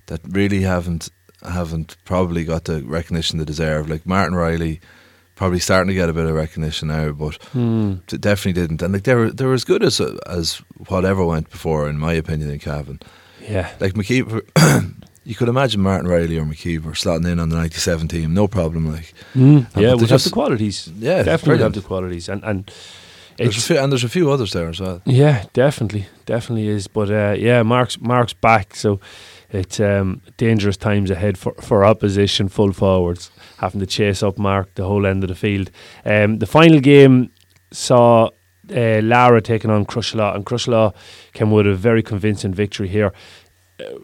that 0.05 0.21
really 0.29 0.61
haven't 0.61 1.09
haven't 1.49 1.97
probably 2.05 2.43
got 2.43 2.65
the 2.65 2.81
recognition 2.83 3.39
they 3.39 3.45
deserve. 3.45 3.89
Like 3.89 4.05
Martin 4.05 4.35
Riley, 4.35 4.79
probably 5.35 5.59
starting 5.59 5.87
to 5.89 5.93
get 5.93 6.09
a 6.09 6.13
bit 6.13 6.25
of 6.25 6.33
recognition 6.35 6.87
now, 6.89 7.11
but 7.11 7.37
d- 7.53 8.17
definitely 8.17 8.53
didn't. 8.61 8.81
And 8.81 8.93
like 8.93 9.03
they 9.03 9.15
were 9.15 9.31
they 9.31 9.45
were 9.45 9.53
as 9.53 9.63
good 9.63 9.83
as 9.83 9.99
as 10.27 10.61
whatever 10.87 11.25
went 11.25 11.49
before, 11.49 11.89
in 11.89 11.97
my 11.97 12.13
opinion, 12.13 12.49
in 12.51 12.59
Cavan 12.59 12.99
Yeah, 13.41 13.69
like 13.79 13.93
McKeever, 13.93 14.41
you 15.23 15.35
could 15.35 15.49
imagine 15.49 15.81
Martin 15.81 16.09
Riley 16.09 16.37
or 16.37 16.45
McKeever 16.45 16.93
slotting 16.95 17.27
in 17.31 17.39
on 17.39 17.49
the 17.49 17.55
'97 17.57 18.07
team, 18.07 18.33
no 18.33 18.47
problem. 18.47 18.91
Like, 18.91 19.13
Mm, 19.33 19.65
yeah, 19.75 19.89
they 19.89 19.95
we 19.95 20.07
have 20.07 20.23
the 20.23 20.29
qualities. 20.29 20.89
yeah, 20.99 21.23
definitely 21.23 21.63
have 21.63 21.73
the 21.73 21.81
qualities, 21.81 22.29
and 22.29 22.43
and 22.43 22.71
There's 23.37 23.57
it's 23.57 23.67
few, 23.67 23.77
and 23.77 23.91
there's 23.91 24.05
a 24.05 24.09
few 24.09 24.31
others 24.31 24.51
there 24.51 24.69
as 24.69 24.79
well. 24.79 25.01
yeah, 25.05 25.43
definitely, 25.53 26.05
definitely 26.25 26.69
is. 26.69 26.87
But 26.87 27.09
uh, 27.09 27.35
yeah, 27.37 27.63
Mark's 27.63 27.99
Mark's 27.99 28.33
back, 28.33 28.75
so 28.75 28.99
it's 29.55 29.79
um, 29.79 30.21
dangerous 30.37 30.77
times 30.77 31.09
ahead 31.09 31.37
for 31.37 31.53
for 31.61 31.85
opposition 31.85 32.49
full 32.49 32.73
forwards 32.73 33.31
having 33.57 33.79
to 33.79 33.85
chase 33.85 34.21
up 34.21 34.37
Mark 34.37 34.73
the 34.75 34.83
whole 34.85 35.05
end 35.05 35.23
of 35.23 35.29
the 35.29 35.35
field. 35.35 35.71
Um, 36.05 36.39
the 36.39 36.47
final 36.47 36.79
game 36.79 37.31
saw. 37.71 38.29
Uh, 38.67 38.99
Laragh 38.99 39.43
taking 39.43 39.69
on 39.69 39.85
Crosserlough, 39.85 40.35
and 40.35 40.43
Crosserlough 40.43 40.95
came 41.33 41.51
with 41.51 41.67
a 41.67 41.75
very 41.75 42.01
convincing 42.01 42.51
victory 42.51 42.87
here. 42.87 43.13
Uh, 43.79 43.99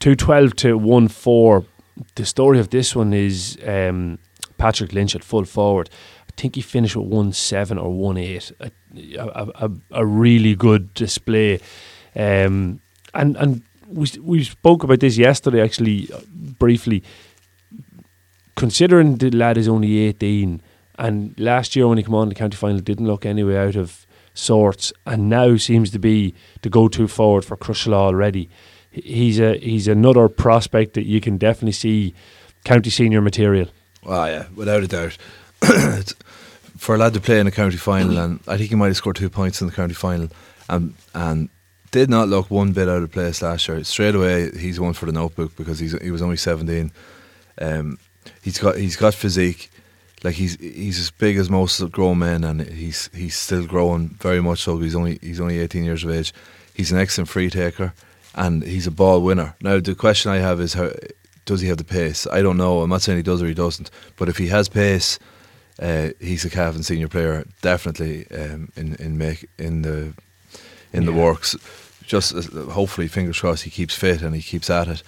212 0.00 0.56
to 0.56 0.78
1 0.78 1.08
4. 1.08 1.64
The 2.14 2.24
story 2.24 2.58
of 2.58 2.70
this 2.70 2.96
one 2.96 3.12
is 3.12 3.58
um, 3.66 4.18
Patrick 4.56 4.94
Lynch 4.94 5.14
at 5.14 5.22
full 5.22 5.44
forward. 5.44 5.90
I 6.30 6.32
think 6.40 6.54
he 6.54 6.62
finished 6.62 6.96
with 6.96 7.08
1 7.08 7.32
7 7.32 7.76
or 7.76 7.92
1 7.92 8.16
8. 8.16 8.52
A, 8.60 8.70
a, 9.18 9.66
a, 9.66 9.70
a 9.90 10.06
really 10.06 10.54
good 10.54 10.94
display. 10.94 11.60
Um, 12.14 12.80
and 13.12 13.36
and 13.36 13.62
we, 13.88 14.08
we 14.20 14.44
spoke 14.44 14.82
about 14.82 15.00
this 15.00 15.16
yesterday, 15.16 15.62
actually, 15.62 16.08
briefly. 16.58 17.02
Considering 18.54 19.16
the 19.16 19.30
lad 19.30 19.58
is 19.58 19.68
only 19.68 19.98
18, 19.98 20.62
and 20.98 21.38
last 21.38 21.76
year 21.76 21.86
when 21.86 21.98
he 21.98 22.04
came 22.04 22.14
on 22.14 22.28
the 22.28 22.34
county 22.34 22.56
final, 22.56 22.80
didn't 22.80 23.06
look 23.06 23.26
anyway 23.26 23.56
out 23.56 23.76
of 23.76 24.06
sorts, 24.34 24.92
and 25.04 25.28
now 25.28 25.56
seems 25.56 25.90
to 25.90 25.98
be 25.98 26.34
the 26.62 26.70
go 26.70 26.88
to 26.88 27.06
forward 27.06 27.44
for 27.44 27.56
Crosserlough 27.56 27.94
already 27.94 28.48
he's 29.04 29.38
a 29.38 29.58
he's 29.58 29.88
another 29.88 30.28
prospect 30.28 30.94
that 30.94 31.04
you 31.04 31.20
can 31.20 31.36
definitely 31.36 31.72
see 31.72 32.14
county 32.64 32.90
senior 32.90 33.20
material. 33.20 33.68
Oh 34.04 34.24
yeah, 34.26 34.46
without 34.54 34.82
a 34.82 34.88
doubt. 34.88 35.16
For 36.76 36.94
a 36.94 36.98
lad 36.98 37.14
to 37.14 37.20
play 37.20 37.40
in 37.40 37.46
a 37.46 37.50
county 37.50 37.78
final, 37.78 38.18
and 38.18 38.38
I 38.46 38.58
think 38.58 38.68
he 38.68 38.76
might 38.76 38.88
have 38.88 38.96
scored 38.98 39.16
two 39.16 39.30
points 39.30 39.62
in 39.62 39.66
the 39.66 39.72
county 39.72 39.94
final, 39.94 40.28
um, 40.68 40.94
and 41.14 41.24
and 41.24 41.48
did 41.96 42.10
not 42.10 42.28
look 42.28 42.50
one 42.50 42.72
bit 42.72 42.90
out 42.90 43.02
of 43.02 43.10
place 43.10 43.40
last 43.40 43.68
year. 43.68 43.82
Straight 43.82 44.14
away, 44.14 44.50
he's 44.50 44.78
one 44.78 44.92
for 44.92 45.06
the 45.06 45.12
notebook 45.12 45.56
because 45.56 45.78
he's 45.78 45.98
he 46.02 46.10
was 46.10 46.20
only 46.20 46.36
seventeen. 46.36 46.92
Um, 47.58 47.98
he's 48.42 48.58
got 48.58 48.76
he's 48.76 48.96
got 48.96 49.14
physique, 49.14 49.70
like 50.22 50.34
he's 50.34 50.56
he's 50.60 50.98
as 50.98 51.10
big 51.10 51.38
as 51.38 51.48
most 51.48 51.80
grown 51.90 52.18
men, 52.18 52.44
and 52.44 52.60
he's 52.60 53.08
he's 53.14 53.34
still 53.34 53.66
growing 53.66 54.10
very 54.20 54.42
much 54.42 54.60
so. 54.60 54.76
He's 54.78 54.94
only 54.94 55.18
he's 55.22 55.40
only 55.40 55.58
eighteen 55.58 55.84
years 55.84 56.04
of 56.04 56.10
age. 56.10 56.34
He's 56.74 56.92
an 56.92 56.98
excellent 56.98 57.30
free 57.30 57.48
taker, 57.48 57.94
and 58.34 58.62
he's 58.62 58.86
a 58.86 58.90
ball 58.90 59.22
winner. 59.22 59.56
Now 59.62 59.80
the 59.80 59.94
question 59.94 60.30
I 60.30 60.36
have 60.36 60.60
is 60.60 60.74
how 60.74 60.90
does 61.46 61.62
he 61.62 61.68
have 61.68 61.78
the 61.78 61.84
pace? 61.84 62.26
I 62.26 62.42
don't 62.42 62.58
know. 62.58 62.82
I'm 62.82 62.90
not 62.90 63.00
saying 63.00 63.16
he 63.16 63.22
does 63.22 63.42
or 63.42 63.46
he 63.46 63.54
doesn't, 63.54 63.90
but 64.16 64.28
if 64.28 64.36
he 64.36 64.48
has 64.48 64.68
pace, 64.68 65.18
uh, 65.80 66.10
he's 66.20 66.44
a 66.44 66.50
Cavan 66.50 66.82
senior 66.82 67.08
player 67.08 67.46
definitely 67.62 68.26
um, 68.32 68.70
in 68.76 68.96
in 68.96 69.16
make 69.16 69.48
in 69.58 69.80
the 69.80 70.12
in 70.92 71.06
the 71.06 71.12
works. 71.12 71.56
Just 72.06 72.32
as, 72.34 72.46
hopefully, 72.46 73.08
fingers 73.08 73.40
crossed, 73.40 73.64
he 73.64 73.70
keeps 73.70 73.94
fit 73.94 74.22
and 74.22 74.34
he 74.34 74.42
keeps 74.42 74.70
at 74.70 74.88
it. 74.88 75.02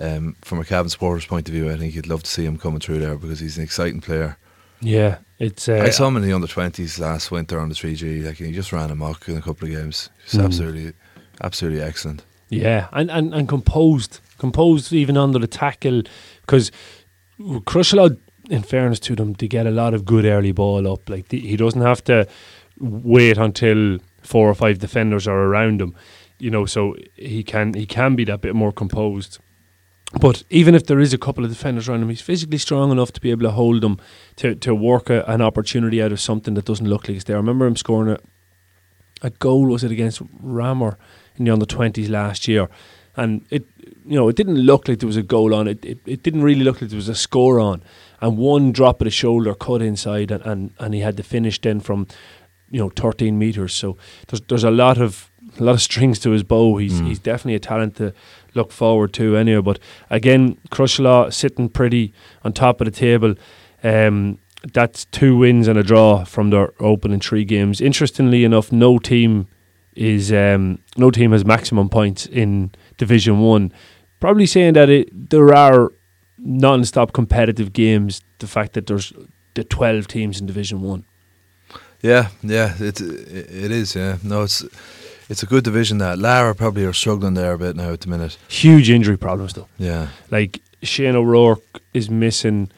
Um, 0.00 0.36
from 0.42 0.58
a 0.60 0.64
Cavan 0.64 0.88
supporter's 0.90 1.26
point 1.26 1.48
of 1.48 1.54
view, 1.54 1.70
I 1.70 1.76
think 1.76 1.94
you'd 1.94 2.06
love 2.06 2.22
to 2.22 2.30
see 2.30 2.44
him 2.44 2.56
coming 2.58 2.80
through 2.80 2.98
there 3.00 3.16
because 3.16 3.40
he's 3.40 3.58
an 3.58 3.64
exciting 3.64 4.00
player. 4.00 4.36
Yeah, 4.80 5.18
it's 5.38 5.68
uh, 5.68 5.82
I 5.84 5.90
saw 5.90 6.08
him 6.08 6.16
in 6.16 6.22
the 6.22 6.32
under 6.32 6.46
twenties 6.46 6.98
last 6.98 7.30
winter 7.30 7.60
on 7.60 7.68
the 7.68 7.74
three 7.74 7.94
G. 7.94 8.22
Like 8.22 8.36
he 8.36 8.52
just 8.52 8.72
ran 8.72 8.90
amok 8.90 9.28
in 9.28 9.36
a 9.36 9.42
couple 9.42 9.68
of 9.68 9.74
games. 9.74 10.10
He's 10.24 10.40
Mm. 10.40 10.44
absolutely, 10.44 10.92
absolutely 11.42 11.82
excellent. 11.82 12.24
Yeah, 12.48 12.88
and, 12.92 13.10
and, 13.10 13.32
and 13.32 13.48
composed, 13.48 14.20
composed 14.38 14.92
even 14.92 15.16
under 15.16 15.38
the 15.38 15.46
tackle 15.46 16.02
because 16.42 16.70
Crosserlough, 17.40 18.18
in 18.50 18.62
fairness 18.62 19.00
to 19.00 19.14
them, 19.16 19.34
to 19.36 19.48
get 19.48 19.66
a 19.66 19.70
lot 19.70 19.94
of 19.94 20.04
good 20.04 20.24
early 20.24 20.52
ball 20.52 20.90
up. 20.92 21.08
Like 21.08 21.28
the, 21.28 21.40
he 21.40 21.56
doesn't 21.56 21.80
have 21.80 22.02
to 22.04 22.26
wait 22.78 23.38
until 23.38 23.98
four 24.22 24.48
or 24.48 24.54
five 24.54 24.78
defenders 24.78 25.26
are 25.28 25.38
around 25.44 25.80
him, 25.80 25.94
you 26.42 26.50
know. 26.50 26.66
So 26.66 26.96
he 27.16 27.42
can 27.42 27.74
he 27.74 27.86
can 27.86 28.16
be 28.16 28.24
that 28.24 28.40
bit 28.40 28.54
more 28.54 28.72
composed. 28.72 29.38
But 30.20 30.44
even 30.50 30.74
if 30.74 30.84
there 30.84 31.02
is 31.02 31.14
a 31.14 31.18
couple 31.18 31.44
of 31.44 31.50
defenders 31.50 31.88
around 31.88 32.02
him, 32.02 32.10
he's 32.10 32.20
physically 32.20 32.58
strong 32.58 32.90
enough 32.90 33.12
to 33.12 33.20
be 33.20 33.30
able 33.30 33.48
to 33.48 33.54
hold 33.54 33.80
them 33.80 33.96
to 34.36 34.54
to 34.54 34.74
work 34.74 35.10
a, 35.10 35.24
an 35.26 35.40
opportunity 35.40 36.02
out 36.02 36.12
of 36.12 36.20
something 36.20 36.54
that 36.54 36.66
doesn't 36.66 36.88
look 36.88 37.08
like 37.08 37.16
it's 37.16 37.24
there. 37.24 37.36
I 37.36 37.40
remember 37.40 37.66
him 37.66 37.76
scoring 37.76 38.16
a, 38.16 38.18
a 39.26 39.30
goal. 39.30 39.66
Was 39.68 39.84
it 39.84 39.90
against 39.90 40.22
Ramor 40.42 40.96
in 41.36 41.44
the 41.44 41.52
under 41.52 41.66
twenties 41.66 42.08
last 42.10 42.46
year? 42.46 42.68
And 43.14 43.44
it, 43.50 43.64
you 44.06 44.16
know, 44.16 44.28
it 44.28 44.36
didn't 44.36 44.66
look 44.66 44.88
like 44.88 44.98
there 44.98 45.06
was 45.06 45.18
a 45.18 45.22
goal 45.22 45.54
on 45.54 45.68
it. 45.68 45.84
It, 45.84 45.98
it 46.06 46.22
didn't 46.22 46.42
really 46.42 46.64
look 46.64 46.80
like 46.80 46.90
there 46.90 46.96
was 46.96 47.10
a 47.10 47.14
score 47.14 47.60
on. 47.60 47.82
And 48.20 48.38
one 48.38 48.72
drop 48.72 49.00
of 49.00 49.04
the 49.04 49.10
shoulder 49.10 49.54
cut 49.54 49.82
inside, 49.82 50.30
and, 50.30 50.42
and, 50.46 50.70
and 50.78 50.94
he 50.94 51.00
had 51.00 51.16
the 51.16 51.22
finish 51.22 51.60
then 51.60 51.80
from, 51.80 52.06
you 52.70 52.80
know, 52.80 52.90
thirteen 52.90 53.38
meters. 53.38 53.74
So 53.74 53.96
there's 54.28 54.42
there's 54.48 54.64
a 54.64 54.70
lot 54.70 54.98
of 54.98 55.30
a 55.58 55.62
lot 55.62 55.74
of 55.74 55.82
strings 55.82 56.18
to 56.20 56.30
his 56.30 56.42
bow. 56.42 56.76
He's 56.78 57.00
Mm. 57.00 57.08
he's 57.08 57.18
definitely 57.18 57.54
a 57.56 57.60
talent 57.60 57.96
to 57.96 58.12
look 58.54 58.72
forward 58.72 59.12
to 59.14 59.36
anyway. 59.36 59.62
But 59.62 59.78
again, 60.10 60.56
Crosserlough 60.70 61.32
sitting 61.32 61.68
pretty 61.68 62.12
on 62.44 62.52
top 62.52 62.80
of 62.80 62.84
the 62.86 62.90
table. 62.90 63.34
Um, 63.84 64.38
that's 64.72 65.06
two 65.06 65.36
wins 65.38 65.68
and 65.68 65.78
a 65.78 65.82
draw 65.82 66.24
from 66.24 66.50
their 66.50 66.72
opening 66.78 67.20
three 67.20 67.44
games. 67.44 67.80
Interestingly 67.80 68.44
enough, 68.44 68.70
no 68.70 68.98
team 68.98 69.46
is 69.96 70.30
um, 70.32 70.78
no 70.96 71.10
team 71.10 71.32
has 71.32 71.44
maximum 71.44 71.88
points 71.88 72.26
in 72.26 72.70
Division 72.96 73.40
One. 73.40 73.72
Probably 74.20 74.46
saying 74.46 74.74
that 74.74 74.88
it, 74.88 75.30
there 75.30 75.52
are 75.54 75.90
non-stop 76.38 77.12
competitive 77.12 77.72
games. 77.72 78.20
The 78.38 78.46
fact 78.46 78.72
that 78.74 78.86
there's 78.86 79.12
the 79.54 79.64
twelve 79.64 80.06
teams 80.06 80.40
in 80.40 80.46
Division 80.46 80.80
One. 80.80 81.04
Yeah, 82.02 82.28
yeah, 82.42 82.74
it 82.80 83.00
it 83.00 83.70
is. 83.70 83.94
Yeah, 83.94 84.16
no, 84.22 84.42
it's 84.42 84.64
it's 85.28 85.42
a 85.42 85.46
good 85.46 85.64
division. 85.64 85.98
That 85.98 86.18
Laragh 86.18 86.56
probably 86.56 86.84
are 86.84 86.92
struggling 86.92 87.34
there 87.34 87.52
a 87.52 87.58
bit 87.58 87.76
now 87.76 87.92
at 87.92 88.00
the 88.00 88.08
minute. 88.08 88.36
Huge 88.48 88.90
injury 88.90 89.16
problems 89.16 89.54
though. 89.54 89.68
Yeah, 89.78 90.08
Like 90.30 90.60
Shane 90.82 91.16
O'Rourke 91.16 91.80
is 91.94 92.10
missing. 92.10 92.70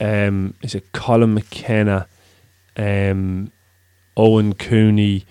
Um, 0.00 0.54
is 0.62 0.74
it 0.76 0.92
Colin 0.92 1.34
McKenna, 1.34 2.06
um, 2.76 3.50
Owen 4.16 4.54
Cooney? 4.54 5.26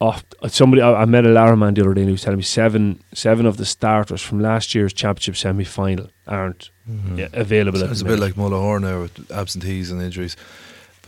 Off 0.00 0.24
somebody 0.46 0.80
I, 0.80 1.02
I 1.02 1.04
met 1.06 1.26
a 1.26 1.28
Laragh 1.28 1.58
man 1.58 1.74
the 1.74 1.80
other 1.80 1.92
day 1.92 2.02
and 2.02 2.08
he 2.08 2.12
was 2.12 2.22
telling 2.22 2.36
me 2.36 2.44
seven 2.44 3.02
seven 3.12 3.46
of 3.46 3.56
the 3.56 3.64
starters 3.64 4.22
from 4.22 4.38
last 4.38 4.72
year's 4.72 4.92
championship 4.92 5.34
semi 5.36 5.64
final 5.64 6.08
aren't 6.28 6.70
yeah, 7.16 7.26
available. 7.32 7.82
It's 7.82 8.00
a 8.00 8.04
bit 8.04 8.18
minute. 8.18 8.20
like 8.20 8.34
Mullahoran 8.34 8.82
now 8.82 9.00
with 9.00 9.30
absentees 9.32 9.90
and 9.90 10.00
injuries. 10.00 10.36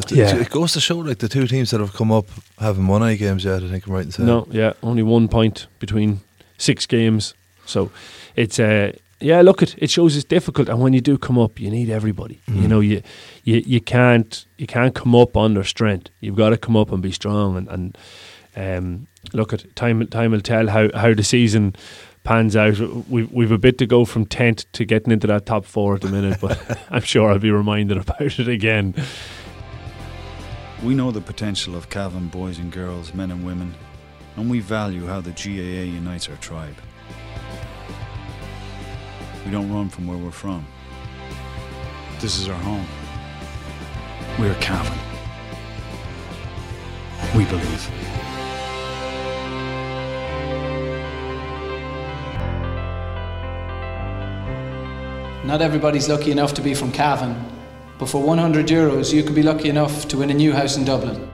But 0.09 0.13
Yeah. 0.17 0.37
it 0.41 0.51
goes 0.51 0.73
to 0.73 0.81
show 0.81 0.99
like 0.99 1.19
the 1.19 1.29
two 1.29 1.47
teams 1.47 1.71
that 1.71 1.81
have 1.81 1.93
come 1.93 2.11
up 2.13 2.27
haven't 2.59 2.87
won 2.87 3.03
any 3.03 3.17
games 3.17 3.45
yet. 3.45 3.63
I 3.63 3.69
think 3.69 3.87
I'm 3.87 3.93
right 3.93 4.05
in 4.07 4.11
saying. 4.13 4.27
No, 4.27 4.47
yeah, 4.51 4.73
only 4.83 5.03
one 5.03 5.29
point 5.29 5.67
between 5.79 6.21
six 6.59 6.87
games. 6.87 7.35
So 7.67 7.91
it's 8.37 8.59
uh, 8.59 8.93
yeah. 9.21 9.43
Look, 9.43 9.63
it 9.63 9.75
it 9.79 9.91
shows 9.91 10.17
it's 10.17 10.25
difficult, 10.29 10.69
and 10.69 10.81
when 10.81 10.93
you 10.93 11.01
do 11.01 11.19
come 11.19 11.39
up, 11.39 11.61
you 11.61 11.71
need 11.71 11.91
everybody. 11.91 12.41
You 12.49 12.55
Mhm. 12.63 12.69
know, 12.69 12.81
you 12.81 13.03
you 13.45 13.63
you 13.67 13.81
can't 13.81 14.47
you 14.59 14.67
can't 14.67 14.95
come 14.95 15.15
up 15.15 15.37
under 15.37 15.65
strength. 15.65 16.09
You've 16.21 16.37
got 16.37 16.51
to 16.51 16.57
come 16.57 16.77
up 16.81 16.93
and 16.93 17.03
be 17.03 17.13
strong. 17.13 17.57
And 17.57 17.69
and 17.69 17.99
um, 18.57 19.07
look 19.33 19.53
at 19.53 19.65
time 19.77 20.07
time 20.09 20.31
will 20.33 20.41
tell 20.43 20.69
how 20.69 20.89
how 20.95 21.15
the 21.15 21.23
season 21.25 21.75
pans 22.25 22.57
out. 22.57 22.79
We've 23.09 23.31
we've 23.33 23.53
a 23.55 23.59
bit 23.59 23.79
to 23.79 23.87
go 23.87 24.05
from 24.05 24.25
tenth 24.27 24.65
to 24.73 24.85
getting 24.85 25.13
into 25.13 25.27
that 25.29 25.47
top 25.47 25.65
four 25.65 25.95
at 25.95 26.01
the 26.01 26.09
minute, 26.09 26.39
but 26.41 26.59
I'm 26.91 27.03
sure 27.05 27.31
I'll 27.31 27.39
be 27.39 27.51
reminded 27.51 27.97
about 27.99 28.39
it 28.39 28.49
again. 28.49 28.95
We 30.83 30.95
know 30.95 31.11
the 31.11 31.21
potential 31.21 31.77
of 31.77 31.91
Cavan 31.91 32.29
boys 32.29 32.59
and 32.59 32.73
girls, 32.73 33.13
men 33.13 33.31
and 33.31 33.45
women, 33.45 33.75
and 34.37 34.49
we 34.49 34.61
value 34.61 35.05
how 35.05 35.21
the 35.21 35.31
GAA 35.31 35.85
unites 35.85 36.27
our 36.31 36.37
tribe. 36.37 36.77
We 39.45 39.51
don't 39.51 39.71
run 39.71 39.91
from 39.91 40.07
where 40.07 40.17
we're 40.17 40.31
from. 40.31 40.67
This 42.21 42.39
is 42.39 42.49
our 42.49 42.55
home. 42.55 42.87
We're 44.39 44.55
Cavan. 44.55 44.99
We 47.37 47.45
believe. 47.45 47.91
Not 55.45 55.61
everybody's 55.61 56.09
lucky 56.09 56.31
enough 56.31 56.55
to 56.55 56.63
be 56.63 56.73
from 56.73 56.91
Cavan, 56.91 57.60
but 58.01 58.09
for 58.09 58.21
100 58.23 58.67
euros 58.67 59.13
you 59.13 59.23
could 59.23 59.35
be 59.35 59.43
lucky 59.43 59.69
enough 59.69 60.09
to 60.09 60.17
win 60.17 60.31
a 60.31 60.35
new 60.35 60.55
house 60.55 60.79
in 60.79 60.87
Dublin. 60.87 61.31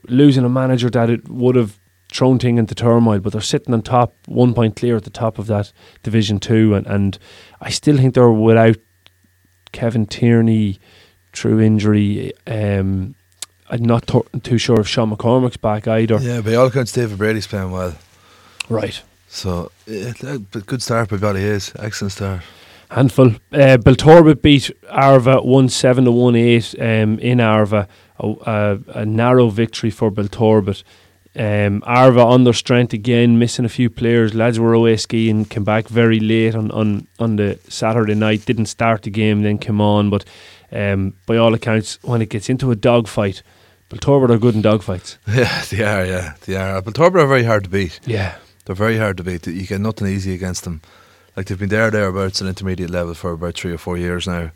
losing 0.08 0.44
a 0.44 0.50
manager 0.50 0.90
that 0.90 1.10
it 1.10 1.30
would 1.30 1.56
have 1.56 1.79
thrown 2.12 2.40
thing 2.40 2.58
into 2.58 2.74
turmoil, 2.76 3.20
but 3.20 3.34
they're 3.34 3.42
sitting 3.42 3.74
on 3.74 3.82
top, 3.82 4.14
one 4.26 4.54
point 4.54 4.76
clear 4.76 4.96
at 4.96 5.04
the 5.04 5.10
top 5.10 5.38
of 5.40 5.48
that 5.48 5.72
Division 6.04 6.40
Two, 6.40 6.74
and, 6.74 6.88
and 6.88 7.20
I 7.62 7.70
still 7.70 7.98
think 7.98 8.16
they're 8.16 8.30
without 8.32 8.78
Kevin 9.72 10.06
Tierney 10.06 10.80
through 11.34 11.60
injury. 11.62 12.32
Um, 12.48 13.16
I'm 13.70 13.84
not 13.84 14.08
to- 14.08 14.26
too 14.42 14.58
sure 14.58 14.80
if 14.80 14.88
Sean 14.88 15.12
McCormick's 15.16 15.58
back 15.58 15.88
either. 15.88 16.18
Yeah, 16.20 16.42
by 16.42 16.56
all 16.56 16.68
accounts, 16.68 16.92
David 16.92 17.18
Brady's 17.20 17.46
playing 17.46 17.72
well. 17.72 17.96
Right. 18.68 19.02
So, 19.28 19.72
but 19.86 20.66
good 20.66 20.82
start 20.82 21.10
by 21.10 21.18
Bally 21.18 21.44
is 21.44 21.72
excellent 21.78 22.14
start. 22.14 22.42
handful. 22.90 23.34
Uh, 23.54 23.78
Belturbet 23.78 24.42
beat 24.42 24.72
Arva 24.90 25.42
one 25.42 25.70
seven 25.70 26.06
to 26.06 26.12
one 26.12 26.36
eight 26.36 26.74
um, 26.80 27.20
in 27.20 27.40
Arva. 27.40 27.88
A, 28.20 28.28
a, 28.46 28.80
a 29.02 29.06
narrow 29.06 29.50
victory 29.50 29.92
for 29.92 30.10
Belturbet. 30.10 30.84
Um, 31.36 31.84
Arva 31.86 32.22
on 32.22 32.44
their 32.44 32.54
strength 32.54 32.92
again, 32.94 33.38
missing 33.40 33.66
a 33.66 33.70
few 33.70 33.90
players. 33.90 34.34
Lads 34.34 34.60
were 34.60 34.74
away 34.74 34.98
skiing, 34.98 35.46
came 35.46 35.64
back 35.64 35.88
very 35.88 36.20
late 36.20 36.56
on, 36.56 36.72
on, 36.72 37.08
on 37.20 37.36
the 37.36 37.60
Saturday 37.70 38.16
night. 38.16 38.46
Didn't 38.46 38.66
start 38.66 39.04
the 39.04 39.12
game, 39.12 39.44
then 39.44 39.58
came 39.60 39.80
on. 39.80 40.10
But 40.10 40.26
um, 40.72 41.14
by 41.28 41.38
all 41.38 41.54
accounts, 41.54 42.00
when 42.04 42.22
it 42.22 42.30
gets 42.30 42.50
into 42.50 42.72
a 42.72 42.76
dogfight, 42.76 43.44
Belturbet 43.90 44.32
are 44.32 44.40
good 44.40 44.56
in 44.56 44.62
dogfights. 44.64 45.18
Yeah, 45.28 45.64
they 45.70 45.84
are. 45.84 46.06
Yeah, 46.06 46.34
they 46.46 46.56
are. 46.56 46.82
But 46.82 47.00
are 47.00 47.10
very 47.12 47.44
hard 47.44 47.64
to 47.66 47.70
beat. 47.70 48.00
Yeah, 48.06 48.36
They're 48.66 48.76
very 48.76 48.98
hard 48.98 49.18
to 49.18 49.24
beat. 49.24 49.46
You 49.48 49.66
get 49.68 49.82
nothing 49.82 50.08
easy 50.08 50.34
against 50.34 50.64
them. 50.64 50.82
Like 51.38 51.46
they've 51.46 51.60
been 51.60 51.70
there 51.70 51.90
thereabouts 51.92 52.42
an 52.42 52.48
intermediate 52.48 52.90
level 52.90 53.14
for 53.14 53.32
about 53.32 53.54
three 53.56 53.72
or 53.72 53.78
four 53.78 53.98
years 53.98 54.28
now, 54.28 54.52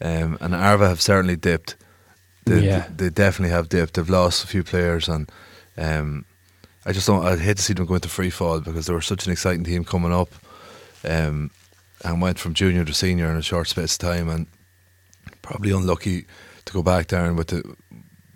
um, 0.00 0.38
and 0.40 0.54
Arva 0.54 0.86
have 0.88 1.00
certainly 1.00 1.34
dipped. 1.36 1.76
They, 2.44 2.60
Yeah. 2.66 2.86
they 2.94 3.08
definitely 3.10 3.52
have 3.54 3.68
dipped. 3.68 3.94
They've 3.94 4.08
lost 4.08 4.44
a 4.44 4.46
few 4.46 4.62
players, 4.62 5.08
and 5.08 5.28
um, 5.76 6.24
I 6.84 6.92
just 6.92 7.06
don't. 7.06 7.24
I'd 7.24 7.38
hate 7.40 7.58
to 7.58 7.62
see 7.62 7.74
them 7.74 7.86
go 7.86 7.94
into 7.94 8.08
free 8.08 8.30
fall 8.30 8.60
because 8.60 8.86
they 8.86 8.94
were 8.94 9.00
such 9.00 9.26
an 9.26 9.32
exciting 9.32 9.64
team 9.64 9.84
coming 9.84 10.12
up, 10.12 10.30
um, 11.04 11.50
and 12.04 12.22
went 12.22 12.38
from 12.38 12.54
junior 12.54 12.84
to 12.84 12.94
senior 12.94 13.30
in 13.30 13.36
a 13.36 13.42
short 13.42 13.68
space 13.68 13.94
of 13.94 13.98
time, 13.98 14.28
and 14.28 14.46
probably 15.42 15.72
unlucky 15.72 16.26
to 16.64 16.72
go 16.72 16.82
back 16.82 17.06
down 17.06 17.36
with 17.36 17.48
the 17.48 17.76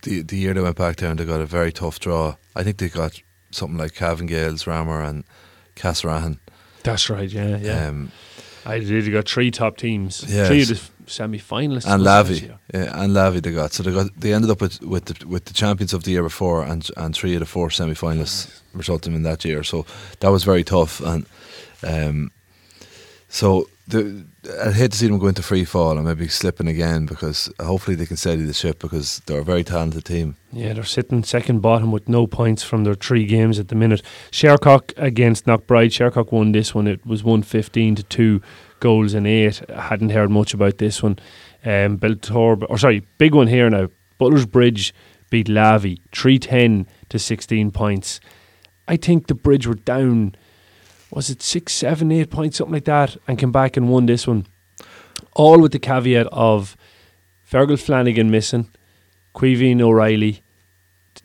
the, 0.02 0.22
the 0.22 0.36
year 0.36 0.54
they 0.54 0.60
went 0.60 0.76
back 0.76 0.96
down. 0.96 1.16
They 1.16 1.24
got 1.24 1.40
a 1.40 1.46
very 1.46 1.72
tough 1.72 1.98
draw. 2.00 2.36
I 2.54 2.62
think 2.62 2.78
they 2.78 2.88
got 2.88 3.20
something 3.50 3.78
like 3.78 3.94
Cavan 3.94 4.26
Gaels, 4.28 4.64
Ramor, 4.64 5.08
and 5.08 5.24
Castlerahan. 5.76 6.38
that's 6.82 7.08
right. 7.08 7.28
Yeah, 7.30 7.56
yeah. 7.56 7.88
Um, 7.88 8.12
I 8.66 8.78
did. 8.78 9.06
You 9.06 9.12
got 9.12 9.28
three 9.28 9.50
top 9.50 9.76
teams. 9.76 10.24
Yes. 10.28 10.48
Three 10.48 10.62
of 10.62 10.68
the 10.68 10.80
semi-finalists. 11.06 11.86
and 11.86 12.02
Lavey, 12.02 12.56
yeah. 12.72 13.02
and 13.02 13.12
Lavey 13.12 13.42
they 13.42 13.52
got. 13.52 13.72
So 13.72 13.82
they 13.82 13.92
got. 13.92 14.08
They 14.18 14.32
ended 14.32 14.50
up 14.50 14.60
with 14.60 14.80
with 14.82 15.06
the, 15.06 15.26
with 15.26 15.46
the 15.46 15.54
champions 15.54 15.92
of 15.92 16.04
the 16.04 16.12
year 16.12 16.22
before, 16.22 16.64
and 16.64 16.88
and 16.96 17.14
three 17.14 17.34
of 17.34 17.40
the 17.40 17.46
four 17.46 17.70
semi-finalists 17.70 18.60
resulted 18.72 19.12
in 19.12 19.22
that 19.22 19.44
year. 19.44 19.62
So 19.62 19.86
that 20.20 20.30
was 20.30 20.44
very 20.44 20.64
tough, 20.64 21.00
and 21.00 21.26
um, 21.82 22.30
so 23.28 23.68
the, 23.86 24.24
I'd 24.64 24.74
hate 24.74 24.92
to 24.92 24.98
see 24.98 25.06
them 25.08 25.18
go 25.18 25.26
into 25.26 25.42
free 25.42 25.64
fall 25.64 25.96
and 25.96 26.06
maybe 26.06 26.28
slipping 26.28 26.68
again 26.68 27.04
because 27.04 27.52
hopefully 27.60 27.96
they 27.96 28.06
can 28.06 28.16
steady 28.16 28.42
the 28.42 28.54
ship 28.54 28.78
because 28.78 29.20
they're 29.26 29.40
a 29.40 29.44
very 29.44 29.62
talented 29.62 30.04
team. 30.04 30.36
Yeah, 30.52 30.72
they're 30.72 30.84
sitting 30.84 31.22
second 31.22 31.60
bottom 31.60 31.92
with 31.92 32.08
no 32.08 32.26
points 32.26 32.62
from 32.62 32.84
their 32.84 32.94
three 32.94 33.26
games 33.26 33.58
at 33.58 33.68
the 33.68 33.74
minute. 33.74 34.02
Shercock 34.30 34.92
against 34.96 35.44
Knockbride. 35.44 35.90
Shercock 35.90 36.32
won 36.32 36.52
this 36.52 36.74
one. 36.74 36.86
It 36.86 37.04
was 37.04 37.22
115 37.22 37.96
to 37.96 38.02
2 38.04 38.42
goals 38.84 39.14
in 39.14 39.24
8. 39.24 39.62
I 39.70 39.80
hadn't 39.80 40.10
heard 40.10 40.30
much 40.30 40.52
about 40.52 40.76
this 40.76 41.02
one. 41.02 41.18
Um, 41.64 41.98
or 42.02 42.78
sorry, 42.78 43.00
big 43.16 43.34
one 43.34 43.46
here 43.46 43.70
now. 43.70 43.88
Butler's 44.18 44.44
Bridge 44.44 44.92
beat 45.30 45.46
Lavey 45.46 46.02
310 46.12 46.86
to 47.08 47.18
16 47.18 47.70
points. 47.70 48.20
I 48.86 48.98
think 48.98 49.26
the 49.26 49.34
Bridge 49.34 49.66
were 49.66 49.74
down, 49.74 50.34
was 51.10 51.30
it 51.30 51.40
six, 51.40 51.72
seven, 51.72 52.12
eight 52.12 52.28
points, 52.28 52.58
something 52.58 52.74
like 52.74 52.84
that, 52.84 53.16
and 53.26 53.38
came 53.38 53.52
back 53.52 53.78
and 53.78 53.88
won 53.88 54.04
this 54.04 54.26
one. 54.26 54.46
All 55.32 55.58
with 55.62 55.72
the 55.72 55.78
caveat 55.78 56.26
of 56.26 56.76
Fergal 57.50 57.80
Flanagan 57.80 58.30
missing, 58.30 58.68
Queeveen 59.34 59.80
O'Reilly, 59.80 60.42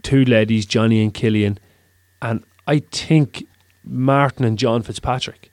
two 0.02 0.24
ladies, 0.24 0.66
Johnny 0.66 1.04
and 1.04 1.14
Killian, 1.14 1.60
and 2.22 2.46
I 2.66 2.80
think 2.80 3.46
Martin 3.84 4.46
and 4.46 4.58
John 4.58 4.82
Fitzpatrick 4.82 5.49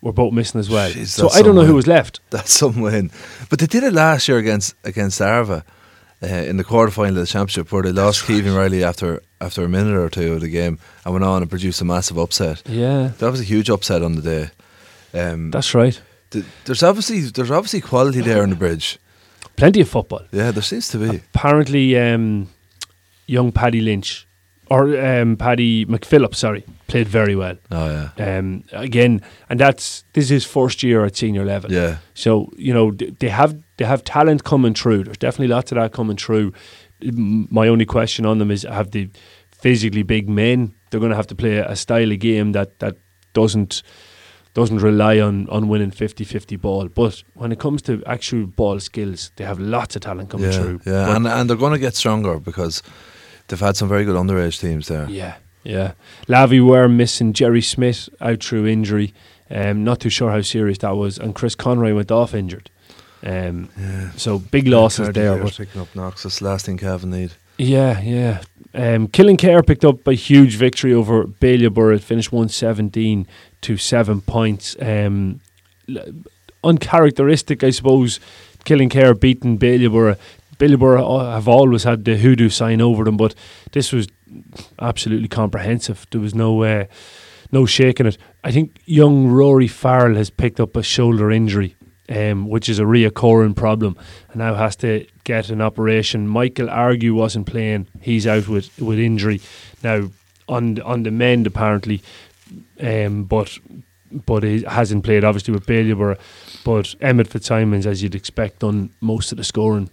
were 0.00 0.12
both 0.12 0.32
missing 0.32 0.60
as 0.60 0.68
well. 0.70 0.90
Jeez, 0.90 1.08
so 1.08 1.28
I 1.30 1.42
don't 1.42 1.54
know 1.54 1.64
who 1.64 1.74
was 1.74 1.86
left. 1.86 2.20
That's 2.30 2.52
some 2.52 2.80
win. 2.80 3.10
But 3.50 3.58
they 3.58 3.66
did 3.66 3.82
it 3.84 3.92
last 3.92 4.28
year 4.28 4.38
against 4.38 4.74
against 4.84 5.20
Arva 5.20 5.64
uh, 6.22 6.26
in 6.26 6.56
the 6.56 6.64
quarter 6.64 6.90
final 6.92 7.16
of 7.18 7.26
the 7.26 7.26
championship 7.26 7.70
where 7.72 7.82
they 7.82 7.92
lost 7.92 8.26
Keegan 8.26 8.54
Riley 8.54 8.84
after 8.84 9.22
after 9.40 9.64
a 9.64 9.68
minute 9.68 9.96
or 9.96 10.08
two 10.08 10.34
of 10.34 10.40
the 10.40 10.48
game 10.48 10.78
and 11.04 11.14
went 11.14 11.24
on 11.24 11.42
and 11.42 11.50
produced 11.50 11.80
a 11.80 11.84
massive 11.84 12.18
upset. 12.18 12.62
Yeah, 12.68 13.12
That 13.18 13.30
was 13.30 13.40
a 13.40 13.44
huge 13.44 13.70
upset 13.70 14.02
on 14.02 14.16
the 14.16 14.22
day. 14.22 14.50
Um, 15.14 15.50
that's 15.50 15.74
right. 15.74 16.00
th- 16.30 16.44
there's 16.64 16.82
obviously 16.82 17.20
there's 17.20 17.50
obviously 17.50 17.80
quality 17.80 18.20
there 18.20 18.42
on 18.42 18.50
the 18.50 18.56
bridge. 18.56 18.98
Plenty 19.56 19.80
of 19.80 19.88
football. 19.88 20.20
Yeah, 20.30 20.52
there 20.52 20.62
seems 20.62 20.88
to 20.90 20.98
be. 20.98 21.16
Apparently, 21.34 21.98
um, 21.98 22.48
young 23.26 23.50
Paddy 23.50 23.80
Lynch 23.80 24.27
or 24.70 24.98
um, 25.00 25.36
Paddy 25.36 25.86
McPhillip, 25.86 26.34
sorry, 26.34 26.64
played 26.86 27.08
very 27.08 27.34
well. 27.36 27.56
Oh 27.70 28.10
yeah, 28.18 28.38
Um, 28.38 28.64
again, 28.72 29.22
and 29.48 29.58
that's 29.60 30.04
this 30.12 30.24
is 30.24 30.30
his 30.30 30.44
first 30.44 30.82
year 30.82 31.04
at 31.04 31.16
senior 31.16 31.44
level. 31.44 31.72
yeah. 31.72 31.98
So 32.14 32.50
you 32.56 32.72
know 32.74 32.92
they 32.92 33.28
have 33.28 33.56
they 33.76 33.84
have 33.84 34.02
talent 34.04 34.44
coming 34.44 34.74
through. 34.74 35.04
There's 35.04 35.18
definitely 35.18 35.48
lots 35.54 35.72
of 35.72 35.76
that 35.76 35.92
coming 35.92 36.16
through. 36.16 36.52
My 37.50 37.68
only 37.68 37.84
question 37.86 38.26
on 38.26 38.38
them 38.38 38.50
is 38.50 38.62
have 38.64 38.90
the 38.90 39.08
physically 39.52 40.02
big 40.02 40.28
men. 40.28 40.74
They're 40.90 41.00
going 41.00 41.10
to 41.10 41.16
have 41.16 41.26
to 41.28 41.34
play 41.34 41.58
a 41.58 41.76
style 41.76 42.10
of 42.12 42.18
game 42.18 42.52
that 42.52 42.78
that 42.80 42.96
doesn't 43.34 43.82
doesn't 44.54 44.78
rely 44.78 45.20
on 45.20 45.48
on 45.50 45.68
winning 45.68 45.90
50-50 45.92 46.60
ball. 46.60 46.88
But 46.88 47.22
when 47.34 47.52
it 47.52 47.60
comes 47.60 47.82
to 47.82 48.02
actual 48.06 48.46
ball 48.46 48.80
skills, 48.80 49.30
they 49.36 49.44
have 49.44 49.60
lots 49.60 49.94
of 49.96 50.02
talent 50.02 50.30
coming 50.30 50.50
yeah, 50.50 50.58
through. 50.58 50.80
Yeah, 50.84 51.06
But- 51.06 51.16
and 51.16 51.26
and 51.28 51.48
they're 51.50 51.56
going 51.56 51.74
to 51.74 51.78
get 51.78 51.94
stronger 51.94 52.40
because 52.40 52.82
they've 53.48 53.60
had 53.60 53.76
some 53.76 53.88
very 53.88 54.04
good 54.04 54.16
underage 54.16 54.60
teams 54.60 54.88
there. 54.88 55.08
Yeah, 55.10 55.36
yeah. 55.64 55.92
Lavey 56.28 56.64
were 56.64 56.88
missing 56.88 57.32
Jerry 57.32 57.62
Smith 57.62 58.08
out 58.20 58.42
through 58.42 58.66
injury. 58.66 59.12
Um, 59.50 59.82
not 59.84 60.00
too 60.00 60.10
sure 60.10 60.30
how 60.30 60.42
serious 60.42 60.78
that 60.78 60.96
was, 60.96 61.18
and 61.18 61.34
Chris 61.34 61.54
Conroy 61.54 61.94
went 61.94 62.10
off 62.10 62.34
injured. 62.34 62.70
Um, 63.22 63.68
Yeah. 63.78 64.10
so 64.16 64.38
big 64.38 64.68
losses 64.68 65.08
there. 65.10 65.42
But 65.42 65.56
picking 65.56 65.80
up 65.80 65.94
knocks. 65.96 66.22
That's 66.22 66.38
the 66.38 66.44
last 66.44 66.66
thing 66.66 66.76
Cavan 66.78 67.10
need. 67.10 67.32
yeah, 67.56 68.00
yeah. 68.00 68.42
Um, 68.74 69.08
Killinkere 69.08 69.66
picked 69.66 69.84
up 69.84 70.06
a 70.06 70.12
huge 70.12 70.56
victory 70.56 70.92
over 70.92 71.24
Bailieborough. 71.24 71.96
It 71.96 72.02
finished 72.02 72.30
one 72.30 72.48
seventeen 72.50 73.26
to 73.62 73.76
seven 73.78 74.20
points. 74.20 74.76
Um, 74.80 75.40
l- 75.88 76.04
uncharacteristic, 76.62 77.64
I 77.64 77.70
suppose. 77.70 78.20
Killing 78.64 78.90
Killinkere 78.90 79.18
beating 79.18 79.58
Bailieborough. 79.58 80.18
Bailieborough 80.58 81.32
have 81.32 81.48
always 81.48 81.84
had 81.84 82.04
the 82.04 82.16
hoodoo 82.16 82.48
sign 82.48 82.80
over 82.80 83.04
them, 83.04 83.16
but 83.16 83.34
this 83.72 83.92
was 83.92 84.08
absolutely 84.80 85.28
comprehensive. 85.28 86.06
There 86.10 86.20
was 86.20 86.34
no 86.34 86.62
uh, 86.62 86.86
no 87.52 87.64
shaking 87.64 88.06
it. 88.06 88.18
I 88.44 88.50
think 88.50 88.80
young 88.84 89.28
Rory 89.28 89.68
Farrell 89.68 90.16
has 90.16 90.30
picked 90.30 90.60
up 90.60 90.76
a 90.76 90.82
shoulder 90.82 91.30
injury, 91.30 91.76
um, 92.08 92.48
which 92.48 92.68
is 92.68 92.78
a 92.78 92.84
reoccurring 92.84 93.54
problem, 93.54 93.96
and 94.30 94.36
now 94.36 94.54
has 94.54 94.76
to 94.76 95.06
get 95.24 95.48
an 95.50 95.60
operation. 95.60 96.26
Michael 96.26 96.70
Argue 96.70 97.14
wasn't 97.14 97.46
playing; 97.46 97.86
he's 98.00 98.26
out 98.26 98.48
with 98.48 98.76
with 98.80 98.98
injury 98.98 99.40
now 99.82 100.10
on 100.48 100.80
on 100.80 101.04
the 101.04 101.12
mend 101.12 101.46
apparently, 101.46 102.02
um, 102.80 103.24
but 103.24 103.58
but 104.10 104.42
he 104.42 104.62
hasn't 104.64 105.04
played 105.04 105.22
obviously 105.22 105.54
with 105.54 105.66
Bailieborough. 105.66 106.18
But 106.64 106.94
Emmett 107.00 107.28
Fitzsimons, 107.28 107.86
as 107.86 108.02
you'd 108.02 108.16
expect, 108.16 108.60
done 108.60 108.90
most 109.00 109.30
of 109.30 109.38
the 109.38 109.44
scoring. 109.44 109.90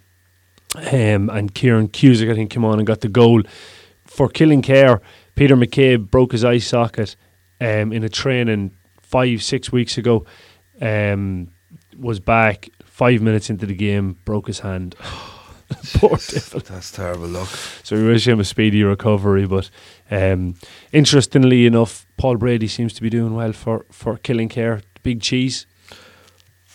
Um, 0.78 1.30
and 1.30 1.54
Kieran 1.54 1.90
Cusick, 1.90 2.32
I 2.32 2.36
think, 2.36 2.52
came 2.52 2.66
on 2.66 2.80
and 2.80 2.88
got 2.88 3.02
the 3.02 3.10
goal 3.10 3.44
for 4.06 4.30
killing 4.30 4.62
care. 4.62 5.02
Peter 5.36 5.56
McCabe 5.56 6.10
broke 6.10 6.32
his 6.32 6.46
eye 6.46 6.60
socket 6.60 7.16
um, 7.60 7.92
in 7.92 8.04
a 8.04 8.10
training 8.10 8.72
five, 9.02 9.44
six 9.44 9.72
weeks 9.72 9.98
ago. 9.98 10.26
Um, 10.82 11.50
was 11.98 12.20
back 12.20 12.70
five 12.84 13.22
minutes 13.22 13.50
into 13.50 13.66
the 13.66 13.76
game, 13.76 14.18
broke 14.26 14.48
his 14.48 14.60
hand. 14.60 14.96
Poor 15.96 16.18
devil. 16.18 16.60
That's 16.60 16.92
terrible 16.92 17.28
luck. 17.28 17.50
So 17.84 17.96
we 17.96 18.06
wish 18.06 18.28
him 18.28 18.40
a 18.40 18.44
speedy 18.44 18.84
recovery. 18.84 19.48
But 19.48 19.70
um, 20.12 20.56
interestingly 20.92 21.66
enough, 21.66 22.06
Paul 22.18 22.38
Brady 22.38 22.68
seems 22.68 22.94
to 22.94 23.02
be 23.02 23.10
doing 23.10 23.34
well 23.34 23.54
for, 23.54 23.86
for 23.92 24.18
killing 24.18 24.50
care. 24.50 24.82
Big 25.04 25.22
cheese. 25.22 25.66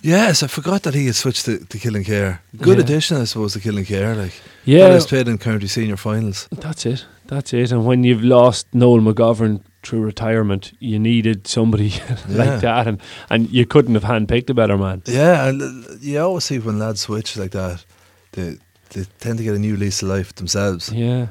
Yes, 0.03 0.42
I 0.42 0.46
forgot 0.46 0.82
that 0.82 0.94
he 0.94 1.07
had 1.07 1.14
switched 1.14 1.44
to, 1.44 1.59
to 1.59 1.78
Killing 1.78 2.05
Care. 2.05 2.40
Good 2.57 2.78
Yeah. 2.78 2.84
addition, 2.84 3.16
I 3.18 3.24
suppose, 3.24 3.53
to 3.53 3.61
Killing 3.61 3.84
Care. 3.84 4.14
Like, 4.14 4.32
Yeah, 4.64 4.94
he's 4.94 5.07
played 5.07 5.28
in 5.28 5.38
county 5.38 5.66
senior 5.68 5.96
finals. 5.96 6.48
That's 6.51 6.86
it. 6.86 7.07
That's 7.26 7.53
it. 7.53 7.72
And 7.72 7.84
when 7.84 8.05
you've 8.05 8.24
lost 8.24 8.66
Noel 8.72 9.01
McGovern 9.01 9.61
through 9.82 10.01
retirement, 10.07 10.72
you 10.80 10.98
needed 10.98 11.46
somebody 11.46 11.84
Yeah. 11.98 12.16
like 12.28 12.61
that, 12.61 12.86
and 12.86 13.01
and 13.30 13.48
you 13.51 13.66
couldn't 13.66 13.94
have 13.94 14.05
handpicked 14.05 14.51
a 14.51 14.55
better 14.55 14.76
man. 14.78 15.03
Yeah, 15.07 15.48
and 15.48 15.62
you 16.03 16.20
always 16.20 16.44
see 16.44 16.59
when 16.59 16.78
lads 16.78 17.01
switch 17.03 17.36
like 17.36 17.51
that, 17.53 17.84
they 18.32 18.57
they 18.94 19.05
tend 19.20 19.38
to 19.38 19.44
get 19.44 19.55
a 19.55 19.59
new 19.59 19.76
lease 19.76 20.03
of 20.03 20.09
life 20.09 20.32
themselves. 20.34 20.90
Yeah, 20.92 21.26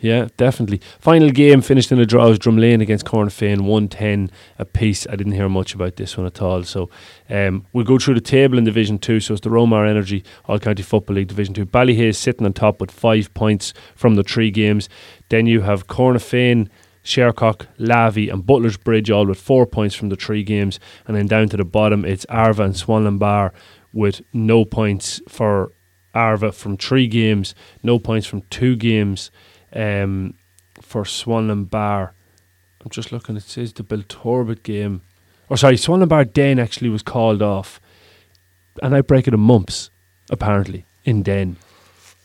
yeah, 0.00 0.28
definitely. 0.36 0.80
Final 1.00 1.30
game 1.30 1.60
finished 1.60 1.90
in 1.90 1.98
a 1.98 2.06
draw 2.06 2.28
was 2.28 2.38
Drumlane 2.38 2.80
against 2.80 3.04
Cornafean, 3.04 3.62
one 3.62 3.88
ten 3.88 4.30
a 4.58 4.64
piece. 4.64 5.06
I 5.08 5.16
didn't 5.16 5.32
hear 5.32 5.48
much 5.48 5.74
about 5.74 5.96
this 5.96 6.16
one 6.16 6.26
at 6.26 6.40
all. 6.40 6.62
So 6.62 6.88
um, 7.28 7.66
we'll 7.72 7.84
go 7.84 7.98
through 7.98 8.14
the 8.14 8.20
table 8.20 8.58
in 8.58 8.64
Division 8.64 8.98
Two. 8.98 9.18
So 9.20 9.34
it's 9.34 9.42
the 9.42 9.50
Romar 9.50 9.88
Energy 9.88 10.22
All 10.46 10.58
County 10.58 10.82
Football 10.82 11.16
League 11.16 11.28
Division 11.28 11.54
Two. 11.54 11.66
Ballyhay 11.66 12.08
is 12.08 12.18
sitting 12.18 12.46
on 12.46 12.52
top 12.52 12.80
with 12.80 12.90
five 12.90 13.32
points 13.34 13.74
from 13.96 14.14
the 14.14 14.22
three 14.22 14.50
games. 14.50 14.88
Then 15.28 15.46
you 15.46 15.62
have 15.62 15.86
Cornafean. 15.86 16.68
Shercock, 17.04 17.66
Lavey, 17.78 18.30
and 18.30 18.44
Butler's 18.44 18.76
Bridge 18.76 19.10
all 19.10 19.24
with 19.24 19.40
four 19.40 19.66
points 19.66 19.94
from 19.94 20.10
the 20.10 20.16
three 20.16 20.42
games, 20.42 20.78
and 21.06 21.16
then 21.16 21.26
down 21.26 21.48
to 21.48 21.56
the 21.56 21.64
bottom 21.64 22.04
it's 22.04 22.26
Arva 22.26 22.64
and 22.64 22.74
Swanlinbar 22.74 23.52
with 23.94 24.20
no 24.34 24.66
points 24.66 25.22
for 25.26 25.72
Arva 26.12 26.52
from 26.52 26.76
three 26.76 27.06
games, 27.06 27.54
no 27.82 27.98
points 27.98 28.26
from 28.26 28.42
two 28.50 28.76
games 28.76 29.30
um, 29.72 30.34
for 30.80 31.04
Swanlinbar. 31.04 32.10
I'm 32.80 32.90
just 32.90 33.12
looking, 33.12 33.36
it 33.36 33.42
says 33.42 33.72
the 33.72 33.82
Belturbet 33.82 34.62
game. 34.62 35.02
Or 35.48 35.56
sorry, 35.56 35.76
Swanland 35.76 36.08
Bar 36.08 36.24
Denn 36.24 36.58
actually 36.58 36.90
was 36.90 37.02
called 37.02 37.42
off. 37.42 37.80
An 38.82 38.94
outbreak 38.94 39.26
of 39.26 39.32
the 39.32 39.38
mumps, 39.38 39.90
apparently, 40.30 40.84
in 41.04 41.22
Denn. 41.22 41.56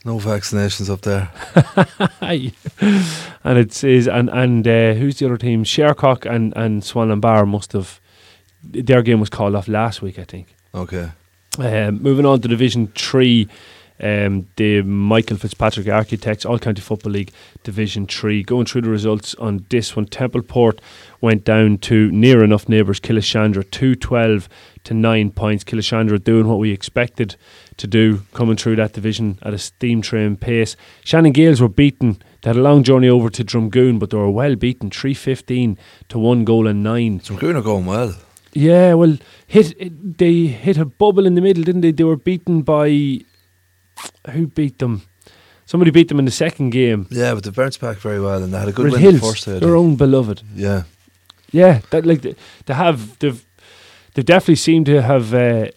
No 0.06 0.18
vaccinations 0.18 0.90
up 0.90 1.02
there. 1.02 1.32
and 3.44 3.58
it 3.58 3.72
says, 3.72 4.08
and, 4.08 4.30
and 4.30 4.68
uh, 4.68 4.94
who's 4.94 5.18
the 5.18 5.26
other 5.26 5.38
team? 5.38 5.64
Shercock 5.64 6.30
and, 6.30 6.54
and 6.58 6.82
Swanlinbar 6.84 7.48
must 7.48 7.72
have, 7.72 8.02
their 8.62 9.02
game 9.02 9.22
was 9.22 9.30
called 9.30 9.56
off 9.56 9.70
last 9.70 10.02
week, 10.02 10.20
I 10.20 10.26
think. 10.26 10.56
Okay. 10.76 11.10
Um, 11.58 12.02
moving 12.02 12.26
on 12.26 12.42
to 12.42 12.48
Division 12.48 12.88
Three, 12.88 13.48
um, 14.00 14.48
the 14.56 14.82
Michael 14.82 15.38
Fitzpatrick 15.38 15.88
Architects 15.88 16.46
All 16.46 16.60
County 16.60 16.82
Football 16.82 17.14
League 17.14 17.32
Division 17.64 18.08
Three. 18.08 18.44
Going 18.44 18.66
through 18.66 18.82
the 18.82 18.90
results 18.90 19.36
on 19.36 19.66
this 19.70 19.96
one, 19.96 20.06
Templeport 20.06 20.80
went 21.22 21.46
down 21.46 21.78
to 21.80 22.12
near 22.12 22.44
enough 22.44 22.68
neighbours. 22.68 23.00
Killeshandra 23.00 23.70
two 23.72 23.96
twelve 23.96 24.50
to 24.84 24.94
nine 24.94 25.32
points. 25.32 25.64
Killeshandra 25.64 26.24
doing 26.24 26.48
what 26.48 26.60
we 26.60 26.72
expected 26.72 27.36
to 27.78 27.88
do, 27.88 28.22
coming 28.34 28.58
through 28.58 28.76
that 28.76 28.94
division 28.94 29.40
at 29.42 29.54
a 29.54 29.58
steam 29.58 30.02
train 30.02 30.36
pace. 30.36 30.76
Shannon 31.04 31.34
Gaels 31.34 31.62
were 31.62 31.70
beaten. 31.70 32.22
They 32.42 32.50
had 32.50 32.58
a 32.58 32.62
long 32.62 32.84
journey 32.84 33.08
over 33.08 33.30
to 33.30 33.44
Drumgoon, 33.44 34.00
but 34.00 34.10
they 34.10 34.18
were 34.18 34.30
well 34.30 34.56
beaten, 34.56 34.90
three 34.90 35.14
fifteen 35.14 35.78
to 36.10 36.20
one 36.20 36.44
goal 36.44 36.68
and 36.68 36.84
nine. 36.84 37.22
So 37.22 37.38
Goon 37.38 37.56
are 37.56 37.62
going 37.62 37.86
well. 37.86 38.16
Yeah, 38.56 38.94
well, 38.94 39.18
hit 39.48 39.74
it, 39.80 40.20
they 40.20 40.46
hit 40.46 40.78
a 40.78 40.86
bubble 40.86 41.26
in 41.26 41.34
the 41.34 41.42
middle, 41.42 41.64
didn't 41.64 41.82
they? 41.82 41.92
They 41.92 42.04
were 42.04 42.18
beaten 42.18 42.62
by 42.62 43.22
who 44.32 44.48
beat 44.48 44.80
them? 44.80 45.04
Somebody 45.66 45.92
beat 45.92 46.08
them 46.10 46.20
in 46.20 46.26
the 46.26 46.32
second 46.32 46.72
game. 46.72 47.08
Yeah, 47.10 47.34
but 47.34 47.44
they 47.44 47.50
bounced 47.50 47.80
back 47.80 47.98
very 47.98 48.20
well 48.20 48.44
and 48.44 48.54
they 48.54 48.60
had 48.60 48.68
a 48.68 48.72
good 48.72 48.86
Red 48.86 48.94
win 48.94 49.02
Hills, 49.02 49.22
the 49.22 49.28
first 49.28 49.46
day. 49.46 49.60
Their 49.60 49.76
own 49.76 49.96
beloved. 49.96 50.42
Yeah. 50.56 50.84
Yeah, 51.52 51.82
that 51.92 52.06
like 52.06 52.22
they, 52.22 52.36
they 52.66 52.74
have 52.74 53.18
they've 53.20 53.44
they 54.16 54.24
definitely 54.24 54.56
seem 54.56 54.84
to 54.86 55.02
have 55.02 55.34
uh, 55.34 55.68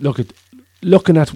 look 0.00 0.18
at 0.18 0.32
looking 0.82 1.16
at 1.16 1.32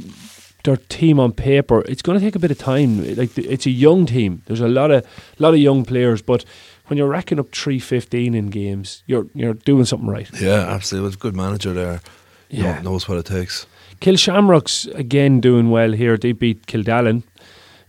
their 0.64 0.76
team 0.76 1.18
on 1.18 1.32
paper. 1.32 1.82
It's 1.88 2.02
going 2.02 2.18
to 2.18 2.24
take 2.24 2.36
a 2.36 2.38
bit 2.38 2.50
of 2.52 2.58
time. 2.58 3.04
Like 3.16 3.36
it's 3.36 3.66
a 3.66 3.70
young 3.70 4.06
team. 4.06 4.42
There's 4.46 4.60
a 4.60 4.68
lot 4.68 4.90
of 4.90 5.04
lot 5.38 5.54
of 5.54 5.60
young 5.60 5.84
players, 5.84 6.22
but 6.22 6.44
when 6.86 6.98
you're 6.98 7.08
racking 7.08 7.38
up 7.40 7.50
three 7.52 7.80
fifteen 7.80 8.34
in 8.34 8.46
games, 8.50 9.02
you're 9.06 9.26
you're 9.34 9.54
doing 9.54 9.84
something 9.84 10.08
right. 10.08 10.30
Yeah, 10.40 10.60
absolutely. 10.68 11.06
With 11.08 11.14
a 11.16 11.18
good 11.18 11.34
manager 11.34 11.72
there. 11.72 12.00
Yeah. 12.48 12.76
Kno- 12.76 12.92
knows 12.92 13.08
what 13.08 13.18
it 13.18 13.26
takes. 13.26 13.66
Kilshamrocks 14.02 14.92
again 14.98 15.40
doing 15.40 15.70
well 15.70 15.92
here. 15.92 16.16
They 16.16 16.32
beat 16.32 16.66
Kildallan. 16.66 17.22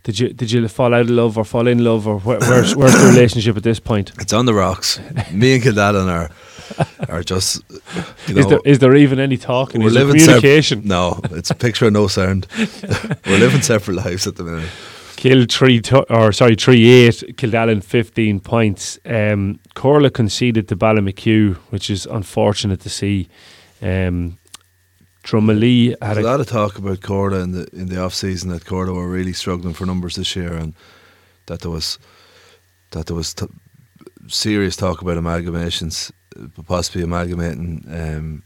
Did 0.04 0.20
you 0.20 0.30
did 0.34 0.52
you 0.52 0.68
fall 0.68 0.94
out 0.94 1.02
of 1.02 1.10
love 1.10 1.38
or 1.40 1.44
fall 1.44 1.66
in 1.68 1.84
love 1.84 2.08
or 2.08 2.20
where, 2.20 2.38
where's 2.40 2.76
where's 2.76 2.94
the 2.94 3.08
relationship 3.08 3.58
at 3.58 3.64
this 3.64 3.80
point? 3.80 4.12
It's 4.20 4.34
on 4.34 4.46
the 4.46 4.54
rocks. 4.54 5.00
Me 5.32 5.56
and 5.56 5.64
Kildallan 5.64 6.08
are 6.08 6.30
are 7.10 7.24
just 7.24 7.64
you 8.28 8.36
know, 8.36 8.40
is 8.42 8.48
there 8.48 8.60
is 8.66 8.80
there 8.80 8.96
even 8.96 9.20
any 9.20 9.38
talking? 9.38 9.82
we're 9.82 9.88
Is 9.88 9.94
living 9.94 10.20
communication? 10.20 10.82
no, 10.86 11.20
it's 11.32 11.50
a 11.50 11.56
picture 11.56 11.88
of 11.88 11.94
no 11.94 12.08
sound. 12.08 12.46
we're 13.26 13.40
living 13.40 13.62
separate 13.62 13.96
lives 13.96 14.28
at 14.28 14.36
the 14.36 14.44
minute. 14.44 14.70
Kill 15.16 15.46
three 15.50 15.80
to, 15.82 16.02
or 16.14 16.32
sorry 16.32 16.56
three 16.56 16.86
eight. 16.88 17.24
Kildallan 17.38 17.84
fifteen 17.84 18.40
points. 18.40 19.00
Um, 19.06 19.60
Corlough 19.74 20.14
conceded 20.14 20.68
to 20.68 20.76
Ballymachugh, 20.76 21.56
which 21.72 21.90
is 21.90 22.06
unfortunate 22.06 22.82
to 22.82 22.90
see. 22.90 23.30
Um, 23.82 24.38
Drumalee 25.24 25.96
had 26.02 26.18
a 26.18 26.22
a, 26.22 26.24
lot 26.24 26.40
of 26.42 26.48
talk 26.48 26.78
about 26.78 27.02
Corda 27.02 27.38
in 27.42 27.52
the 27.52 27.68
in 27.74 27.88
the 27.88 28.02
off 28.02 28.14
season 28.14 28.50
that 28.50 28.66
Corda 28.66 28.94
were 28.94 29.08
really 29.08 29.34
struggling 29.34 29.74
for 29.74 29.86
numbers 29.86 30.16
this 30.16 30.36
year, 30.36 30.54
and 30.54 30.74
that 31.46 31.62
there 31.62 31.72
was 31.72 31.98
that 32.92 33.06
there 33.08 33.16
was 33.16 33.34
t- 33.34 33.48
serious 34.28 34.76
talk 34.76 35.02
about 35.02 35.18
amalgamations, 35.18 36.12
possibly 36.68 37.04
amalgamating 37.04 37.86
um, 37.90 38.44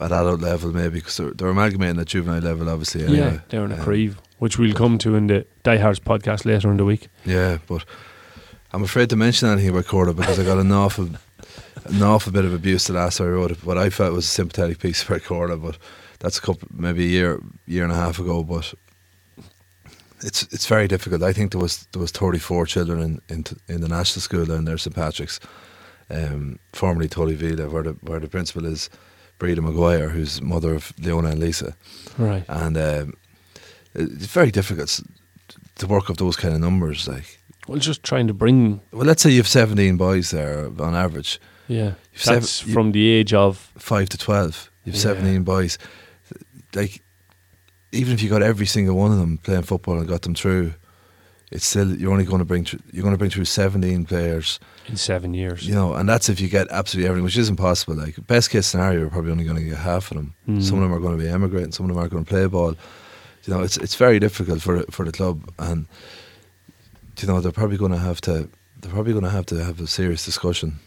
at 0.00 0.12
adult 0.12 0.40
level 0.40 0.72
maybe 0.72 0.98
because 0.98 1.16
they're, 1.16 1.30
they're 1.32 1.48
amalgamating 1.48 2.00
at 2.00 2.06
juvenile 2.06 2.40
level, 2.40 2.68
obviously. 2.68 3.04
Anyway. 3.04 3.18
yeah 3.18 3.38
down 3.48 3.72
a 3.72 3.76
Um, 3.76 3.80
Creve, 3.80 4.18
which 4.38 4.58
we'll 4.58 4.74
come 4.74 4.98
to 4.98 5.14
in 5.14 5.28
the 5.28 5.46
Diehards 5.62 6.00
podcast 6.00 6.44
later 6.44 6.70
in 6.70 6.76
the 6.76 6.84
week. 6.84 7.08
Yeah, 7.24 7.58
but 7.66 7.84
I'm 8.72 8.82
afraid 8.82 9.08
to 9.10 9.16
mention 9.16 9.48
anything 9.48 9.70
about 9.70 9.86
Corda 9.86 10.12
because 10.12 10.38
I 10.38 10.44
got 10.44 10.58
an 10.58 10.72
awful, 10.72 11.08
an 11.84 12.02
awful 12.02 12.32
bit 12.32 12.44
of 12.44 12.52
abuse 12.54 12.84
the 12.86 12.92
last 12.94 13.18
time 13.18 13.26
I 13.28 13.30
wrote 13.30 13.50
it. 13.52 13.64
What 13.64 13.78
I 13.78 13.90
felt 13.90 14.14
was 14.14 14.24
a 14.24 14.28
sympathetic 14.28 14.78
piece 14.78 15.02
about 15.02 15.22
Corda, 15.24 15.56
but 15.56 15.76
that's 16.20 16.38
a 16.38 16.40
couple, 16.40 16.68
maybe 16.72 17.04
a 17.04 17.08
year, 17.08 17.40
year 17.66 17.82
and 17.84 17.92
a 17.92 17.96
half 17.96 18.18
ago. 18.18 18.42
But 18.44 18.72
it's 20.22 20.42
it's 20.52 20.66
very 20.66 20.88
difficult. 20.88 21.22
I 21.22 21.32
think 21.32 21.52
there 21.52 21.60
was 21.60 21.86
there 21.92 22.00
was 22.00 22.10
34 22.12 22.66
children 22.66 23.00
in 23.00 23.20
in, 23.28 23.44
in 23.68 23.80
the 23.80 23.88
national 23.88 24.22
school 24.22 24.44
down 24.46 24.64
there, 24.64 24.78
St 24.78 24.94
Patrick's, 24.94 25.40
um, 26.10 26.58
formerly 26.72 27.08
Tully 27.08 27.34
Vila, 27.34 27.68
where 27.68 27.82
the 27.82 27.96
where 28.02 28.20
the 28.20 28.28
principal 28.28 28.64
is 28.66 28.88
Breda 29.38 29.60
Maguire, 29.62 30.08
who's 30.10 30.40
mother 30.40 30.74
of 30.74 30.92
Leona 30.98 31.30
and 31.30 31.40
Lisa 31.40 31.74
Right. 32.18 32.44
and 32.48 32.76
um, 32.76 33.14
it's 33.94 34.26
very 34.26 34.50
difficult 34.50 35.00
to 35.78 35.86
work 35.86 36.08
up 36.10 36.16
those 36.16 36.36
kind 36.36 36.54
of 36.54 36.60
numbers. 36.60 37.06
Like, 37.08 37.38
Well, 37.68 37.78
just 37.78 38.02
trying 38.02 38.28
to 38.28 38.34
bring. 38.34 38.80
well, 38.92 39.04
let's 39.06 39.22
say 39.22 39.30
you 39.30 39.38
have 39.38 39.48
seventeen 39.48 39.96
boys 39.96 40.30
there 40.30 40.70
on 40.78 40.94
average, 40.94 41.40
Yeah. 41.68 41.94
You've 42.12 42.22
seven- 42.22 42.40
That's 42.40 42.66
you- 42.66 42.72
from 42.72 42.92
the 42.92 43.08
age 43.08 43.32
of. 43.32 43.70
five 43.78 44.08
to 44.10 44.18
twelve. 44.18 44.70
You 44.84 44.92
have 44.92 44.96
Yeah. 44.96 45.02
seventeen 45.02 45.42
boys. 45.44 45.78
Like, 46.74 47.00
even 47.92 48.12
if 48.14 48.22
you 48.22 48.28
got 48.28 48.42
every 48.42 48.66
single 48.66 48.96
one 48.96 49.12
of 49.12 49.18
them 49.18 49.38
playing 49.38 49.62
football 49.62 49.98
and 49.98 50.08
got 50.08 50.22
them 50.22 50.34
through, 50.34 50.74
it's 51.50 51.64
still 51.66 51.94
you're 51.96 52.10
only 52.12 52.24
going 52.24 52.40
to 52.40 52.44
bring 52.44 52.64
thr- 52.64 52.76
you're 52.92 53.02
going 53.02 53.14
to 53.14 53.18
bring 53.18 53.30
through 53.30 53.44
seventeen 53.46 54.04
players. 54.04 54.58
in 54.88 54.96
seven 54.96 55.32
years. 55.32 55.66
You 55.66 55.74
know, 55.74 55.94
and 55.94 56.06
that's 56.08 56.28
if 56.28 56.40
you 56.40 56.48
get 56.48 56.66
absolutely 56.70 57.08
everything, 57.08 57.24
which 57.24 57.38
isn't 57.38 57.56
possible. 57.56 57.94
Like 57.94 58.16
best 58.26 58.50
case 58.50 58.66
scenario, 58.66 59.00
you're 59.00 59.08
probably 59.10 59.30
only 59.30 59.44
going 59.44 59.56
to 59.56 59.62
get 59.64 59.78
half 59.78 60.10
of 60.10 60.16
them. 60.18 60.34
Mm. 60.48 60.62
Some 60.62 60.76
of 60.78 60.82
them 60.82 60.92
are 60.92 60.98
going 61.00 61.16
to 61.16 61.22
be 61.24 61.30
emigrating. 61.30 61.72
Some 61.72 61.88
of 61.88 61.94
them 61.94 62.04
are 62.04 62.08
going 62.08 62.24
to 62.24 62.28
play 62.28 62.44
ball. 62.46 62.74
You 63.46 63.54
know, 63.54 63.62
it's 63.62 63.76
it's 63.78 63.94
very 63.94 64.18
difficult 64.18 64.60
for 64.60 64.82
for 64.90 65.04
the 65.06 65.12
club, 65.12 65.48
and 65.58 65.86
you 67.20 67.28
know 67.28 67.40
they're 67.40 67.52
probably 67.52 67.76
going 67.78 67.92
to 67.92 67.98
have 67.98 68.20
to 68.22 68.48
they're 68.80 68.92
probably 68.92 69.12
going 69.12 69.24
to 69.24 69.30
have 69.30 69.46
to 69.46 69.64
have 69.64 69.80
a 69.80 69.86
serious 69.86 70.24
discussion. 70.24 70.80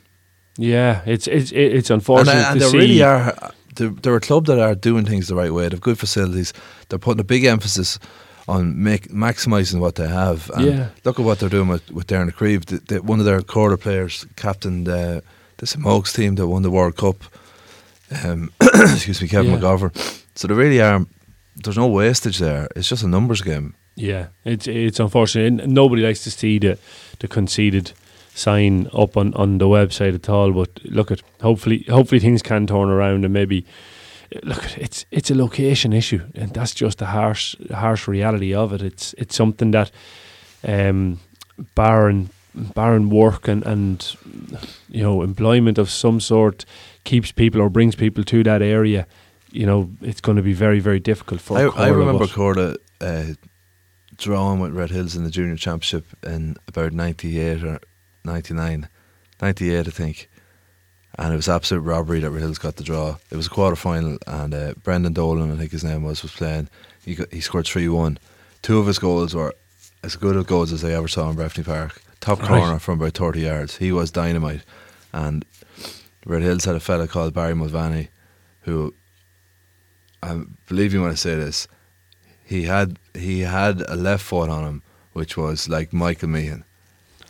Yeah, 0.57 1.01
it's 1.05 1.27
it's 1.27 1.51
it- 1.51 1.73
it's 1.77 1.89
And, 1.89 1.99
unfortunate 2.01 2.35
uh, 2.47 2.51
and 2.51 2.61
they 2.61 2.67
see. 2.69 2.77
really 2.77 3.01
are. 3.03 3.33
They're, 3.75 3.89
they're 4.01 4.15
a 4.15 4.19
club 4.19 4.45
that 4.47 4.57
are 4.59 4.73
doing 4.75 5.05
things 5.05 5.27
the 5.27 5.35
right 5.35 5.53
way. 5.53 5.69
They've 5.69 5.79
good 5.79 5.99
facilities. 5.99 6.51
They're 6.89 6.97
putting 6.99 7.19
a 7.21 7.23
big 7.23 7.43
emphasis 7.45 7.99
on 8.47 8.81
make, 8.83 9.09
maximising 9.09 9.79
what 9.79 9.95
they 9.95 10.07
have. 10.07 10.49
And 10.55 10.65
Yeah. 10.65 10.87
Look 11.03 11.19
at 11.19 11.25
what 11.25 11.37
they're 11.39 11.49
doing 11.49 11.67
with, 11.67 11.91
with 11.91 12.07
Darren 12.07 12.33
Creve. 12.33 12.65
The, 12.65 12.77
the, 12.87 13.01
one 13.03 13.19
of 13.19 13.25
their 13.25 13.41
quarter 13.43 13.77
players 13.77 14.25
captained 14.35 14.89
uh, 14.89 15.21
the 15.57 15.67
Smokes 15.67 16.11
team 16.13 16.35
that 16.35 16.47
won 16.47 16.63
the 16.63 16.71
World 16.71 16.95
Cup. 16.95 17.17
Um, 18.23 18.49
excuse 18.61 19.21
me, 19.21 19.27
Kevin 19.27 19.51
Yeah. 19.51 19.59
McGovern. 19.59 20.23
So 20.35 20.47
they 20.47 20.55
really 20.55 20.81
are. 20.81 21.05
There's 21.55 21.77
no 21.77 21.87
wastage 21.87 22.39
there. 22.39 22.67
It's 22.75 22.89
just 22.89 23.03
a 23.03 23.07
numbers 23.07 23.41
game. 23.41 23.73
Yeah, 23.95 24.27
it's 24.45 24.67
it's 24.67 24.99
unfortunate. 24.99 25.67
Nobody 25.67 26.01
likes 26.03 26.23
to 26.23 26.31
see 26.31 26.59
the 26.59 26.77
the 27.19 27.27
conceded 27.27 27.93
sign 28.37 28.87
up 28.93 29.17
on, 29.17 29.33
on 29.33 29.57
the 29.57 29.65
website 29.65 30.15
at 30.15 30.29
all. 30.29 30.51
But 30.51 30.79
look 30.85 31.11
at 31.11 31.21
hopefully 31.41 31.85
hopefully 31.89 32.19
things 32.19 32.41
can 32.41 32.67
turn 32.67 32.89
around 32.89 33.25
and 33.25 33.33
maybe 33.33 33.65
look 34.43 34.77
it's 34.77 35.05
it's 35.11 35.31
a 35.31 35.35
location 35.35 35.93
issue 35.93 36.21
and 36.35 36.53
that's 36.53 36.73
just 36.73 36.97
the 36.97 37.07
harsh 37.07 37.55
harsh 37.71 38.07
reality 38.07 38.53
of 38.53 38.73
it. 38.73 38.81
It's 38.81 39.13
it's 39.17 39.35
something 39.35 39.71
that 39.71 39.91
um 40.67 41.19
barren 41.75 42.29
barren 42.53 43.09
work 43.09 43.47
and, 43.47 43.65
and 43.65 44.15
you 44.89 45.03
know 45.03 45.21
employment 45.21 45.77
of 45.77 45.89
some 45.89 46.19
sort 46.19 46.65
keeps 47.03 47.31
people 47.31 47.61
or 47.61 47.69
brings 47.69 47.95
people 47.95 48.23
to 48.23 48.43
that 48.43 48.61
area. 48.61 49.07
You 49.51 49.65
know, 49.65 49.89
it's 50.01 50.21
going 50.21 50.35
to 50.35 50.43
be 50.43 50.53
very 50.53 50.79
very 50.79 50.99
difficult 50.99 51.41
for. 51.41 51.57
I, 51.57 51.85
I 51.85 51.89
remember 51.89 52.27
Corda 52.27 52.77
uh, 52.99 53.33
drawing 54.17 54.59
with 54.59 54.73
Red 54.73 54.91
Hills 54.91 55.15
in 55.15 55.23
the 55.23 55.31
junior 55.31 55.55
championship 55.55 56.05
in 56.23 56.57
about 56.67 56.91
98 56.91 57.63
or 57.63 57.79
99. 58.27 58.87
98, 59.41 59.87
I 59.87 59.89
think. 59.89 60.29
And 61.17 61.33
it 61.33 61.35
was 61.35 61.49
absolute 61.49 61.81
robbery 61.81 62.19
that 62.19 62.29
Red 62.29 62.41
Hills 62.41 62.59
got 62.59 62.75
the 62.75 62.83
draw. 62.83 63.17
It 63.31 63.35
was 63.35 63.47
a 63.47 63.49
quarter 63.49 63.75
final, 63.75 64.17
and 64.27 64.53
uh, 64.53 64.73
Brendan 64.83 65.13
Dolan, 65.13 65.51
I 65.51 65.55
think 65.55 65.71
his 65.71 65.83
name 65.83 66.03
was, 66.03 66.21
was 66.21 66.31
playing. 66.33 66.69
He 67.03 67.15
got, 67.15 67.31
he 67.33 67.41
scored 67.41 67.65
3 67.65 67.87
1. 67.89 68.19
Two 68.61 68.77
of 68.79 68.87
his 68.87 68.99
goals 68.99 69.33
were 69.33 69.53
as 70.03 70.15
good 70.15 70.35
a 70.37 70.43
goals 70.43 70.71
as 70.71 70.83
I 70.83 70.91
ever 70.91 71.07
saw 71.07 71.29
in 71.29 71.35
Breffni 71.35 71.65
Park. 71.65 72.01
Top 72.19 72.39
Right. 72.41 72.47
corner 72.49 72.79
from 72.79 72.99
about 72.99 73.13
30 73.13 73.41
yards. 73.41 73.77
He 73.77 73.91
was 73.91 74.11
dynamite. 74.11 74.61
And 75.13 75.45
Red 76.25 76.41
Hills 76.43 76.65
had 76.65 76.75
a 76.75 76.79
fella 76.79 77.07
called 77.07 77.33
Barry 77.33 77.55
Mulvaney 77.55 78.09
who, 78.61 78.93
I 80.21 80.41
believe 80.67 80.93
me 80.93 80.99
when 80.99 81.11
I 81.11 81.15
say 81.15 81.35
this, 81.35 81.67
he 82.43 82.63
had 82.63 82.97
he 83.13 83.41
had 83.41 83.81
a 83.87 83.95
left 83.95 84.23
foot 84.23 84.49
on 84.49 84.63
him, 84.65 84.81
which 85.13 85.37
was 85.37 85.69
like 85.69 85.93
Michael 85.93 86.29
Meehan, 86.29 86.63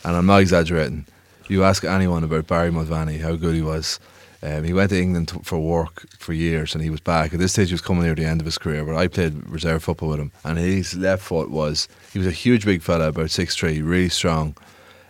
and 0.04 0.16
I'm 0.16 0.26
not 0.26 0.40
exaggerating. 0.40 1.06
You 1.48 1.64
ask 1.64 1.84
anyone 1.84 2.24
about 2.24 2.46
Barry 2.46 2.70
Mulvaney 2.70 3.18
how 3.18 3.36
good 3.36 3.54
he 3.54 3.62
was. 3.62 3.98
Um, 4.42 4.62
he 4.62 4.72
went 4.72 4.90
to 4.90 5.00
England 5.00 5.28
t- 5.28 5.40
for 5.42 5.58
work 5.58 6.06
for 6.18 6.32
years, 6.32 6.74
and 6.74 6.84
he 6.84 6.90
was 6.90 7.00
back. 7.00 7.32
At 7.32 7.40
this 7.40 7.52
stage, 7.52 7.68
he 7.68 7.74
was 7.74 7.80
coming 7.80 8.04
near 8.04 8.14
the 8.14 8.24
end 8.24 8.40
of 8.40 8.44
his 8.44 8.58
career. 8.58 8.84
But 8.84 8.94
I 8.94 9.08
played 9.08 9.48
reserve 9.48 9.82
football 9.82 10.10
with 10.10 10.20
him, 10.20 10.32
and 10.44 10.58
his 10.58 10.94
left 10.94 11.22
foot 11.22 11.50
was 11.50 11.88
he 12.12 12.18
was 12.18 12.28
a 12.28 12.32
huge, 12.32 12.64
big 12.64 12.82
fella, 12.82 13.08
about 13.08 13.30
six 13.30 13.56
three, 13.56 13.82
really 13.82 14.08
strong, 14.08 14.56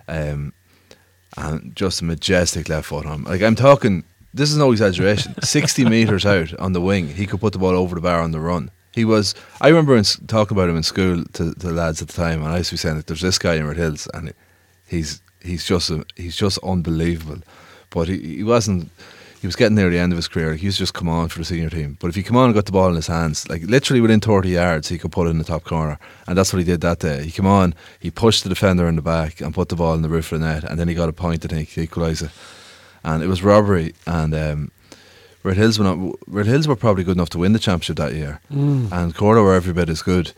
um, 0.06 0.54
and 1.36 1.76
just 1.76 2.00
a 2.00 2.04
majestic 2.04 2.68
left 2.68 2.86
foot 2.86 3.04
on 3.04 3.20
him. 3.20 3.24
Like 3.24 3.42
I'm 3.42 3.56
talking, 3.56 4.04
this 4.32 4.50
is 4.50 4.56
no 4.56 4.72
exaggeration. 4.72 5.34
Sixty 5.42 5.84
meters 5.84 6.24
out 6.24 6.54
on 6.58 6.72
the 6.72 6.80
wing, 6.80 7.08
he 7.08 7.26
could 7.26 7.40
put 7.40 7.52
the 7.52 7.58
ball 7.58 7.74
over 7.74 7.94
the 7.94 8.00
bar 8.00 8.20
on 8.20 8.30
the 8.30 8.40
run. 8.40 8.70
He 8.92 9.04
was. 9.04 9.34
I 9.60 9.68
remember 9.68 9.94
in, 9.96 10.04
talking 10.26 10.56
about 10.56 10.70
him 10.70 10.76
in 10.76 10.82
school 10.82 11.24
to, 11.34 11.52
to 11.52 11.66
the 11.66 11.72
lads 11.72 12.00
at 12.00 12.08
the 12.08 12.14
time, 12.14 12.42
and 12.42 12.52
I 12.52 12.58
used 12.58 12.70
to 12.70 12.74
be 12.74 12.78
saying 12.78 12.96
that 12.96 13.06
there's 13.08 13.20
this 13.20 13.38
guy 13.38 13.56
in 13.56 13.66
Red 13.66 13.76
Hills, 13.76 14.08
and 14.14 14.32
he's 14.88 15.22
he's 15.40 15.64
just 15.64 15.90
a, 15.90 16.04
he's 16.16 16.36
just 16.36 16.58
unbelievable. 16.62 17.42
But 17.90 18.08
he, 18.08 18.36
he 18.36 18.44
wasn't. 18.44 18.90
He 19.40 19.46
was 19.46 19.54
getting 19.54 19.76
near 19.76 19.88
the 19.88 19.98
end 19.98 20.12
of 20.12 20.16
his 20.16 20.26
career. 20.26 20.54
He 20.54 20.66
was 20.66 20.76
just 20.76 20.94
come 20.94 21.08
on 21.08 21.28
for 21.28 21.38
the 21.38 21.44
senior 21.44 21.70
team. 21.70 21.96
But 22.00 22.08
if 22.08 22.16
he 22.16 22.24
come 22.24 22.36
on 22.36 22.46
and 22.46 22.54
got 22.54 22.66
the 22.66 22.72
ball 22.72 22.88
in 22.88 22.96
his 22.96 23.06
hands, 23.06 23.48
like 23.48 23.62
literally 23.62 24.00
within 24.00 24.18
30 24.18 24.48
yards, 24.48 24.88
he 24.88 24.98
could 24.98 25.12
put 25.12 25.28
it 25.28 25.30
in 25.30 25.38
the 25.38 25.44
top 25.44 25.62
corner. 25.62 25.96
And 26.26 26.36
that's 26.36 26.52
what 26.52 26.58
he 26.58 26.64
did 26.64 26.80
that 26.80 26.98
day. 26.98 27.22
He 27.22 27.30
came 27.30 27.46
on, 27.46 27.72
he 28.00 28.10
pushed 28.10 28.42
the 28.42 28.48
defender 28.48 28.88
in 28.88 28.96
the 28.96 29.02
back 29.02 29.40
and 29.40 29.54
put 29.54 29.68
the 29.68 29.76
ball 29.76 29.94
in 29.94 30.02
the 30.02 30.08
roof 30.08 30.32
of 30.32 30.40
the 30.40 30.46
net. 30.46 30.64
And 30.64 30.76
then 30.76 30.88
he 30.88 30.94
got 30.94 31.08
a 31.08 31.26
and 31.26 31.52
he 31.52 31.80
equalised 31.80 32.22
it. 32.22 32.30
And 33.04 33.22
it 33.22 33.28
was 33.28 33.44
robbery. 33.44 33.94
And 34.08 34.34
um, 34.34 34.72
Red 35.44 35.56
Hills 35.56 35.78
were 35.78 35.84
not, 35.84 36.16
Red 36.26 36.46
Hills 36.46 36.66
were 36.66 36.74
probably 36.74 37.04
good 37.04 37.16
enough 37.16 37.30
to 37.30 37.38
win 37.38 37.52
the 37.52 37.60
championship 37.60 37.96
that 37.98 38.14
year. 38.14 38.40
Mm. 38.52 38.90
And 38.90 39.14
Corda 39.14 39.40
were 39.40 39.54
every 39.54 39.72
bit 39.72 39.88
as 39.88 40.02
good. 40.02 40.32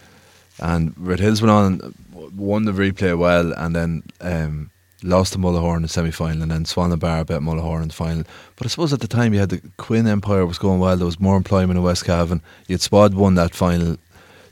And 0.60 0.94
Red 0.96 1.20
Hills 1.20 1.40
went 1.42 1.50
on, 1.50 1.80
and 1.80 2.38
won 2.38 2.64
the 2.64 2.72
replay 2.72 3.16
well, 3.18 3.52
and 3.54 3.74
then 3.74 4.02
um, 4.20 4.70
lost 5.02 5.32
to 5.32 5.38
Mullahoran 5.38 5.76
in 5.76 5.82
the 5.82 5.88
semi 5.88 6.10
final, 6.10 6.42
and 6.42 6.50
then 6.50 6.64
Swanlinbar 6.64 7.26
bet 7.26 7.40
Mullahoran 7.40 7.82
in 7.82 7.88
the 7.88 7.94
final. 7.94 8.24
But 8.56 8.66
I 8.66 8.68
suppose 8.68 8.92
at 8.92 9.00
the 9.00 9.08
time 9.08 9.32
you 9.32 9.40
had 9.40 9.48
the 9.48 9.62
Quinn 9.78 10.06
Empire 10.06 10.44
was 10.46 10.58
going 10.58 10.78
well. 10.80 10.96
There 10.96 11.06
was 11.06 11.18
more 11.18 11.36
employment 11.36 11.78
in 11.78 11.82
West 11.84 12.04
Cavan. 12.04 12.42
You 12.68 12.74
had 12.74 12.80
Spod 12.80 13.14
won 13.14 13.34
that 13.36 13.54
final, 13.54 13.96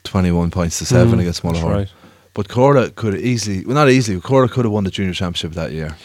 twenty 0.04 0.30
one 0.32 0.50
points 0.50 0.78
to 0.78 0.86
seven 0.86 1.18
Mm, 1.18 1.20
against 1.20 1.42
Mullahoran. 1.42 1.74
right. 1.74 1.92
But 2.34 2.48
Corda 2.48 2.90
could 2.90 3.16
easily, 3.16 3.64
well, 3.64 3.74
not 3.74 3.90
easily. 3.90 4.20
Corda 4.20 4.52
could 4.52 4.64
have 4.64 4.72
won 4.72 4.84
the 4.84 4.90
junior 4.90 5.12
championship 5.12 5.52
that 5.52 5.72
year. 5.72 5.96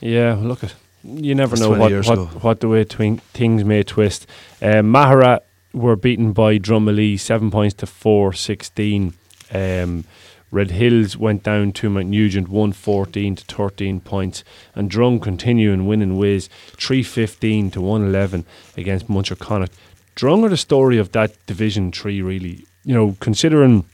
Yeah, 0.00 0.34
look 0.34 0.64
at 0.64 0.74
you 1.04 1.34
never 1.34 1.54
That's 1.54 1.60
know 1.60 1.70
what 1.78 1.92
what, 2.06 2.42
what 2.42 2.60
the 2.60 2.68
way 2.68 2.82
things 2.84 3.64
may 3.64 3.82
twist. 3.84 4.26
Um, 4.60 4.92
Maghera 4.92 5.40
were 5.72 5.94
beaten 5.94 6.32
by 6.32 6.58
Drumalee 6.58 7.20
seven 7.20 7.50
points 7.50 7.74
to 7.76 7.86
four 7.86 8.32
sixteen. 8.32 9.12
Um, 9.52 10.04
Red 10.50 10.70
Hills 10.70 11.16
went 11.16 11.42
down 11.42 11.72
to 11.72 11.90
Mount 11.90 12.06
Nugent 12.08 12.48
one 12.48 12.72
fourteen 12.72 13.34
to 13.36 13.44
thirteen 13.44 14.00
points, 14.00 14.44
and 14.74 14.90
Drung 14.90 15.20
continuing 15.20 15.86
winning 15.86 16.16
ways 16.16 16.48
three 16.76 17.02
fifteen 17.02 17.70
to 17.72 17.80
one 17.80 18.04
eleven 18.06 18.44
against 18.76 19.08
Munterconnaught. 19.08 19.72
Drung 20.14 20.44
are 20.44 20.48
the 20.48 20.56
story 20.56 20.98
of 20.98 21.12
that 21.12 21.34
Division 21.46 21.90
Three, 21.92 22.22
really. 22.22 22.64
You 22.84 22.94
know, 22.94 23.16
considering 23.20 23.84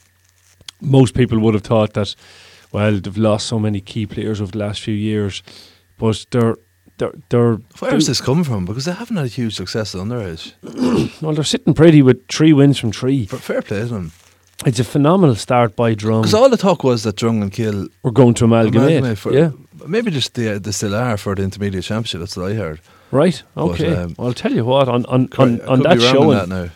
most 0.80 1.14
people 1.14 1.38
would 1.38 1.54
have 1.54 1.62
thought 1.62 1.94
that, 1.94 2.14
well, 2.70 2.98
they've 2.98 3.16
lost 3.16 3.46
so 3.46 3.58
many 3.58 3.80
key 3.80 4.06
players 4.06 4.40
over 4.40 4.52
the 4.52 4.58
last 4.58 4.80
few 4.82 4.94
years, 4.94 5.42
but 5.98 6.26
they're 6.30 6.56
they're 6.98 7.14
they're 7.30 7.54
where 7.78 7.94
is 7.94 8.06
this 8.06 8.20
come 8.20 8.44
from? 8.44 8.66
Because 8.66 8.84
they 8.84 8.92
haven't 8.92 9.16
had 9.16 9.24
a 9.24 9.28
huge 9.28 9.56
success 9.56 9.94
at 9.94 10.02
underage. 10.02 10.52
well, 11.22 11.32
they're 11.32 11.44
sitting 11.44 11.72
pretty 11.72 12.02
with 12.02 12.28
three 12.28 12.52
wins 12.52 12.78
from 12.78 12.92
three. 12.92 13.26
Fair 13.26 13.62
play 13.62 13.80
to 13.80 13.86
them. 13.86 14.12
It's 14.64 14.78
a 14.78 14.84
phenomenal 14.84 15.34
start 15.34 15.74
by 15.74 15.94
Drung. 15.94 16.22
Because 16.22 16.34
all 16.34 16.48
the 16.48 16.56
talk 16.56 16.84
was 16.84 17.02
that 17.02 17.16
Drung 17.16 17.42
and 17.42 17.52
Kill 17.52 17.88
We're 18.02 18.12
going 18.12 18.34
to 18.34 18.44
amalgamate. 18.44 18.98
amalgamate 18.98 19.18
for 19.18 19.32
yeah. 19.32 19.50
maybe 19.86 20.10
just 20.12 20.34
the 20.34 20.58
the 20.60 20.72
still 20.72 20.94
are 20.94 21.16
for 21.16 21.34
the 21.34 21.42
intermediate 21.42 21.84
championship. 21.84 22.20
That's 22.20 22.36
what 22.36 22.50
I 22.52 22.54
heard. 22.54 22.80
Right. 23.10 23.42
But, 23.54 23.62
Okay. 23.70 23.94
um, 23.94 24.14
well, 24.16 24.28
I'll 24.28 24.34
tell 24.34 24.52
you 24.52 24.64
what. 24.64 24.88
On 24.88 25.04
on 25.06 25.28
on, 25.38 25.60
I 25.62 25.64
on 25.66 25.82
that 25.82 26.00
showing, 26.00 26.38
that 26.38 26.48
now. 26.48 26.68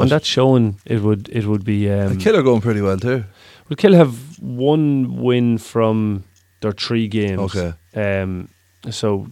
on 0.00 0.08
that 0.08 0.24
showing, 0.24 0.80
it 0.86 1.02
would 1.02 1.28
it 1.28 1.44
would 1.44 1.64
be. 1.64 1.86
the 1.86 2.06
Um, 2.12 2.18
Kill 2.18 2.34
are 2.36 2.42
going 2.42 2.62
pretty 2.62 2.80
well 2.80 2.98
too. 2.98 3.24
Well, 3.68 3.76
Kill 3.76 3.92
have 3.94 4.38
one 4.40 5.22
win 5.22 5.58
from 5.58 6.24
their 6.60 6.72
three 6.72 7.08
games. 7.08 7.54
Okay. 7.54 7.72
Um, 7.94 8.48
so 8.90 9.26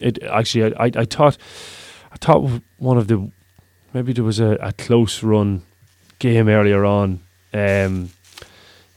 it 0.00 0.22
actually, 0.22 0.72
I, 0.74 0.84
I, 0.86 0.90
I 0.94 1.04
thought, 1.04 1.36
I 2.12 2.16
thought 2.16 2.48
one 2.78 2.98
of 2.98 3.06
the 3.08 3.30
maybe 3.92 4.12
there 4.12 4.24
was 4.24 4.38
a, 4.38 4.56
a 4.60 4.72
close 4.72 5.22
run 5.24 5.62
game 6.20 6.48
earlier 6.48 6.84
on. 6.84 7.20
Um, 7.52 8.10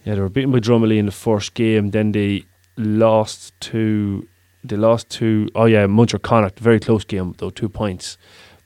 yeah, 0.05 0.15
they 0.15 0.21
were 0.21 0.29
beaten 0.29 0.51
by 0.51 0.59
Drumalee 0.59 0.99
in 0.99 1.07
the 1.07 1.11
first 1.11 1.55
game. 1.55 1.89
Then 1.89 2.11
they 2.11 2.43
lost 2.77 3.59
to 3.61 4.27
they 4.63 4.75
lost 4.75 5.09
to 5.09 5.49
oh 5.55 5.65
yeah 5.65 5.87
Munterconnaught. 5.87 6.59
Very 6.59 6.79
close 6.79 7.03
game 7.03 7.33
though, 7.37 7.49
two 7.49 7.69
points. 7.69 8.17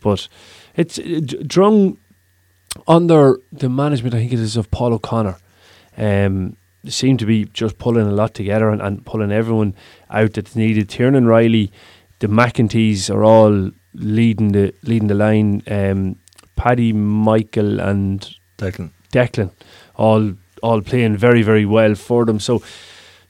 But 0.02 0.28
it's 0.76 0.98
it, 0.98 1.56
under 2.88 3.40
the 3.52 3.70
management. 3.70 4.14
I 4.14 4.20
think 4.20 4.34
it 4.34 4.40
is 4.40 4.58
of 4.58 4.70
Paul 4.72 4.94
O'Connor. 4.94 5.38
Um, 5.98 6.58
seem 6.86 7.18
to 7.18 7.26
be 7.26 7.46
just 7.46 7.78
pulling 7.78 8.08
a 8.08 8.12
lot 8.12 8.34
together 8.34 8.70
and, 8.70 8.82
and 8.82 9.06
pulling 9.06 9.32
everyone 9.32 9.76
out 10.10 10.34
that's 10.34 10.56
needed. 10.56 10.90
Tiernan 10.90 11.26
Riley, 11.26 11.72
the 12.20 12.28
McEntees 12.28 13.14
are 13.14 13.24
all 13.24 13.72
leading 13.94 14.52
the 14.52 14.74
leading 14.84 15.08
the 15.08 15.16
line. 15.16 15.64
Um, 15.68 16.18
Paddy, 16.56 16.94
Michael, 16.94 17.80
and 17.80 18.36
Declan. 18.58 18.92
Declan, 19.12 19.52
all 19.96 20.34
all 20.64 20.82
playing 20.82 21.18
very 21.18 21.44
very 21.44 21.66
well 21.66 21.96
for 21.96 22.26
them. 22.26 22.40
So, 22.40 22.62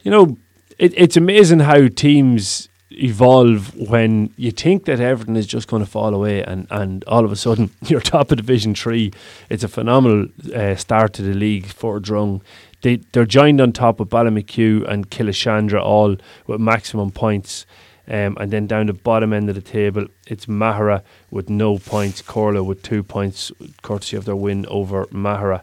you 0.01 0.11
know, 0.11 0.37
it, 0.77 0.93
it's 0.95 1.17
amazing 1.17 1.59
how 1.59 1.87
teams 1.87 2.69
evolve 2.89 3.75
when 3.75 4.33
you 4.37 4.51
think 4.51 4.85
that 4.85 4.99
everything 4.99 5.35
is 5.35 5.45
just 5.45 5.67
going 5.67 5.83
to 5.83 5.89
fall 5.89 6.13
away, 6.13 6.43
and 6.43 6.67
and 6.71 7.03
all 7.05 7.25
of 7.25 7.31
a 7.31 7.35
sudden 7.35 7.69
you're 7.85 8.01
top 8.01 8.31
of 8.31 8.37
Division 8.37 8.75
Three. 8.75 9.11
It's 9.49 9.63
a 9.63 9.67
phenomenal 9.67 10.27
uh, 10.55 10.75
start 10.75 11.13
to 11.13 11.21
the 11.21 11.33
league 11.33 11.65
for 11.67 11.99
Drung. 11.99 12.41
They 12.81 12.97
they're 13.11 13.25
joined 13.25 13.61
on 13.61 13.71
top 13.71 13.99
with 13.99 14.09
Ballymachugh 14.09 14.87
and 14.87 15.09
Killeshandra, 15.09 15.81
all 15.81 16.17
with 16.47 16.59
maximum 16.59 17.11
points. 17.11 17.65
Um, 18.09 18.37
and 18.39 18.51
then 18.51 18.67
down 18.67 18.87
the 18.87 18.93
bottom 18.93 19.33
end 19.33 19.49
of 19.49 19.55
the 19.55 19.61
table, 19.61 20.07
it's 20.27 20.45
Maghera 20.45 21.03
with 21.29 21.49
no 21.49 21.77
points, 21.77 22.21
Corlough 22.21 22.63
with 22.63 22.81
two 22.81 23.03
points, 23.03 23.51
courtesy 23.81 24.15
of 24.15 24.25
their 24.25 24.35
win 24.35 24.65
over 24.67 25.05
Maghera. 25.07 25.61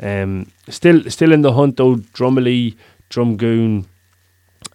Um, 0.00 0.52
still, 0.68 1.10
still 1.10 1.32
in 1.32 1.42
the 1.42 1.52
hunt 1.54 1.76
though. 1.76 1.96
Drumalee, 1.96 2.76
Drumgoon. 3.10 3.86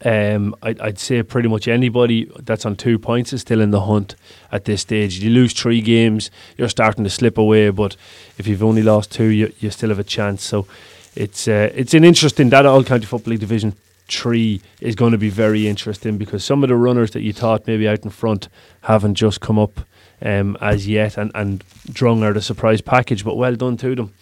Um, 0.04 0.56
I'd, 0.64 0.80
I'd 0.82 1.00
say 1.00 1.22
pretty 1.24 1.48
much 1.48 1.68
anybody 1.68 2.30
that's 2.40 2.66
on 2.66 2.76
two 2.76 2.98
points 2.98 3.32
is 3.32 3.42
still 3.42 3.62
in 3.62 3.72
the 3.72 3.82
hunt 3.82 4.16
at 4.52 4.66
this 4.66 4.82
stage. 4.82 5.20
You 5.20 5.30
lose 5.30 5.54
three 5.54 5.82
games, 5.82 6.32
you're 6.58 6.68
starting 6.68 7.04
to 7.04 7.10
slip 7.10 7.38
away. 7.38 7.70
But 7.70 7.96
if 8.38 8.48
you've 8.48 8.64
only 8.64 8.82
lost 8.82 9.12
two, 9.12 9.26
you, 9.26 9.54
you 9.60 9.70
still 9.70 9.90
have 9.90 10.00
a 10.00 10.04
chance. 10.04 10.44
So 10.44 10.68
it's 11.16 11.48
uh, 11.48 11.72
it's 11.76 11.94
an 11.94 12.04
interesting 12.04 12.50
that 12.50 12.66
all 12.66 12.84
county 12.84 13.06
football 13.06 13.32
league 13.32 13.40
division 13.40 13.76
three 14.08 14.62
is 14.82 14.96
going 14.96 15.12
to 15.12 15.18
be 15.18 15.30
very 15.30 15.68
interesting 15.68 16.18
because 16.18 16.44
some 16.44 16.64
of 16.64 16.70
the 16.70 16.76
runners 16.76 17.12
that 17.12 17.22
you 17.22 17.34
thought 17.34 17.68
maybe 17.68 17.88
out 17.88 18.04
in 18.04 18.10
front 18.10 18.50
haven't 18.82 19.16
just 19.16 19.42
come 19.42 19.58
up 19.58 19.80
um, 20.22 20.58
as 20.62 20.88
yet, 20.88 21.18
and 21.18 21.32
and 21.36 21.64
Drung 21.90 22.24
are 22.24 22.34
the 22.34 22.42
surprise 22.42 22.82
package, 22.82 23.26
but 23.26 23.36
well 23.36 23.56
done 23.56 23.78
to 23.78 23.96
them. 23.96 24.14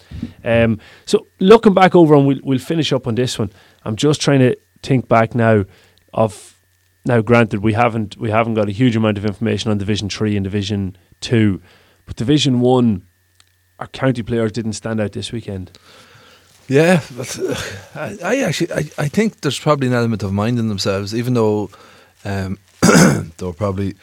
Um, 0.44 0.80
so 1.06 1.26
looking 1.38 1.74
back 1.74 1.94
over, 1.94 2.14
and 2.14 2.26
we'll 2.26 2.40
we'll 2.42 2.58
finish 2.58 2.92
up 2.92 3.06
on 3.06 3.14
this 3.14 3.38
one. 3.38 3.50
I'm 3.84 3.96
just 3.96 4.20
trying 4.20 4.40
to 4.40 4.56
think 4.82 5.08
back 5.08 5.34
now 5.34 5.64
of 6.12 6.60
now. 7.04 7.20
Granted, 7.20 7.62
we 7.62 7.74
haven't 7.74 8.16
we 8.16 8.30
haven't 8.30 8.54
got 8.54 8.68
a 8.68 8.72
huge 8.72 8.96
amount 8.96 9.18
of 9.18 9.24
information 9.24 9.70
on 9.70 9.78
Division 9.78 10.08
Three 10.08 10.36
and 10.36 10.44
Division 10.44 10.96
Two, 11.20 11.62
but 12.04 12.16
Division 12.16 12.60
One, 12.60 13.06
our 13.78 13.86
county 13.86 14.22
players 14.22 14.52
didn't 14.52 14.74
stand 14.74 15.00
out 15.00 15.12
this 15.12 15.30
weekend. 15.30 15.78
Yeah, 16.72 17.02
but 17.14 17.38
uh, 17.38 17.54
I, 17.94 18.18
I 18.22 18.36
actually 18.44 18.72
I, 18.72 18.78
I 18.96 19.08
think 19.08 19.42
there's 19.42 19.58
probably 19.58 19.88
an 19.88 19.92
element 19.92 20.22
of 20.22 20.32
minding 20.32 20.68
themselves, 20.68 21.14
even 21.14 21.34
though 21.34 21.68
um, 22.24 22.58
they'll 23.36 23.52
probably 23.52 23.94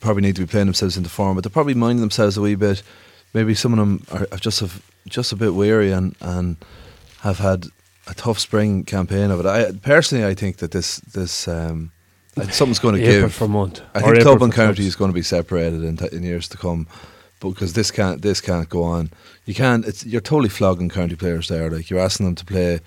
probably 0.00 0.22
need 0.22 0.36
to 0.36 0.42
be 0.42 0.46
playing 0.46 0.66
themselves 0.66 0.96
into 0.96 1.10
form, 1.10 1.34
but 1.34 1.44
they're 1.44 1.50
probably 1.50 1.74
minding 1.74 2.00
themselves 2.00 2.38
a 2.38 2.40
wee 2.40 2.54
bit. 2.54 2.82
Maybe 3.34 3.54
some 3.54 3.72
of 3.72 3.78
them 3.78 4.06
are, 4.10 4.38
just 4.38 4.62
a, 4.62 4.70
just 5.06 5.32
a 5.32 5.36
bit 5.36 5.54
weary 5.54 5.92
and, 5.92 6.16
and 6.20 6.56
have 7.20 7.38
had 7.38 7.66
a 8.06 8.14
tough 8.14 8.38
spring 8.38 8.84
campaign 8.84 9.30
of 9.30 9.40
it. 9.40 9.46
I 9.46 9.72
personally 9.72 10.24
I 10.24 10.34
think 10.34 10.56
that 10.56 10.70
this 10.70 11.00
this 11.00 11.48
um, 11.48 11.92
something's 12.50 12.78
going 12.78 12.94
to 12.98 13.00
give. 13.00 13.32
for. 13.34 13.44
I 13.94 14.00
think 14.00 14.08
April 14.16 14.22
club 14.22 14.42
and 14.42 14.52
for 14.52 14.56
county 14.56 14.86
is 14.86 14.96
going 14.96 15.10
to 15.10 15.14
be 15.14 15.22
separated 15.22 15.84
in, 15.84 15.98
t- 15.98 16.08
in 16.12 16.22
years 16.22 16.48
to 16.48 16.56
come, 16.56 16.86
because 17.50 17.72
this 17.72 17.90
can't 17.90 18.22
this 18.22 18.40
can't 18.40 18.68
go 18.68 18.82
on. 18.82 19.10
You 19.44 19.54
can't. 19.54 19.84
It's 19.84 20.04
you're 20.06 20.20
totally 20.20 20.48
flogging 20.48 20.88
county 20.88 21.16
players 21.16 21.48
there. 21.48 21.70
Like 21.70 21.90
you're 21.90 22.00
asking 22.00 22.26
them 22.26 22.34
to 22.36 22.44
play 22.44 22.80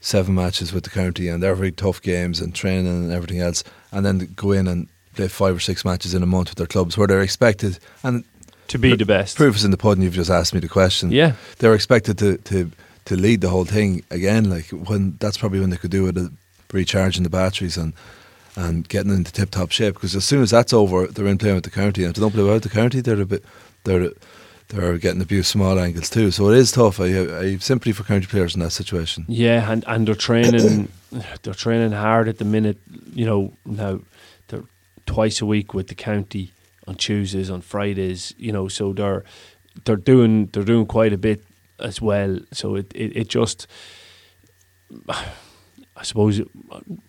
seven 0.00 0.34
matches 0.34 0.72
with 0.72 0.84
the 0.84 0.90
county, 0.90 1.28
and 1.28 1.42
they're 1.42 1.54
very 1.54 1.72
tough 1.72 2.02
games 2.02 2.40
and 2.40 2.54
training 2.54 3.04
and 3.04 3.12
everything 3.12 3.40
else, 3.40 3.64
and 3.92 4.04
then 4.04 4.32
go 4.36 4.52
in 4.52 4.68
and 4.68 4.88
play 5.14 5.28
five 5.28 5.56
or 5.56 5.60
six 5.60 5.84
matches 5.84 6.14
in 6.14 6.22
a 6.22 6.26
month 6.26 6.50
with 6.50 6.58
their 6.58 6.66
clubs 6.66 6.96
where 6.96 7.06
they're 7.06 7.22
expected. 7.22 7.78
And 8.02 8.24
to 8.68 8.78
be 8.78 8.94
the 8.94 9.06
best. 9.06 9.36
proof 9.36 9.56
is 9.56 9.64
in 9.64 9.70
the 9.70 9.76
pudding. 9.76 10.02
You've 10.02 10.14
just 10.14 10.30
asked 10.30 10.54
me 10.54 10.60
the 10.60 10.68
question. 10.68 11.10
Yeah, 11.10 11.32
they're 11.58 11.74
expected 11.74 12.18
to 12.18 12.36
to 12.38 12.70
to 13.06 13.16
lead 13.16 13.40
the 13.40 13.48
whole 13.48 13.64
thing 13.64 14.04
again. 14.10 14.50
Like 14.50 14.68
when 14.68 15.16
that's 15.18 15.38
probably 15.38 15.60
when 15.60 15.70
they 15.70 15.76
could 15.76 15.90
do 15.90 16.06
it, 16.08 16.16
uh, 16.16 16.28
recharging 16.72 17.22
the 17.22 17.30
batteries 17.30 17.76
and 17.76 17.92
and 18.56 18.88
getting 18.88 19.12
into 19.12 19.32
tip 19.32 19.50
top 19.50 19.70
shape. 19.70 19.94
Because 19.94 20.14
as 20.14 20.24
soon 20.24 20.42
as 20.42 20.50
that's 20.50 20.72
over, 20.72 21.06
they're 21.06 21.26
in 21.26 21.38
playing 21.38 21.56
with 21.56 21.64
the 21.64 21.70
county, 21.70 22.04
and 22.04 22.10
if 22.10 22.16
they 22.16 22.20
don't 22.20 22.32
play 22.32 22.44
well 22.44 22.54
with 22.54 22.62
the 22.62 22.68
county, 22.68 23.00
they're 23.00 23.20
a 23.20 23.26
bit 23.26 23.44
they're 23.86 24.10
they're 24.68 24.98
getting 24.98 25.22
abused 25.22 25.48
small 25.48 25.78
angles 25.78 26.10
too. 26.10 26.30
So 26.30 26.50
it 26.50 26.58
is 26.58 26.72
tough. 26.72 27.00
I 27.00 27.04
I 27.04 27.50
have 27.52 27.62
sympathy 27.62 27.92
for 27.92 28.02
county 28.04 28.26
players 28.26 28.54
in 28.54 28.60
that 28.60 28.72
situation. 28.72 29.24
yeah, 29.28 29.70
and 29.70 29.84
and 29.86 30.06
they're 30.06 30.14
training. 30.14 30.88
they're 31.42 31.54
training 31.54 31.92
hard 31.92 32.28
at 32.28 32.38
the 32.38 32.44
minute. 32.44 32.78
You 33.14 33.26
know 33.26 33.52
now 33.64 34.00
they're 34.48 34.64
twice 35.06 35.40
a 35.40 35.46
week 35.46 35.72
with 35.72 35.86
the 35.88 35.94
county 35.94 36.52
on 36.86 36.96
Tuesdays, 36.96 37.50
on 37.50 37.60
Fridays. 37.62 38.34
You 38.36 38.52
know, 38.52 38.68
so 38.68 38.92
they're 38.92 39.24
they're 39.84 39.96
doing 39.96 40.46
they're 40.46 40.64
doing 40.64 40.86
quite 40.86 41.12
a 41.12 41.18
bit 41.18 41.42
as 41.78 42.02
well. 42.02 42.38
So 42.52 42.76
it 42.76 42.92
it, 42.94 43.16
it 43.16 43.28
just. 43.28 43.66
I 45.98 46.02
suppose 46.02 46.42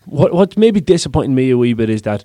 what 0.05 0.33
what's 0.33 0.55
maybe 0.55 0.79
disappointing 0.79 1.35
me 1.35 1.49
a 1.49 1.57
wee 1.57 1.73
bit 1.73 1.89
is 1.89 2.03
that 2.03 2.23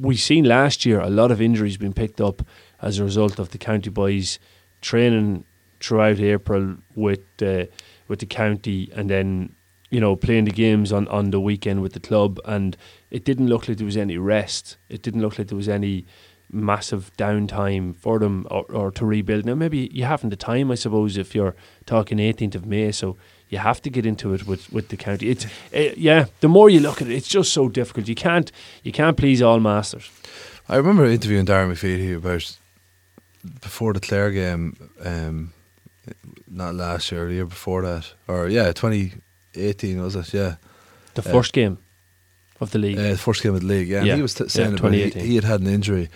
we 0.00 0.16
seen 0.16 0.44
last 0.44 0.84
year 0.84 0.98
a 1.00 1.08
lot 1.10 1.30
of 1.30 1.40
injuries 1.40 1.76
being 1.76 1.92
picked 1.92 2.20
up 2.20 2.42
as 2.86 3.00
a 3.00 3.04
result 3.04 3.40
of 3.40 3.50
the 3.50 3.58
county 3.58 3.90
boys 3.90 4.38
training 4.80 5.44
throughout 5.80 6.20
April 6.20 6.76
with 6.94 7.24
uh, 7.42 7.64
with 8.08 8.20
the 8.20 8.26
county 8.26 8.90
and 8.94 9.10
then 9.10 9.52
you 9.90 10.00
know 10.00 10.14
playing 10.14 10.44
the 10.44 10.52
games 10.52 10.92
on, 10.92 11.08
on 11.08 11.30
the 11.30 11.40
weekend 11.40 11.82
with 11.82 11.94
the 11.94 12.00
club. 12.00 12.38
And 12.44 12.76
it 13.10 13.24
didn't 13.24 13.48
look 13.48 13.68
like 13.68 13.78
there 13.78 13.84
was 13.84 13.96
any 13.96 14.18
rest. 14.18 14.76
It 14.88 15.02
didn't 15.02 15.20
look 15.20 15.36
like 15.38 15.48
there 15.48 15.56
was 15.56 15.68
any 15.68 16.06
massive 16.48 17.10
downtime 17.18 17.96
for 17.96 18.20
them 18.20 18.46
or, 18.52 18.64
or 18.66 18.92
to 18.92 19.04
rebuild. 19.04 19.44
Now 19.44 19.56
maybe 19.56 19.90
you 19.92 20.04
haven't 20.04 20.30
the 20.30 20.36
time 20.36 20.70
I 20.70 20.76
suppose 20.76 21.16
if 21.16 21.34
you're 21.34 21.56
talking 21.86 22.18
18th 22.18 22.54
of 22.54 22.66
May. 22.66 22.92
So 22.92 23.16
you 23.48 23.58
have 23.58 23.82
to 23.82 23.90
get 23.90 24.06
into 24.06 24.32
it 24.32 24.46
with, 24.46 24.72
with 24.72 24.90
the 24.90 24.96
county. 24.96 25.28
It's 25.30 25.44
uh, 25.74 25.92
yeah 25.96 26.26
the 26.40 26.48
more 26.48 26.70
you 26.70 26.78
look 26.78 27.02
at 27.02 27.08
it 27.08 27.14
it's 27.14 27.28
just 27.28 27.52
so 27.52 27.68
difficult. 27.68 28.06
You 28.06 28.14
can't 28.14 28.52
you 28.84 28.92
can't 28.92 29.16
please 29.16 29.42
all 29.42 29.58
masters. 29.58 30.08
I 30.68 30.76
remember 30.76 31.04
interviewing 31.04 31.46
Darren 31.46 31.72
McFeely 31.72 32.16
about 32.16 32.56
before 33.60 33.92
the 33.92 34.00
Clare 34.00 34.30
game, 34.30 34.76
um, 35.04 35.52
not 36.48 36.74
last 36.74 37.10
year, 37.12 37.26
the 37.26 37.34
year 37.34 37.46
before 37.46 37.82
that, 37.82 38.12
or 38.28 38.48
yeah, 38.48 38.72
2018 38.72 40.00
was 40.02 40.16
it? 40.16 40.32
Yeah. 40.34 40.56
the 41.14 41.22
Uh, 41.28 41.32
first 41.32 41.52
game 41.52 41.78
of 42.60 42.70
the 42.70 42.78
league 42.78 42.98
Uh, 42.98 43.10
the 43.10 43.18
first 43.18 43.42
game 43.42 43.54
of 43.54 43.60
the 43.60 43.66
league, 43.66 43.88
yeah. 43.88 44.02
Yeah, 44.04 44.16
he 44.16 44.22
was 44.22 44.34
t- 44.34 44.44
yeah, 44.44 44.48
saying 44.50 44.78
about 44.78 44.92
he, 44.92 45.10
he 45.10 45.34
had 45.34 45.44
had 45.44 45.60
an 45.60 45.66
injury, 45.66 46.08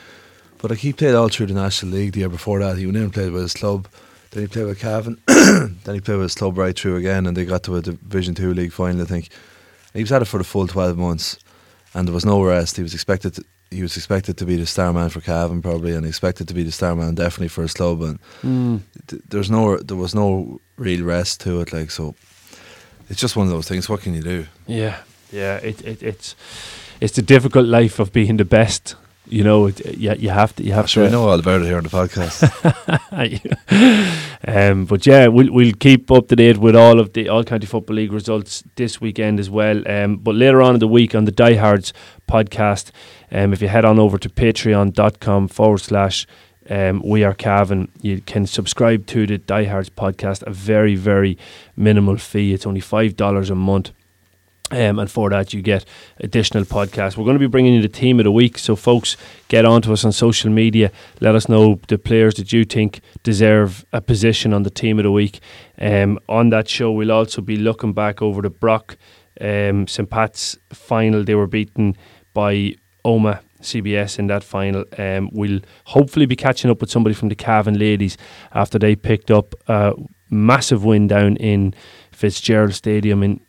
but 0.59 0.71
like 0.71 0.81
he 0.81 0.93
played 0.93 1.15
all 1.15 1.29
through 1.29 1.47
the 1.47 1.55
National 1.55 1.93
League 1.93 2.13
the 2.13 2.21
year 2.21 2.29
before 2.29 2.61
that. 2.61 2.77
He 2.79 2.87
went 2.87 2.97
in 2.97 3.05
and 3.05 3.13
played 3.13 3.33
with 3.33 3.43
his 3.43 3.55
club, 3.55 3.89
then 4.31 4.43
he 4.43 4.47
played 4.49 4.67
with 4.67 4.79
Cavan, 4.81 5.19
then 5.27 5.95
he 5.95 6.01
played 6.01 6.17
with 6.19 6.31
his 6.31 6.35
club 6.35 6.57
right 6.59 6.79
through 6.79 6.97
again, 6.97 7.27
and 7.27 7.37
they 7.37 7.45
got 7.45 7.63
to 7.65 7.77
a 7.77 7.83
Division 7.83 8.35
Two 8.35 8.55
league 8.55 8.73
final, 8.73 9.03
I 9.03 9.05
think. 9.07 9.27
And 9.93 9.99
he 9.99 10.03
was 10.03 10.13
at 10.13 10.23
it 10.23 10.27
for 10.27 10.39
the 10.39 10.45
full 10.45 10.67
twelve 10.69 10.97
months, 10.97 11.37
and 11.95 12.07
there 12.07 12.15
was 12.15 12.25
no 12.25 12.43
rest. 12.43 12.77
He 12.77 12.83
was 12.83 12.95
expected. 12.95 13.35
To, 13.35 13.45
he 13.71 13.83
was 13.83 13.97
expected 13.97 14.37
to 14.39 14.45
be 14.45 14.57
the 14.57 14.67
star 14.67 14.93
man 14.93 15.09
for 15.11 15.21
Cavan 15.21 15.63
probably, 15.63 15.95
and 15.95 16.05
expected 16.07 16.49
to 16.49 16.55
be 16.55 16.63
the 16.65 16.73
star 16.73 16.95
man 16.97 17.15
definitely 17.15 17.49
for 17.49 17.63
his 17.63 17.73
club. 17.75 18.03
And 18.03 18.19
Mm. 18.43 18.81
th- 19.07 19.23
there's 19.29 19.51
no, 19.51 19.77
there 19.79 19.97
was 19.97 20.15
no 20.15 20.61
real 20.77 21.05
rest 21.05 21.41
to 21.43 21.61
it. 21.61 21.73
Like 21.73 21.91
so, 21.91 22.15
it's 23.09 23.21
just 23.21 23.37
one 23.37 23.47
of 23.47 23.53
those 23.53 23.69
things. 23.69 23.89
What 23.89 24.01
can 24.03 24.15
you 24.15 24.23
do? 24.23 24.47
Yeah, 24.67 24.97
yeah. 25.33 25.57
It, 25.63 25.81
it 25.83 26.03
it's 26.03 26.35
it's 27.01 27.15
the 27.15 27.23
difficult 27.23 27.67
life 27.67 27.99
of 28.03 28.13
being 28.13 28.37
the 28.39 28.45
best 28.45 28.97
You 29.31 29.45
know, 29.45 29.67
you, 29.69 30.13
you 30.19 30.29
have 30.31 30.55
to. 30.57 30.65
You 30.65 30.73
have 30.73 30.89
Sure, 30.91 31.05
to. 31.05 31.09
we 31.09 31.13
know 31.13 31.29
all 31.29 31.39
about 31.39 31.63
it 31.63 31.67
here 31.67 31.77
on 31.77 31.85
the 31.85 31.89
podcast. 31.89 32.43
um, 34.47 34.85
but 34.87 35.07
yeah, 35.07 35.27
we'll 35.29 35.53
we'll 35.53 35.73
keep 35.75 36.11
up 36.11 36.29
to 36.29 36.37
date 36.37 36.59
with 36.59 36.75
all 36.77 36.99
of 37.01 37.13
the 37.13 37.29
All 37.29 37.45
County 37.45 37.67
Football 37.67 37.97
League 37.97 38.13
results 38.13 38.65
this 38.77 39.01
weekend 39.01 39.39
as 39.41 39.49
well. 39.51 39.83
Um, 39.89 40.17
but 40.17 40.35
later 40.35 40.61
on 40.63 40.75
in 40.75 40.81
the 40.81 40.89
week 40.89 41.15
on 41.15 41.25
the 41.25 41.33
Diehards 41.33 41.93
podcast, 42.29 42.91
um, 43.33 43.53
if 43.53 43.63
you 43.63 43.69
head 43.69 43.85
on 43.85 43.99
over 43.99 44.19
to 44.19 44.29
patreon.com 44.29 45.49
forward 45.49 45.79
slash 45.79 46.27
um, 46.69 47.03
we 47.05 47.25
are 47.25 47.35
Cavan, 47.35 47.91
you 48.01 48.21
can 48.21 48.47
subscribe 48.47 49.07
to 49.09 49.27
the 49.27 49.39
Diehards 49.39 49.91
podcast. 49.91 50.43
A 50.47 50.51
very 50.53 50.95
very 50.97 51.39
minimal 51.77 52.17
fee. 52.17 52.53
It's 52.53 52.67
only 52.67 52.81
five 52.81 53.17
dollars 53.17 53.51
a 53.51 53.55
month. 53.55 53.93
Um, 54.71 54.99
and 54.99 55.11
for 55.11 55.31
that, 55.31 55.53
you 55.53 55.63
get 55.63 55.85
additional 56.19 56.65
podcasts. 56.65 57.17
We're 57.17 57.25
going 57.25 57.37
to 57.37 57.41
be 57.41 57.49
bringing 57.49 57.75
you 57.75 57.83
the 57.83 57.89
team 57.89 58.21
of 58.21 58.25
the 58.25 58.33
week. 58.33 58.59
So, 58.59 58.77
folks, 58.77 59.17
get 59.49 59.65
on 59.65 59.83
to 59.83 59.93
us 59.93 60.05
on 60.05 60.13
social 60.13 60.51
media. 60.51 60.93
Let 61.21 61.35
us 61.35 61.49
know 61.49 61.81
the 61.89 61.99
players 61.99 62.35
that 62.35 62.53
you 62.53 62.65
think 62.65 63.01
deserve 63.23 63.85
a 63.93 64.01
position 64.01 64.53
on 64.53 64.63
the 64.63 64.71
team 64.71 64.99
of 64.99 65.05
the 65.05 65.13
week. 65.13 65.41
Um, 65.79 66.19
on 66.29 66.51
that 66.51 66.69
show, 66.69 66.93
we'll 66.93 67.13
also 67.13 67.41
be 67.43 67.57
looking 67.57 67.93
back 67.93 68.23
over 68.23 68.43
the 68.43 68.51
Brock 68.51 68.97
um, 69.41 69.87
St. 69.87 70.09
Pat's 70.09 70.57
final. 70.73 71.25
They 71.25 71.35
were 71.35 71.47
beaten 71.47 71.97
by 72.33 72.77
Omagh 73.05 73.41
CBS 73.61 74.19
in 74.19 74.27
that 74.29 74.45
final. 74.45 74.85
Um, 74.99 75.31
we'll 75.33 75.61
hopefully 75.85 76.27
be 76.27 76.37
catching 76.37 76.71
up 76.71 76.81
with 76.81 76.91
somebody 76.91 77.15
from 77.15 77.29
the 77.29 77.35
Cavan 77.35 77.79
ladies 77.79 78.17
after 78.53 78.79
they 78.79 78.97
picked 78.97 79.31
up 79.31 79.55
a 79.69 79.95
massive 80.31 80.85
win 80.85 81.09
down 81.09 81.37
in 81.37 81.75
Fitzgerald 82.13 82.75
Stadium 82.75 83.23
in 83.23 83.41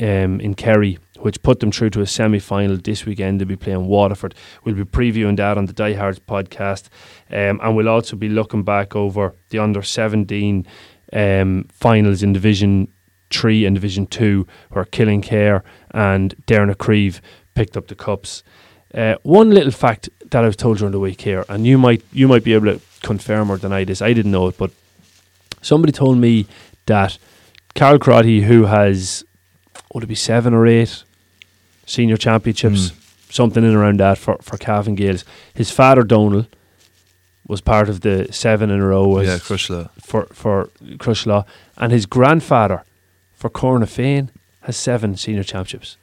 um, 0.00 0.40
in 0.40 0.54
Kerry, 0.54 0.98
which 1.18 1.42
put 1.42 1.60
them 1.60 1.72
through 1.72 1.90
to 1.90 2.00
a 2.00 2.06
semi 2.06 2.38
final 2.38 2.76
this 2.76 3.04
weekend. 3.06 3.40
They'll 3.40 3.48
be 3.48 3.56
playing 3.56 3.86
Waterford. 3.86 4.34
We'll 4.64 4.74
be 4.74 4.84
previewing 4.84 5.36
that 5.36 5.58
on 5.58 5.66
the 5.66 5.72
Die 5.72 5.92
Diehards 5.92 6.18
podcast. 6.18 6.88
Um, 7.30 7.60
and 7.62 7.76
we'll 7.76 7.88
also 7.88 8.16
be 8.16 8.28
looking 8.28 8.62
back 8.62 8.94
over 8.94 9.34
the 9.50 9.58
under 9.58 9.82
17 9.82 10.66
um, 11.12 11.66
finals 11.72 12.22
in 12.22 12.32
Division 12.32 12.88
3 13.30 13.64
and 13.66 13.74
Division 13.74 14.06
2, 14.06 14.46
where 14.70 14.84
Killinkere 14.84 15.62
and 15.92 16.34
Derna 16.46 17.20
picked 17.54 17.76
up 17.76 17.88
the 17.88 17.94
cups. 17.94 18.42
Uh, 18.94 19.16
one 19.22 19.50
little 19.50 19.72
fact 19.72 20.08
that 20.30 20.44
I 20.44 20.46
was 20.46 20.56
told 20.56 20.78
during 20.78 20.92
the 20.92 21.00
week 21.00 21.20
here, 21.20 21.44
and 21.48 21.66
you 21.66 21.76
might 21.76 22.02
you 22.12 22.28
might 22.28 22.44
be 22.44 22.54
able 22.54 22.66
to 22.66 22.80
confirm 23.02 23.50
or 23.50 23.58
deny 23.58 23.84
this. 23.84 24.00
I 24.00 24.12
didn't 24.12 24.32
know 24.32 24.48
it, 24.48 24.56
but 24.56 24.70
somebody 25.60 25.92
told 25.92 26.18
me 26.18 26.46
that 26.86 27.18
Carl 27.74 27.98
Crotty, 27.98 28.42
who 28.42 28.64
has 28.64 29.24
would 29.96 30.04
it 30.04 30.08
be 30.08 30.14
seven 30.14 30.52
or 30.52 30.66
eight 30.66 31.04
senior 31.86 32.18
championships, 32.18 32.90
hmm. 32.90 32.96
something 33.30 33.64
in 33.64 33.74
around 33.74 33.98
that 33.98 34.18
for 34.18 34.36
for 34.42 34.58
Cavan 34.58 34.94
Gaels. 34.94 35.24
His 35.54 35.70
father 35.70 36.02
Donal 36.02 36.46
was 37.48 37.62
part 37.62 37.88
of 37.88 38.02
the 38.02 38.30
seven 38.30 38.68
in 38.68 38.78
a 38.78 38.86
row 38.86 39.18
yeah, 39.22 39.38
Crosserlough. 39.38 39.88
for 40.02 40.26
for 40.26 40.68
Crosserlough, 40.98 41.46
and 41.78 41.92
his 41.92 42.04
grandfather 42.04 42.84
for 43.32 43.48
Cornafean 43.48 44.28
has 44.60 44.76
seven 44.76 45.16
senior 45.16 45.42
championships. 45.42 45.96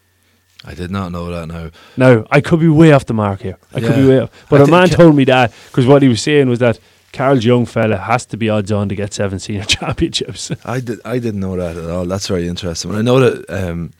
I 0.65 0.73
did 0.73 0.89
not 0.89 1.11
know 1.11 1.29
that 1.29 1.47
now. 1.47 1.69
Now 1.95 2.25
I 2.31 2.41
could 2.41 2.61
be 2.61 2.69
way 2.69 2.93
off 2.93 3.05
the 3.05 3.13
mark 3.13 3.41
here. 3.41 3.59
I 3.75 3.79
could 3.79 3.95
be 3.95 4.07
way 4.07 4.21
off, 4.21 4.31
but 4.49 4.59
I 4.59 4.63
a 4.63 4.67
man 4.67 4.89
told 4.89 5.15
me 5.15 5.25
that 5.25 5.53
because 5.67 5.85
what 5.85 6.01
he 6.01 6.07
was 6.07 6.19
saying 6.23 6.49
was 6.49 6.57
that 6.57 6.79
Carl's 7.13 7.45
young 7.45 7.65
fella 7.65 7.97
has 7.97 8.25
to 8.27 8.37
be 8.37 8.49
odds 8.49 8.71
on 8.71 8.89
to 8.89 8.95
get 8.95 9.13
seven 9.13 9.39
senior 9.39 9.63
championships. 9.77 10.51
I 10.65 10.79
did. 10.79 10.99
I 11.05 11.19
didn't 11.19 11.39
know 11.39 11.55
that 11.55 11.77
at 11.77 11.89
all. 11.89 12.05
That's 12.05 12.27
very 12.27 12.47
interesting. 12.47 12.91
But 12.91 12.97
I 12.97 13.01
know 13.01 13.19
that 13.19 13.49
um, 13.49 13.93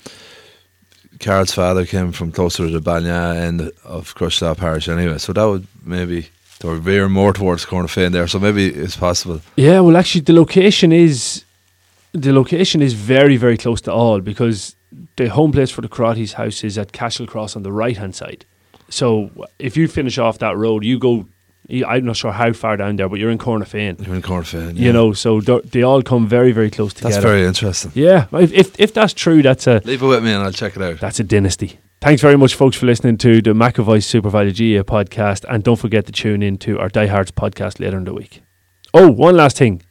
Carl's 1.19 1.53
father 1.53 1.85
came 1.85 2.11
from 2.11 2.31
closer 2.31 2.65
to 2.65 2.71
the 2.71 2.81
Banya 2.81 3.39
end 3.39 3.71
of 3.83 4.13
Crosserlough 4.15 4.57
Parish, 4.57 4.89
anyway. 4.89 5.19
So 5.19 5.31
that 5.33 5.45
would 5.45 5.67
maybe 5.85 6.27
or 6.63 6.77
veer 6.77 7.09
more 7.09 7.33
towards 7.33 7.65
Cornafean 7.65 8.11
there. 8.11 8.27
So 8.27 8.39
maybe 8.39 8.67
it's 8.67 8.95
possible. 8.95 9.41
Yeah, 9.55 9.81
well, 9.81 9.97
actually, 9.97 10.21
the 10.21 10.33
location 10.33 10.91
is 10.91 11.43
the 12.13 12.31
location 12.31 12.81
is 12.81 12.93
very, 12.93 13.37
very 13.37 13.57
close 13.57 13.81
to 13.81 13.91
all 13.91 14.21
because 14.21 14.75
the 15.15 15.29
home 15.29 15.51
place 15.51 15.71
for 15.71 15.81
the 15.81 15.89
Karati's 15.89 16.33
house 16.33 16.63
is 16.63 16.77
at 16.77 16.91
Cashel 16.91 17.25
Cross 17.25 17.55
on 17.55 17.63
the 17.63 17.71
right 17.71 17.97
hand 17.97 18.15
side. 18.15 18.45
So 18.89 19.31
if 19.59 19.75
you 19.75 19.87
finish 19.87 20.17
off 20.17 20.39
that 20.39 20.55
road, 20.57 20.83
you 20.83 20.99
go. 20.99 21.27
I'm 21.69 22.05
not 22.05 22.17
sure 22.17 22.31
how 22.33 22.51
far 22.53 22.75
down 22.77 22.97
there, 22.97 23.07
but 23.07 23.19
you're 23.19 23.29
in 23.31 23.37
Cornafean. 23.37 24.05
You're 24.05 24.15
in 24.15 24.21
Cornafean. 24.21 24.75
You 24.77 24.91
know, 24.91 25.13
so 25.13 25.39
they're- 25.41 25.85
all 25.85 26.01
come 26.01 26.27
very, 26.27 26.51
very 26.51 26.69
close 26.69 26.93
together. 26.93 27.13
that's 27.15 27.23
very 27.25 27.43
interesting. 27.45 27.91
yeah. 27.95 28.25
If, 28.33 28.51
if 28.53 28.79
if 28.79 28.93
that's 28.93 29.13
true, 29.13 29.41
that's 29.41 29.65
a 29.67 29.81
Leave 29.85 30.01
it 30.03 30.05
with 30.07 30.23
me 30.23 30.31
and 30.33 30.43
I'll 30.43 30.51
check 30.51 30.75
it 30.75 30.81
out. 30.81 30.99
that's 30.99 31.19
a 31.19 31.23
dynasty. 31.23 31.79
Thanks 32.01 32.21
very 32.21 32.37
much, 32.37 32.55
folks, 32.55 32.75
for 32.75 32.85
listening 32.85 33.17
to 33.19 33.41
the 33.41 33.51
McAvoy 33.53 34.03
Super 34.03 34.29
Value 34.29 34.51
GAA 34.51 34.83
podcast. 34.83 35.45
And 35.47 35.63
don't 35.63 35.77
forget 35.79 36.05
to 36.07 36.11
tune 36.11 36.43
in 36.43 36.57
to 36.57 36.77
our 36.79 36.89
Diehards 36.89 37.31
podcast 37.31 37.79
later 37.79 37.95
in 37.97 38.03
the 38.03 38.13
week. 38.13 38.41
Oh, 38.93 39.09
one 39.09 39.37
last 39.37 39.57
thing. 39.57 39.81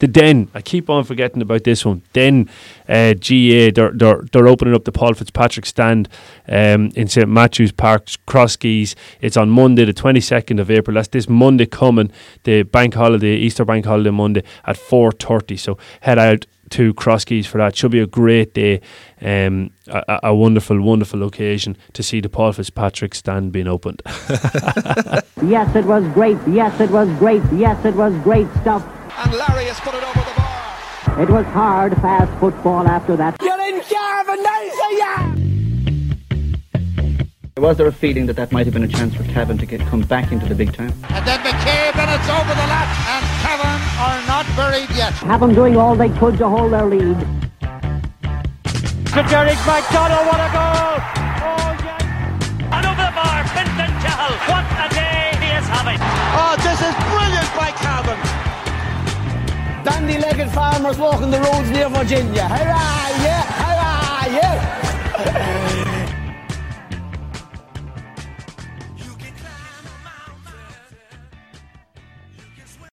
The 0.00 0.06
Denn. 0.08 0.48
I 0.54 0.60
keep 0.60 0.90
on 0.90 1.04
forgetting 1.04 1.40
about 1.42 1.64
this 1.64 1.84
one. 1.84 2.02
Denn 2.12 2.48
uh, 2.88 3.14
GAA, 3.14 3.70
they're, 3.74 3.92
they're, 3.94 4.22
they're 4.32 4.48
opening 4.48 4.74
up 4.74 4.84
the 4.84 4.92
Paul 4.92 5.14
Fitzpatrick 5.14 5.66
stand 5.66 6.08
um, 6.48 6.90
in 6.96 7.08
St. 7.08 7.28
Matthew's 7.28 7.72
Park, 7.72 8.06
Crosskeys. 8.26 8.94
It's 9.20 9.36
on 9.36 9.50
Monday, 9.50 9.84
the 9.84 9.94
22nd 9.94 10.60
of 10.60 10.70
April. 10.70 10.94
That's 10.94 11.08
this 11.08 11.28
Monday 11.28 11.66
coming, 11.66 12.10
the 12.42 12.62
bank 12.64 12.94
holiday, 12.94 13.36
Easter 13.36 13.64
bank 13.64 13.86
holiday 13.86 14.10
Monday 14.10 14.42
at 14.64 14.76
4.30. 14.76 15.58
So 15.58 15.78
head 16.00 16.18
out 16.18 16.46
to 16.70 16.92
Crosskeys 16.94 17.46
for 17.46 17.58
that. 17.58 17.76
Should 17.76 17.92
be 17.92 18.00
a 18.00 18.06
great 18.06 18.54
day. 18.54 18.80
Um, 19.20 19.70
a, 19.86 20.02
a- 20.08 20.20
a 20.30 20.34
wonderful, 20.34 20.80
wonderful 20.80 21.22
occasion 21.22 21.76
to 21.92 22.02
see 22.02 22.20
the 22.20 22.28
Paul 22.28 22.52
Fitzpatrick 22.52 23.14
stand 23.14 23.52
being 23.52 23.68
opened. 23.68 24.02
Yes, 25.44 25.76
it 25.76 25.84
was 25.84 26.02
great. 26.14 26.38
Yes, 26.48 26.80
it 26.80 26.90
was 26.90 27.06
great. 27.18 27.42
Yes, 27.52 27.84
it 27.84 27.94
was 27.94 28.14
great 28.22 28.46
stuff. 28.62 28.82
And 29.16 29.32
Larry 29.32 29.66
has 29.66 29.78
put 29.80 29.94
it 29.94 30.02
over 30.02 30.20
the 30.20 30.34
bar. 30.36 31.22
It 31.22 31.28
was 31.30 31.46
hard, 31.46 31.94
fast 32.02 32.32
football 32.40 32.86
after 32.88 33.16
that. 33.16 33.38
Kill 33.38 33.60
in 33.60 33.80
Cavanasia! 33.80 35.40
Was 37.56 37.76
there 37.76 37.86
a 37.86 37.92
feeling 37.92 38.26
that 38.26 38.34
that 38.34 38.50
might 38.50 38.66
have 38.66 38.74
been 38.74 38.82
a 38.82 38.88
chance 38.88 39.14
for 39.14 39.22
Cavan 39.24 39.56
to 39.58 39.66
get 39.66 39.80
come 39.82 40.00
back 40.02 40.32
into 40.32 40.46
the 40.46 40.54
big 40.56 40.72
time? 40.74 40.92
And 41.10 41.24
then 41.24 41.38
McCabe 41.40 41.94
and 41.96 42.10
it's 42.10 42.28
over 42.28 42.50
the 42.50 42.66
lap. 42.66 42.90
And 43.14 43.24
Cavan 43.46 43.80
are 44.02 44.20
not 44.26 44.44
buried 44.56 44.90
yet. 44.96 45.12
Have 45.30 45.40
them 45.40 45.54
doing 45.54 45.76
all 45.76 45.94
they 45.94 46.08
could 46.18 46.36
to 46.38 46.48
hold 46.48 46.72
their 46.72 46.84
lead. 46.84 47.16
to 49.14 49.22
Derek 49.30 49.58
McDonald. 49.64 50.26
What 50.26 50.40
a 50.42 50.50
goal! 50.50 50.98
Oh, 51.46 51.70
yes! 51.86 52.02
And 52.74 52.84
over 52.90 53.04
the 53.06 53.14
bar, 53.14 53.46
Fintan 53.54 53.92
Cahill. 54.02 54.34
What 54.50 54.66
a 54.82 54.86
day 54.90 55.30
he 55.38 55.48
is 55.54 55.66
having. 55.70 55.98
Oh, 56.34 56.58
this 56.58 56.80
is 56.82 56.94
brilliant 57.06 57.22
by 57.22 57.22
Cavan. 57.22 57.23
Dandy-legged 59.84 60.50
farmers 60.50 60.96
walking 60.96 61.30
the 61.30 61.38
roads 61.40 61.70
near 61.70 61.90
Virginia. 61.90 62.48
Hurrah, 62.48 63.08
yeah, 63.22 63.42
hurrah, 63.42 64.34
yeah. 64.34 64.83